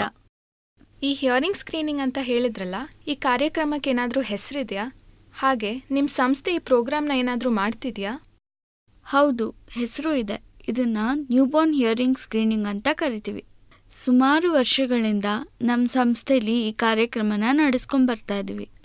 [1.02, 2.74] ಈ ಹಿಯರಿಂಗ್ ಸ್ಕ್ರೀನಿಂಗ್ ಅಂತ ಹೇಳಿದ್ರಲ್ಲ
[3.06, 4.84] ಈ ಕಾರ್ಯಕ್ರಮಕ್ಕೆ ಏನಾದರೂ ಹೆಸರಿದೆಯಾ?
[5.34, 8.12] ಹಾಗೆ ನಿಮ್ಮ ಸಂಸ್ಥೆ ಈ ಪ್ರೋಗ್ರಾಮ್ನ ಏನಾದರೂ ಮಾಡ್ತಿದ್ಯಾ?
[9.04, 10.42] ಹೌದು ಹೆಸರು ಇದೆ.
[10.68, 13.44] ಇದನ್ನ ನ್ಯೂಬೋರ್ನ್ ಹಿಯರಿಂಗ್ ಸ್ಕ್ರೀನಿಂಗ್ ಅಂತ ಕರಿತೀವಿ.
[13.92, 15.24] ಸುಮಾರು ವರ್ಷಗಳಿಂದ
[15.62, 18.77] ನಮ್ಮ ಸಂಸ್ಥೆಯಲ್ಲಿ ಈ ಕಾರ್ಯಕ್ರಮನ ನಡೆಸ್ಕೊಂಡ್ ಬರ್ತಾ ಇದೀವಿ.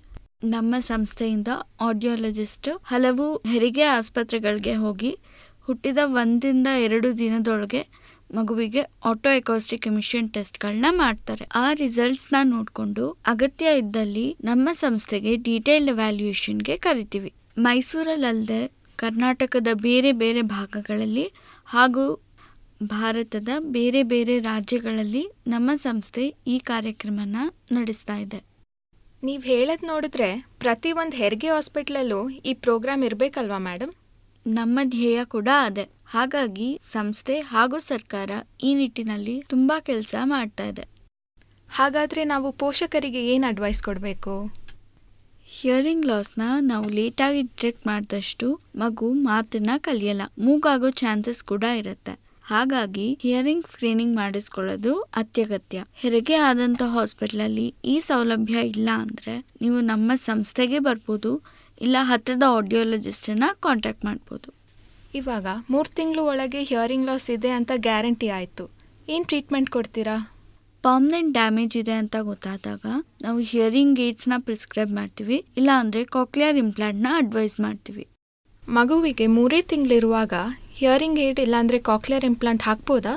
[0.43, 1.47] ನಮ್ಮ ಸಂಸ್ಥೆಯಿಂದ
[1.81, 5.17] ಆಡಿಯಾಲಜಿಸ್ಟ್ ಹಲವು ಹೆರಿಗೆ ಆಸ್ಪತ್ರೆಗಳಿಗೆ ಹೋಗಿ
[5.61, 7.87] ಹುಟ್ಟಿದ ಒಂದಿಂದ ಎರಡು ದಿನದೊಳಗೆ
[8.33, 11.47] ಮಗುವಿಗೆ ಆಟೋ ಎಕೋಸ್ಟಿಕ್ ಎಮಿಷನ್ ಟೆಸ್ಟ್ಗಳನ್ನ ಮಾಡ್ತಾರೆ.
[11.55, 17.33] ಆ ರಿಸಲ್ಟ್ಸ್ನ ನೋಡಿಕೊಂಡು ಅಗತ್ಯ ಇದ್ದಲ್ಲಿ ನಮ್ಮ ಸಂಸ್ಥೆಗೆ ಡೀಟೇಲ್ಡ್ ವ್ಯಾಲ್ಯೂಯೇಷನ್ಗೆ ಕರಿತೀವಿ.
[17.57, 21.33] ಮೈಸೂರಲ್ಲದೆ ಕರ್ನಾಟಕದ ಬೇರೆ ಬೇರೆ ಭಾಗಗಳಲ್ಲಿ
[21.65, 22.21] ಹಾಗೂ
[22.83, 27.35] ಭಾರತದ ಬೇರೆ ಬೇರೆ ರಾಜ್ಯಗಳಲ್ಲಿ ನಮ್ಮ ಸಂಸ್ಥೆ ಈ ಕಾರ್ಯಕ್ರಮನ
[27.71, 28.52] ನಡೆಸ್ತಾ ಇದೆ.
[29.23, 33.93] ನೀವು ಹೇಳೋದು ನೋಡಿದ್ರೆ ಪ್ರತಿ ಒಂದು ಹೆರಿಗೆ ಹಾಸ್ಪಿಟ್ಲಲ್ಲೂ ಈ ಪ್ರೋಗ್ರಾಮ್ ಇರಬೇಕಲ್ವಾ ಮೇಡಮ್
[34.47, 35.89] ನಮ್ಮ ಧ್ಯೇಯ ಕೂಡ ಅದೇ.
[36.05, 38.29] ಹಾಗಾಗಿ ಸಂಸ್ಥೆ ಹಾಗೂ ಸರ್ಕಾರ
[38.63, 40.87] ಈ ನಿಟ್ಟಿನಲ್ಲಿ ತುಂಬಾ ಕೆಲಸ ಮಾಡ್ತಾ ಇದೆ.
[41.69, 44.33] ಹಾಗಾದರೆ ನಾವು ಪೋಷಕರಿಗೆ ಏನು ಅಡ್ವೈಸ್ ಕೊಡಬೇಕು?
[45.47, 50.21] ಹಿಯರಿಂಗ್ ಲಾಸ್ನ ನಾವು ಲೇಟಾಗಿ ಡಿಟೆಕ್ಟ್ ಮಾಡಿದಷ್ಟು ಮಗು ಮಾತನ್ನ ಕಲಿಯಲ್ಲ.
[50.37, 52.22] ಮೂಗಾಗೋ ಚಾನ್ಸಸ್ ಕೂಡ ಇರುತ್ತೆ.
[52.51, 55.79] ಹಾಗಾಗಿ ಹಿಯರಿಂಗ್ ಸ್ಕ್ರೀನಿಂಗ್ ಮಾಡಿಸ್ಕೊಳ್ಳೋದು ಅತ್ಯಗತ್ಯ.
[56.01, 61.31] ಹೆರಿಗೆ ಆದಂಥ ಹಾಸ್ಪಿಟ್ಲಲ್ಲಿ ಈ ಸೌಲಭ್ಯ ಇಲ್ಲ ಅಂದರೆ ನೀವು ನಮ್ಮ ಸಂಸ್ಥೆಗೆ ಬರ್ಬೋದು
[61.81, 64.49] ಇಲ್ಲ ಹತ್ತಿರದ ಆಡಿಯೋಲಜಿಸ್ಟನ್ನ ಕಾಂಟ್ಯಾಕ್ಟ್ ಮಾಡ್ಬೋದು.
[65.19, 68.65] ಇವಾಗ ಮೂರು ತಿಂಗಳು ಒಳಗೆ ಹಿಯರಿಂಗ್ ಲಾಸ್ ಇದೆ ಅಂತ ಗ್ಯಾರಂಟಿ ಆಯಿತು.
[69.13, 70.15] ಏನು ಟ್ರೀಟ್ಮೆಂಟ್ ಕೊಡ್ತೀರಾ?
[70.83, 72.85] ಪರ್ಮನೆಂಟ್ ಡ್ಯಾಮೇಜ್ ಇದೆ ಅಂತ ಗೊತ್ತಾದಾಗ
[73.25, 78.03] ನಾವು ಹಿಯರಿಂಗ್ ಏಡ್ಸ್ನ ಪ್ರಿಸ್ಕ್ರೈಬ್ ಮಾಡ್ತೀವಿ ಇಲ್ಲ ಅಂದರೆ ಕಾಕ್ಲಿಯರ್ ಇಂಪ್ಲಾಂಟ್ನ ಅಡ್ವೈಸ್ ಮಾಡ್ತೀವಿ.
[78.63, 80.33] ಮಗುವಿಗೆ ಮೂರೇ ತಿಂಗಳಿರುವಾಗ
[80.83, 83.11] ಹಿಯರಿಂಗ್ ಏಡ್ ಇಲ್ಲಾಂದರೆ ಕಾಕ್ಲಿಯರ್ ಇಂಪ್ಲಾಂಟ್ ಹಾಕ್ಬೋದಾ?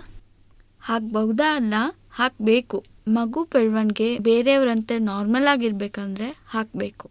[0.82, 1.74] ಹಾಕ್ಬಹುದಾ ಅಲ್ಲ
[2.12, 2.78] ಹಾಕಬೇಕು.
[3.08, 7.06] ಮಗು ಬೆಳವಣಿಗೆ ಬೇರೆಯವರಂತೆ ನಾರ್ಮಲ್ ಆಗಿರ್ಬೇಕಂದ್ರೆ ಹಾಕಬೇಕು.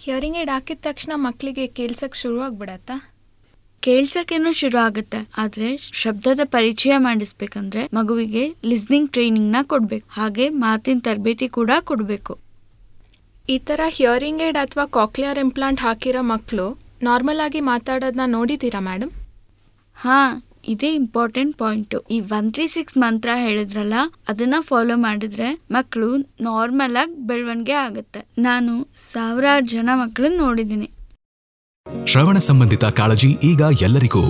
[0.00, 2.96] ಹಿಯರಿಂಗ್ ಏಡ್ ಹಾಕಿದ ತಕ್ಷಣ ಮಕ್ಕಳಿಗೆ ಕೇಳ್ಸಕ್ಕೆ ಶುರು ಆಗ್ಬಿಡತ್ತಾ
[3.82, 5.68] ಕೇಳ್ಸಕ್ಕೇನು ಶುರು ಆಗುತ್ತೆ ಆದರೆ
[6.02, 10.06] ಶಬ್ದದ ಪರಿಚಯ ಮಾಡಿಸ್ಬೇಕಂದ್ರೆ ಮಗುವಿಗೆ ಲಿಸ್ನಿಂಗ್ ಟ್ರೈನಿಂಗ್ನ ಕೊಡಬೇಕು.
[10.10, 12.34] ಹಾಗೆ ಮಾತಿನ ತರಬೇತಿ ಕೂಡ ಕೊಡಬೇಕು.
[13.48, 16.66] ಈ ಥರ ಹಿಯರಿಂಗ್ ಏಡ್ ಅಥವಾ ಕಾಕ್ಲಿಯರ್ ಇಂಪ್ಲಾಂಟ್ ಹಾಕಿರೋ ಮಕ್ಕಳು
[17.02, 19.12] ನಾರ್ಮಲ್ ಆಗಿ ಮಾತಾಡೋದನ್ನ ನೋಡಿದ್ದೀರಾ ಮೇಡಮ್
[19.96, 23.94] ಹಾ, ಇದೇ ಇಂಪಾರ್ಟೆಂಟ್ ಪಾಯಿಂಟ್ ಈ ಒನ್ ತ್ರೀ ಸಿಕ್ಸ್ ಮಂತ್ರ ಹೇಳಿದ್ರಲ್ಲ,
[24.28, 28.26] ಅದನ್ನ ಫಾಲೋ ಮಾಡಿದ್ರೆ ಮಕ್ಕಳು ನಾರ್ಮಲ್ ಆಗಿ ಬೆಳವಣಿಗೆ ಆಗುತ್ತೆ.
[28.38, 30.90] ನಾನು ಸಾವಿರಾರು ಜನ ಮಕ್ಕಳನ್ನ ನೋಡಿದ್ದೀನಿ.
[32.06, 34.24] ಶ್ರವಣ ಸಂಬಂಧಿತ ಕಾಳಜಿ ಈಗ ಎಲ್ಲರಿಗೂ.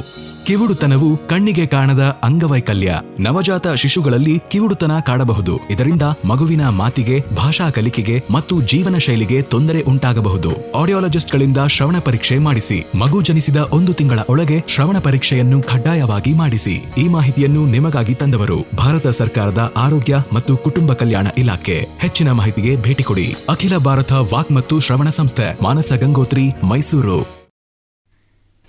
[0.46, 3.00] ಕಿವುಡುತನವು ಕಣ್ಣಿಗೆ ಕಾಣದ ಅಂಗವೈಕಲ್ಯ.
[3.20, 5.60] ನವಜಾತ ಶಿಶುಗಳಲ್ಲಿ ಕಿವುಡುತನ ಕಾಡಬಹುದು.
[5.70, 10.50] ಇದರಿಂದ ಮಗುವಿನ ಮಾತಿಗೆ, ಭಾಷಾ ಕಲಿಕೆಗೆ ಮತ್ತು ಜೀವನ ಶೈಲಿಗೆ ತೊಂದರೆ ಉಂಟಾಗಬಹುದು.
[10.72, 12.86] ಆಡಿಯೋಲಜಿಸ್ಟ್ಗಳಿಂದ ಶ್ರವಣ ಪರೀಕ್ಷೆ ಮಾಡಿಸಿ.
[12.94, 16.76] ಮಗು ಜನಿಸಿದ ಒಂದು ತಿಂಗಳ ಒಳಗೆ ಶ್ರವಣ ಪರೀಕ್ಷೆಯನ್ನು ಕಡ್ಡಾಯವಾಗಿ ಮಾಡಿಸಿ.
[16.98, 21.78] ಈ ಮಾಹಿತಿಯನ್ನು ನಿಮಗಾಗಿ ತಂದವರು ಭಾರತ ಸರ್ಕಾರದ ಆರೋಗ್ಯ ಮತ್ತು ಕುಟುಂಬ ಕಲ್ಯಾಣ ಇಲಾಖೆ.
[21.98, 23.34] ಹೆಚ್ಚಿನ ಮಾಹಿತಿಗೆ ಭೇಟಿ ಕೊಡಿ.
[23.48, 27.18] ಅಖಿಲ ಭಾರತ ವಾಕ್ ಮತ್ತು ಶ್ರವಣ ಸಂಸ್ಥೆ, ಮಾನಸ ಗಂಗೋತ್ರಿ, ಮೈಸೂರು.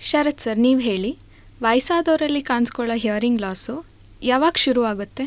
[0.00, 1.25] ಶರತ್ ಸರ್, ನೀವು ಹೇಳಿ.
[1.62, 3.86] ವಯಸ್ಸಾದವರಲ್ಲಿ ಕಾಣಿಸ್ಕೊಳ್ಳೋ ಹಿಯರಿಂಗ್ ಲಾಸು
[4.22, 5.24] ಯಾವಾಗ ಶುರು ಆಗುತ್ತೆ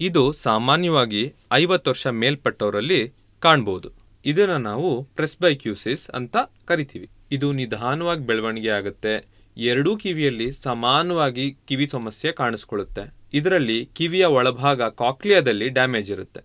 [0.00, 3.88] ಇದು ಸಾಮಾನ್ಯವಾಗಿ ಐವತ್ತು ವರ್ಷ ಮೇಲ್ಪಟ್ಟವರಲ್ಲಿ ಕಾಣ್ಬೋದು.
[4.24, 7.10] ಇದನ್ನು ನಾವು ಪ್ರೆಸ್ಬೈಕ್ಯೂಸಿಸ್ ಅಂತ ಕರಿತೀವಿ.
[7.32, 9.14] ಇದು ನಿಧಾನವಾಗಿ ಬೆಳವಣಿಗೆ ಆಗುತ್ತೆ.
[9.56, 13.14] ಎರಡೂ ಕಿವಿಯಲ್ಲಿ ಸಮಾನವಾಗಿ ಕಿವಿ ಸಮಸ್ಯೆ ಕಾಣಿಸ್ಕೊಳ್ಳುತ್ತೆ.
[13.32, 16.40] ಇದರಲ್ಲಿ ಕಿವಿಯ ಒಳಭಾಗ ಕಾಕ್ಲಿಯಾದಲ್ಲಿ ಡ್ಯಾಮೇಜ್ ಇರುತ್ತೆ.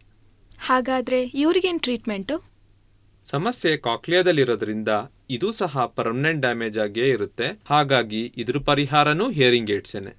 [0.60, 2.52] ಹಾಗಾದರೆ ಇವ್ರಿಗೇನು ಟ್ರೀಟ್ಮೆಂಟು
[3.31, 4.89] ಸಮಸ್ಯೆ ಕಾಕ್ಲಿಯಾದಲ್ಲಿರೋದ್ರಿಂದ
[5.29, 7.59] ಇದು ಸಹ ಪರ್ಮನೆಂಟ್ ಡ್ಯಾಮೇಜ್ ಆಗಿಯೇ ಇರುತ್ತೆ.
[7.69, 10.17] ಹಾಗಾಗಿ ಇದ್ರ ಪರಿಹಾರನೂ ಹಿಯರಿಂಗ್ ಏಡ್ಸೇನೆ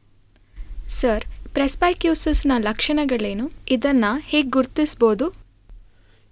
[0.89, 1.25] ಸರ್
[1.55, 3.51] ಪ್ರೆಸ್ಪೈಕ್ಯೂಸಿಸ್ನ ಲಕ್ಷಣಗಳೇನು?
[3.71, 5.45] ಇದನ್ನು ಹೇಗೆ ಗುರ್ತಿಸ್ಬೋದು?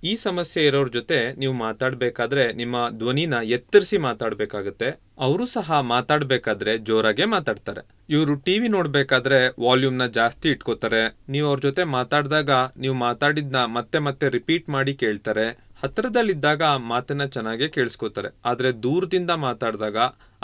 [0.04, 4.88] ಈ ಸಮಸ್ಯೆ ಇರೋರ ಜೊತೆ ನೀವು ಮಾತಾಡಬೇಕಾದ್ರೆ ನಿಮ್ಮ ಧ್ವನಿನ ಎತ್ತರಿಸಿ ಮಾತಾಡಬೇಕಾಗತ್ತೆ.
[5.18, 7.82] ಅವರು ಸಹ ಮಾತಾಡಬೇಕಾದ್ರೆ ಜೋರಾಗೆ ಮಾತಾಡ್ತಾರೆ.
[8.10, 11.16] ಇವರು ಟಿವಿ ನೋಡಬೇಕಾದ್ರೆ ವಾಲ್ಯೂಮ್ನ ಜಾಸ್ತಿ ಇಟ್ಕೋತಾರೆ.
[11.28, 15.61] ನೀವು ಅವ್ರ ಜೊತೆ ಮಾತಾಡಿದಾಗ ನೀವು ಮಾತಾಡಿದ್ನ ಮತ್ತೆ ಮತ್ತೆ ರಿಪೀಟ್ ಮಾಡಿ ಕೇಳ್ತಾರೆ.
[15.82, 18.30] ಹತ್ತಿರದಲ್ಲಿದ್ದಾಗ ಮಾತನ್ನ ಚೆನ್ನಾಗೇ ಕೇಳಿಸ್ಕೋತಾರೆ.
[18.50, 19.98] ಆದರೆ ದೂರದಿಂದ ಮಾತಾಡಿದಾಗ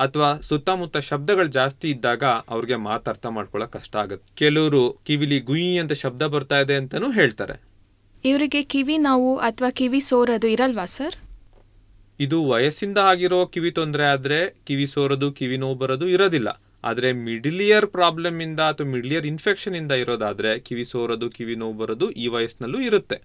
[0.04, 2.24] ಅಥವಾ ಸುತ್ತಮುತ್ತ ಶಬ್ದಗಳು ಜಾಸ್ತಿ ಇದ್ದಾಗ
[2.54, 4.26] ಅವ್ರಿಗೆ ಮಾತರ್ಥ ಮಾಡ್ಕೊಳ್ಳೋಕೆ ಕಷ್ಟ ಆಗುತ್ತೆ.
[4.42, 7.56] ಕೆಲವರು ಕಿವಿಲಿ ಗುಯಿ ಅಂತ ಶಬ್ದ ಬರ್ತಾ ಇದೆ ಅಂತಾನೂ ಹೇಳ್ತಾರೆ.
[8.24, 11.16] ಇವರಿಗೆ ಕಿವಿ ನೋವು ಅಥವಾ ಕಿವಿ ಸೋರೋದು ಇರಲ್ವಾ ಸರ್?
[12.20, 14.38] ಇದು ವಯಸ್ಸಿಂದ ಆಗಿರೋ ಕಿವಿ ತೊಂದರೆ ಆದ್ರೆ
[14.68, 16.48] ಕಿವಿ ಸೋರೋದು ಕಿವಿ ನೋವು ಬರೋದು ಇರೋದಿಲ್ಲ.
[16.84, 21.76] ಆದರೆ ಮಿಡಿಲ್ ಇಯರ್ ಪ್ರಾಬ್ಲಮ್ ಇಂದ ಅಥವಾ ಮಿಡಿಲ್ ಇಯರ್ ಇನ್ಫೆಕ್ಷನ್ ಇಂದ ಇರೋದಾದ್ರೆ ಕಿವಿ ಸೋರೋದು ಕಿವಿ ನೋವು
[21.82, 23.18] ಬರೋದು ಈ ವಯಸ್ಸಿನಲ್ಲೂ ಇರುತ್ತೆ.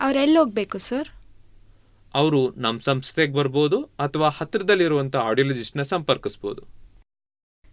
[0.00, 1.08] ಅವ್ರೆಲ್ಲಿ ಹೋಗ್ಬೇಕು ಸರ್?
[2.14, 6.62] ಅವರು ನಮ್ಮ ಸಂಸ್ಥೆಗೆ ಬರ್ಬೋದು ಅಥವಾ ಹತ್ತಿರದಲ್ಲಿರುವಂಥ ಆಡಿಯೋಲಜಿಸ್ಟ್ನ ಸಂಪರ್ಕಿಸ್ಬೋದು.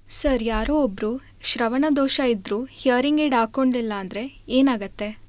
[0.09, 5.19] ಸರ್ ಯಾರೋ ಒಬ್ರು ಶ್ರವಣ ದೋಷ ಇದ್ರೂ ಹಿಯರಿಂಗ್ ಏಡ್ ಹಾಕೊಂಡಿಲ್ಲ ಅಂದ್ರೆ ಏನಾಗತ್ತೆ?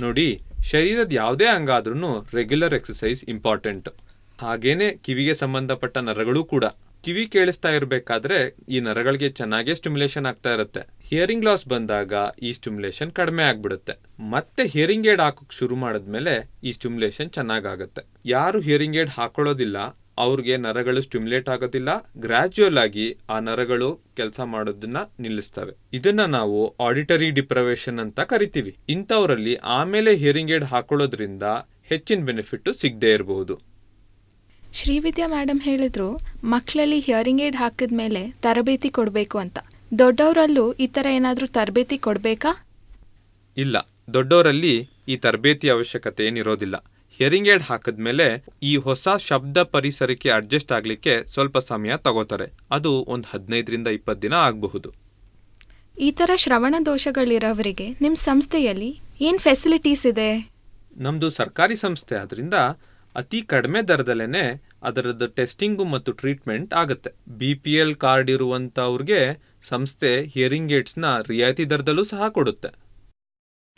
[0.00, 3.88] ನೋಡಿ ಶರೀರದ ಯಾವುದೇ ಅಂಗ ಆದ್ರೂ ರೆಗ್ಯುಲರ್ ಎಕ್ಸಸೈಸ್ ಇಂಪಾರ್ಟೆಂಟ್
[4.40, 6.64] ಹಾಗೇನೆ ಕಿವಿಗೆ ಸಂಬಂಧಪಟ್ಟ ನರಗಳು ಕೂಡ.
[7.04, 8.38] ಕಿವಿ ಕೇಳಿಸ್ತಾ ಇರಬೇಕಾದ್ರೆ
[8.68, 10.93] ಈ ನರಗಳಿಗೆ ಚೆನ್ನಾಗೇ ಸ್ಟಿಮ್ಯುಲೇಷನ್ ಆಗ್ತಾ ಇರುತ್ತೆ.
[11.08, 12.12] ಹಿಯರಿಂಗ್ ಲಾಸ್ ಬಂದಾಗ
[12.42, 13.94] ಈ ಸ್ಟಿಮ್ಯುಲೇಷನ್ ಕಡಿಮೆ ಆಗ್ಬಿಡುತ್ತೆ.
[14.34, 18.02] ಮತ್ತೆ ಹಿಯರಿಂಗ್ ಏಡ್ ಹಾಕೋಕ್ ಶುರು ಮಾಡಿದ್ಮೇಲೆ ಈ ಸ್ಟಿಮ್ಯುಲೇಷನ್ ಚೆನ್ನಾಗಾಗುತ್ತೆ.
[18.26, 19.76] ಯಾರು ಹಿಯರಿಂಗ್ ಏಡ್ ಹಾಕೊಳ್ಳೋದಿಲ್ಲ,
[20.24, 21.90] ಅವ್ರಿಗೆ ನರಗಳು ಸ್ಟಿಮ್ಯುಲೇಟ್ ಆಗೋದಿಲ್ಲ
[22.24, 25.72] ಗ್ರಾಜುಯಲ್ ಆಗಿ ಆ ನರಗಳು ಕೆಲಸ ಮಾಡೋದನ್ನ ನಿಲ್ಲಿಸ್ತವೆ.
[25.92, 28.72] ಇದನ್ನ ನಾವು ಆಡಿಟರಿ ಡಿಪ್ರವೇಶನ್ ಅಂತ ಕರಿತೀವಿ.
[28.88, 31.42] ಇಂಥವರಲ್ಲಿ ಆಮೇಲೆ ಹಿಯರಿಂಗ್ ಏಡ್ ಹಾಕೊಳ್ಳೋದ್ರಿಂದ
[31.92, 33.56] ಹೆಚ್ಚಿನ ಬೆನಿಫಿಟ್ ಸಿಗದೆ ಇರಬಹುದು.
[34.72, 36.08] ಶ್ರೀವಿದ್ಯಾ ಮೇಡಮ್ ಹೇಳಿದ್ರು
[36.44, 39.58] ಮಕ್ಕಳಲ್ಲಿ ಹಿಯರಿಂಗ್ ಏಡ್ ಹಾಕಿದ್ಮೇಲೆ ತರಬೇತಿ ಕೊಡಬೇಕು ಅಂತ.
[40.00, 42.50] ದೊಡ್ಡವರಲ್ಲೂ ಈ ಥರ ಏನಾದರೂ ತರಬೇತಿ ಕೊಡಬೇಕಾ?
[43.56, 43.76] ಇಲ್ಲ
[44.14, 44.74] ದೊಡ್ಡವರಲ್ಲಿ
[45.12, 46.76] ಈ ತರಬೇತಿ ಅವಶ್ಯಕತೆ ಏನಿರೋದಿಲ್ಲ.
[47.20, 48.26] ಹಿಯರಿಂಗ್ ಏಡ್ ಹಾಕಿದ್ಮೇಲೆ
[48.70, 52.46] ಈ ಹೊಸ ಶಬ್ದ ಪರಿಸರಕ್ಕೆ ಅಡ್ಜಸ್ಟ್ ಆಗಲಿಕ್ಕೆ ಸ್ವಲ್ಪ ಸಮಯ ತಗೋತಾರೆ.
[52.76, 54.90] ಅದು ಒಂದು ಹದಿನೈದರಿಂದ ಇಪ್ಪತ್ತು ದಿನ ಆಗಬಹುದು.
[56.06, 58.90] ಈ ಥರ ಶ್ರವಣ ದೋಷಗಳಿರೋವರಿಗೆ ನಿಮ್ಮ ಸಂಸ್ಥೆಯಲ್ಲಿ
[59.28, 60.30] ಏನು ಫೆಸಿಲಿಟೀಸ್ ಇದೆ?
[61.04, 62.56] ನಮ್ಮದು ಸರ್ಕಾರಿ ಸಂಸ್ಥೆ ಆದ್ರಿಂದ
[63.16, 64.44] ಅತಿ ಕಡಿಮೆ ದರದಲ್ಲೇ
[64.88, 67.10] ಅದರದ್ದು ಟೆಸ್ಟಿಂಗು ಮತ್ತು ಟ್ರೀಟ್ಮೆಂಟ್ ಆಗುತ್ತೆ.
[67.40, 69.20] ಬಿ ಪಿ ಎಲ್ ಕಾರ್ಡ್ ಇರುವಂತವ್ರಿಗೆ
[69.68, 72.83] ಸಂಸ್ಥೆ ಹಿಯರಿಂಗ್ ಏಡ್ಸ್ನ ರಿಯಾಯಿತಿ ದರದಲ್ಲೂ ಸಹ ಕೊಡುತ್ತೆ.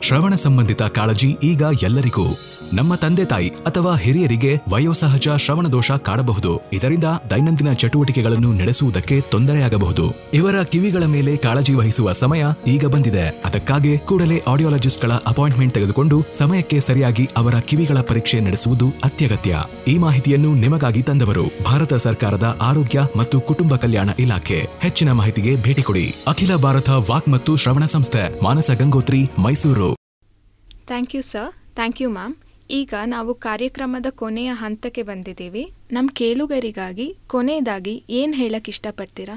[0.01, 2.25] ಶ್ರವಣ ಸಂಬಂಧಿತ ಕಾಳಜಿ ಈಗ ಎಲ್ಲರಿಗೂ.
[2.73, 6.51] ನಮ್ಮ ತಂದೆ ತಾಯಿ ಅಥವಾ ಹಿರಿಯರಿಗೆ ವಯೋಸಹಜ ಶ್ರವಣ ದೋಷ ಕಾಡಬಹುದು.
[6.73, 10.05] ಇದರಿಂದ ದೈನಂದಿನ ಚಟುವಟಿಕೆಗಳನ್ನು ನಡೆಸುವುದಕ್ಕೆ ತೊಂದರೆಯಾಗಬಹುದು.
[10.33, 13.25] ಇವರ ಕಿವಿಗಳ ಮೇಲೆ ಕಾಳಜಿ ವಹಿಸುವ ಸಮಯ ಈಗ ಬಂದಿದೆ.
[13.45, 19.63] ಅದಕ್ಕಾಗಿ ಕೂಡಲೇ ಆಡಿಯೋಲಜಿಸ್ಟ್ಗಳ ಅಪಾಯಿಂಟ್ಮೆಂಟ್ ತೆಗೆದುಕೊಂಡು ಸಮಯಕ್ಕೆ ಸರಿಯಾಗಿ ಅವರ ಕಿವಿಗಳ ಪರೀಕ್ಷೆ ನಡೆಸುವುದು ಅತ್ಯಗತ್ಯ.
[19.87, 24.61] ಈ ಮಾಹಿತಿಯನ್ನು ನಿಮಗಾಗಿ ತಂದವರು ಭಾರತ ಸರ್ಕಾರದ ಆರೋಗ್ಯ ಮತ್ತು ಕುಟುಂಬ ಕಲ್ಯಾಣ ಇಲಾಖೆ.
[24.79, 26.07] ಹೆಚ್ಚಿನ ಮಾಹಿತಿಗೆ ಭೇಟಿ ಕೊಡಿ.
[26.27, 29.86] ಅಖಿಲ ಭಾರತ ವಾಕ್ ಮತ್ತು ಶ್ರವಣ ಸಂಸ್ಥೆ, Manasa Gangotri, Mysuru.
[30.87, 32.35] Thank you sir thank you ma'am
[32.69, 35.63] ಈಗ ನಾವು ಕಾರ್ಯಕ್ರಮದ ಕೊನೆಯ ಹಂತಕ್ಕೆ ಬಂದಿದ್ದೀವಿ.
[35.91, 39.35] ನಮ್ಮ ಕೇಳುಗರಿಗಾಗಿ, ಕೊನೆಯದಾಗಿ ಏನು ಹೇಳಕ್ಕೆ ಇಷ್ಟಪಡ್ತೀರಾ?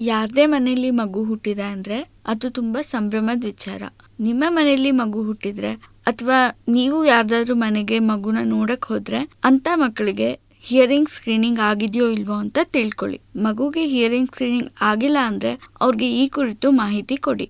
[0.00, 3.82] ಯಾರದೇ ಮನೆಯಲ್ಲಿ ಮಗು ಹುಟ್ಟಿದೆ ಅಂದರೆ ಅದು ತುಂಬ ಸಂಭ್ರಮದ ವಿಚಾರ.
[4.20, 5.72] ನಿಮ್ಮ ಮನೆಯಲ್ಲಿ ಮಗು ಹುಟ್ಟಿದ್ರೆ
[6.06, 6.38] ಅಥವಾ
[6.68, 10.30] ನೀವು ಯಾರ್ದಾದ್ರೂ ಮನೆಗೆ ಮಗುನ ನೋಡಕ್ಕೆ ಹೋದರೆ ಅಂತ ಮಕ್ಕಳಿಗೆ
[10.64, 13.18] ಹಿಯರಿಂಗ್ ಸ್ಕ್ರೀನಿಂಗ್ ಆಗಿದೆಯೋ ಇಲ್ವೋ ಅಂತ ತಿಳ್ಕೊಳ್ಳಿ.
[13.46, 17.46] ಮಗುಗೆ ಹಿಯರಿಂಗ್ ಸ್ಕ್ರೀನಿಂಗ್ ಆಗಿಲ್ಲ ಅಂದ್ರೆ ಅವ್ರಿಗೆ ಈ ಕುರಿತು ಮಾಹಿತಿ ಕೊಡಿ.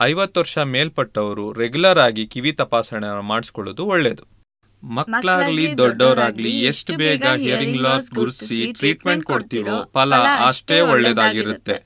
[0.00, 4.24] ಐವತ್ತು ವರ್ಷ ಮೇಲ್ಪಟ್ಟವರು ರೆಗ್ಯುಲರ್ ಆಗಿ ಕಿವಿ ತಪಾಸಣೆ ಮಾಡಿಸ್ಕೊಳ್ಳೋದು ಒಳ್ಳೆಯದು.
[4.82, 10.14] ಮಕ್ಕಳಾಗ್ಲಿ ದೊಡ್ಡವರಾಗ್ಲಿ ಎಷ್ಟು ಬೇಗ ಹಿಯರಿಂಗ್ ಲಾಸ್ ಗುರುತಿಸಿ ಟ್ರೀಟ್ಮೆಂಟ್ ಕೊಡ್ತೀವೋ ಫಲ
[10.46, 11.76] ಅಷ್ಟೇ ಒಳ್ಳೇದಾಗಿರುತ್ತೆ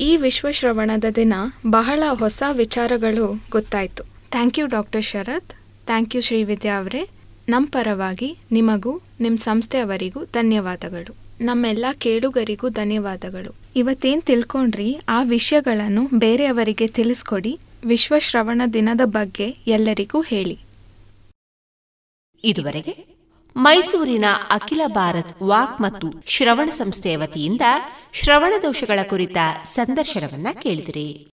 [0.00, 1.34] ಈ ವಿಶ್ವ ಶ್ರವಣದ ದಿನ
[1.70, 4.02] ಬಹಳ ಹೊಸ ವಿಚಾರಗಳು ಗೊತ್ತಾಯಿತು.
[4.30, 5.52] Thank you doctor Sharath
[5.86, 7.08] thank you Srividya ಅವರೇ.
[7.48, 11.16] ನಮ್ಮ ಪರವಾಗಿ ನಿಮಗೂ ನಿಮ್ಮ ಸಂಸ್ಥೆಯವರಿಗೂ ಧನ್ಯವಾದಗಳು.
[11.40, 13.54] ನಮ್ಮೆಲ್ಲ ಕೇಳುಗರಿಗೂ ಧನ್ಯವಾದಗಳು.
[13.78, 15.00] ಇವತ್ತೇನು ತಿಳ್ಕೊಂಡ್ರಿ?
[15.08, 17.58] ಆ ವಿಷಯಗಳನ್ನು ಬೇರೆಯವರಿಗೆ ತಿಳಿಸ್ಕೊಡಿ.
[17.84, 20.58] ವಿಶ್ವ ಶ್ರವಣ ದಿನದ ಬಗ್ಗೆ ಎಲ್ಲರಿಗೂ ಹೇಳಿ.
[22.44, 23.06] ಇದುವರೆಗೆ
[23.56, 27.60] ಮೈಸೂರಿನ ಅಖಿಲ ಭಾರತ್ ವಾಕ್ ಮತ್ತು ಶ್ರವಣ ಸಂಸ್ಥೆಯ ವತಿಯಿಂದ
[28.12, 31.28] ಶ್ರವಣ ದೋಷಗಳ ಕುರಿತ ಸಂದರ್ಶನವನ್ನ ಕೇಳಿದಿರಿ.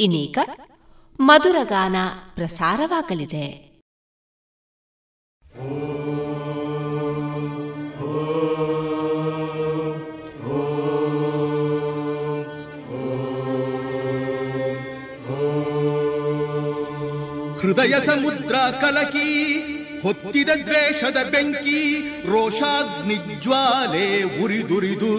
[0.00, 0.38] ಇನ್ನೀಗ
[1.20, 1.96] ಮಧುರಗಾನ
[2.34, 3.46] ಪ್ರಸಾರವಾಗಲಿದೆ.
[17.60, 19.30] ಹೃದಯ ಸಮುದ್ರ ಕಲಕಿ
[20.02, 25.14] ಹೊತ್ತಿದ ದ್ವೇಷದ ಬೆಂಕಿ ರೋಷಾಗ್ನಿ ಜ್ವಾಲೆ ಉರಿದುರಿದು.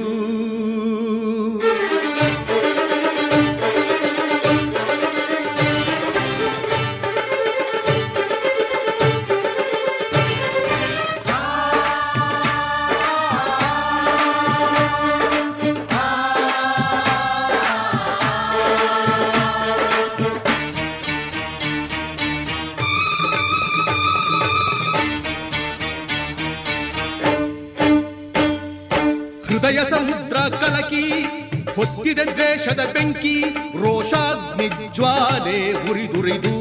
[35.46, 35.58] ಜ್ವಾಲೆ
[35.90, 36.54] ಉರಿದುರಿದು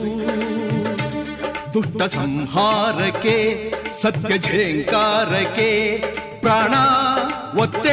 [1.74, 3.36] ದುಷ್ಟ ಸಂಹಾರಕ್ಕೆ
[4.00, 5.68] ಸತ್ಯ ಝೇಂಕಾರಕ್ಕೆ
[6.42, 6.74] ಪ್ರಾಣ
[7.62, 7.83] ಒತ್ತೆ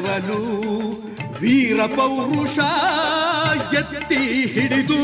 [0.00, 0.40] ಕೆಡವಲು
[1.40, 2.58] ವೀರ ಪೌರುಷ
[3.80, 4.20] ಎತ್ತಿ
[4.52, 5.00] ಹಿಡಿದು.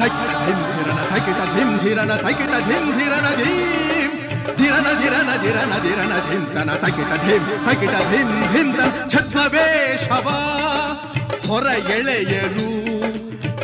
[0.00, 4.10] ತಕಿಟ ಧಿಂಧಿರನ ತಕಿಟ ಧಿಂಧಿರನ ತಕಿಟ ಧಿಂಧಿರನ ಧೀಂ.
[4.58, 10.28] ಧಿರನ ಧಿರನ ಧಿರನ ಧಿರನ ಧಿಂತನ, ತಕಿಟ ಧಿಂ ತಕಿಟ ಧಿಂ ಧಿಂತನ ಛದ್ಮವೇಷವ.
[11.46, 11.66] ಹೊರ
[11.96, 12.68] ಎಳೆಯಲು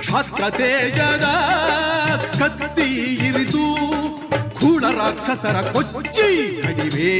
[0.03, 1.27] ಕ್ಷಾತ್ರ ತೇಜದ
[2.41, 2.89] ಕತ್ತಿ
[3.29, 3.66] ಇರಿದು.
[4.86, 6.28] ಕೂಡ ರಾಕ್ಷಸರ ಕೊಚ್ಚಿ
[6.64, 7.12] ಕಡಿವೆ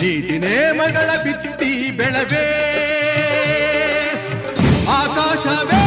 [0.00, 2.46] ನೀತಿ ನೇಮಗಳ ಬಿತ್ತಿ ಬೆಳವೇ
[4.96, 5.82] ಆಕಾಶವೇ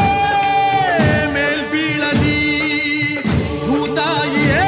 [1.35, 2.37] ಮೇಲ್ಬೀಳಲಿ
[3.65, 4.67] ಭೂತಾಯಿಯೇ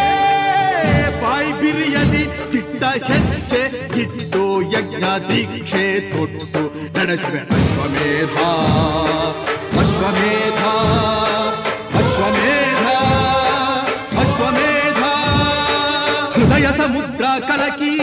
[1.24, 2.24] ಬಾಯಿ ಬಿರಿಯಲಿ
[2.54, 3.64] ದಿಟ್ಟ ಹೆಜ್ಜೆ
[4.04, 4.44] ಇಟ್ಟು
[4.74, 6.64] ಯಜ್ಞ ದೀಕ್ಷೆ ತೊಟ್ಟು
[6.98, 8.38] ನಡೆಸುವೆ ಅಶ್ವಮೇಧ
[9.82, 10.57] ಅಶ್ವಮೇಧ ಅಶ್ವಮೇಧ
[17.39, 17.95] ಕಲಕಿ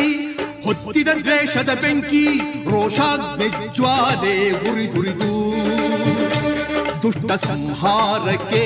[0.66, 2.26] ಹೊತ್ತಿದ ದ್ವೇಷದ ಬೆಂಕಿ
[2.72, 5.36] ರೋಷಾಗ್ನಿ ಜ್ವಾಲೆ ಉರಿದುರಿದು.
[7.02, 8.64] ದುಷ್ಟ ಸಂಹಾರಕ್ಕೆ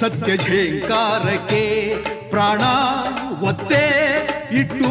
[0.00, 1.94] ಸತ್ಯ ಝೇಂಕಾರಕ್ಕೆ
[2.30, 2.60] ಪ್ರಾಣ
[3.42, 3.84] ಒತ್ತೆ
[4.56, 4.90] ಇಟ್ಟು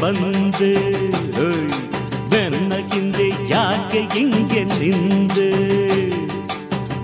[0.00, 0.70] ಬಂದು
[2.32, 5.48] ನನ್ನ ಹಿಂದೆ ಯಾಕೆ ಹಿಂಗೆ ನಿಂದು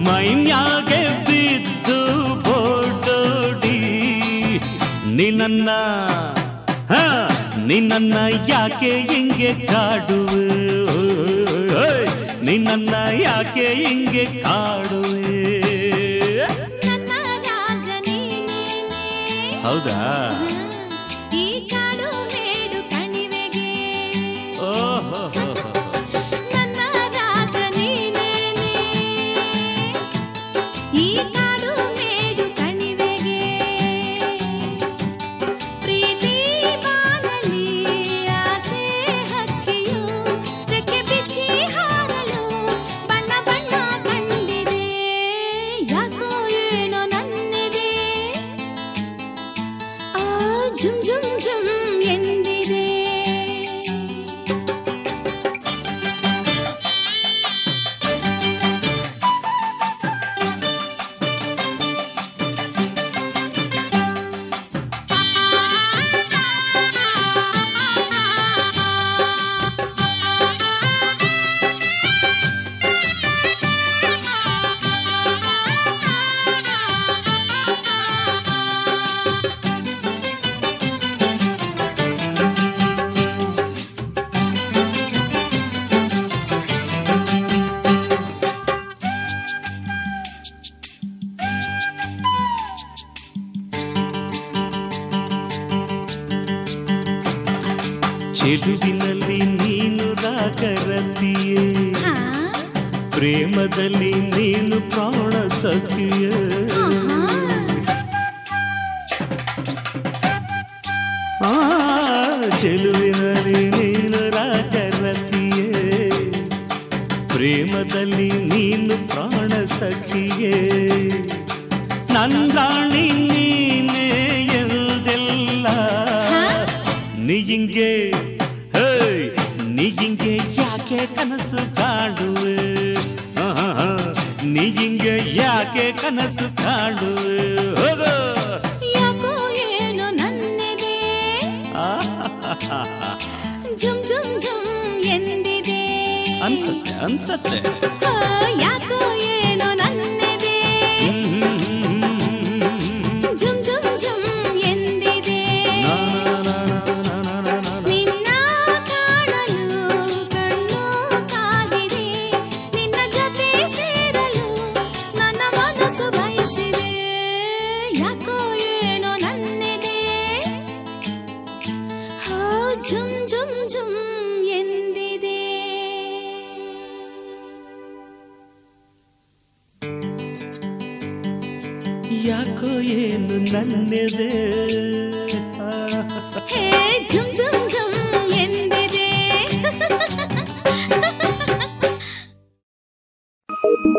[0.04, 1.98] ಮೈಮ್ಯಾಗೆ ಬಿದ್ದು
[2.42, 3.78] ಬೋಟೋಡಿ
[5.06, 5.70] ನಿನ್ನ
[7.66, 8.16] ನಿನ್ನ
[8.48, 9.93] ಯಾಕೆ ಹಿಂಗೆ ಕಾ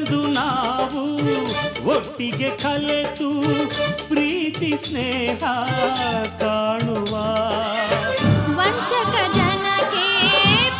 [0.00, 1.02] ಬಂದು ನಾವು
[1.88, 3.30] ಒಟ್ಟಿಗೆ ಕಲೆತು
[4.08, 5.42] ಪ್ರೀತಿ ಸ್ನೇಹ
[6.40, 7.12] ಕಾಣುವ.
[8.58, 10.06] ವಂಚಕ ಜನಕ್ಕೆ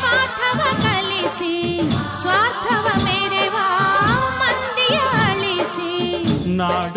[0.02, 1.80] ಪಾಠವ ಕಲಿಸಿ
[2.20, 2.86] ಸ್ವಾರ್ಥವ
[3.48, 3.68] ವಾ
[4.38, 4.98] ಮಂದಿಯ
[5.28, 5.92] ಅಳಿಸಿ.
[6.56, 6.96] ನಾಡ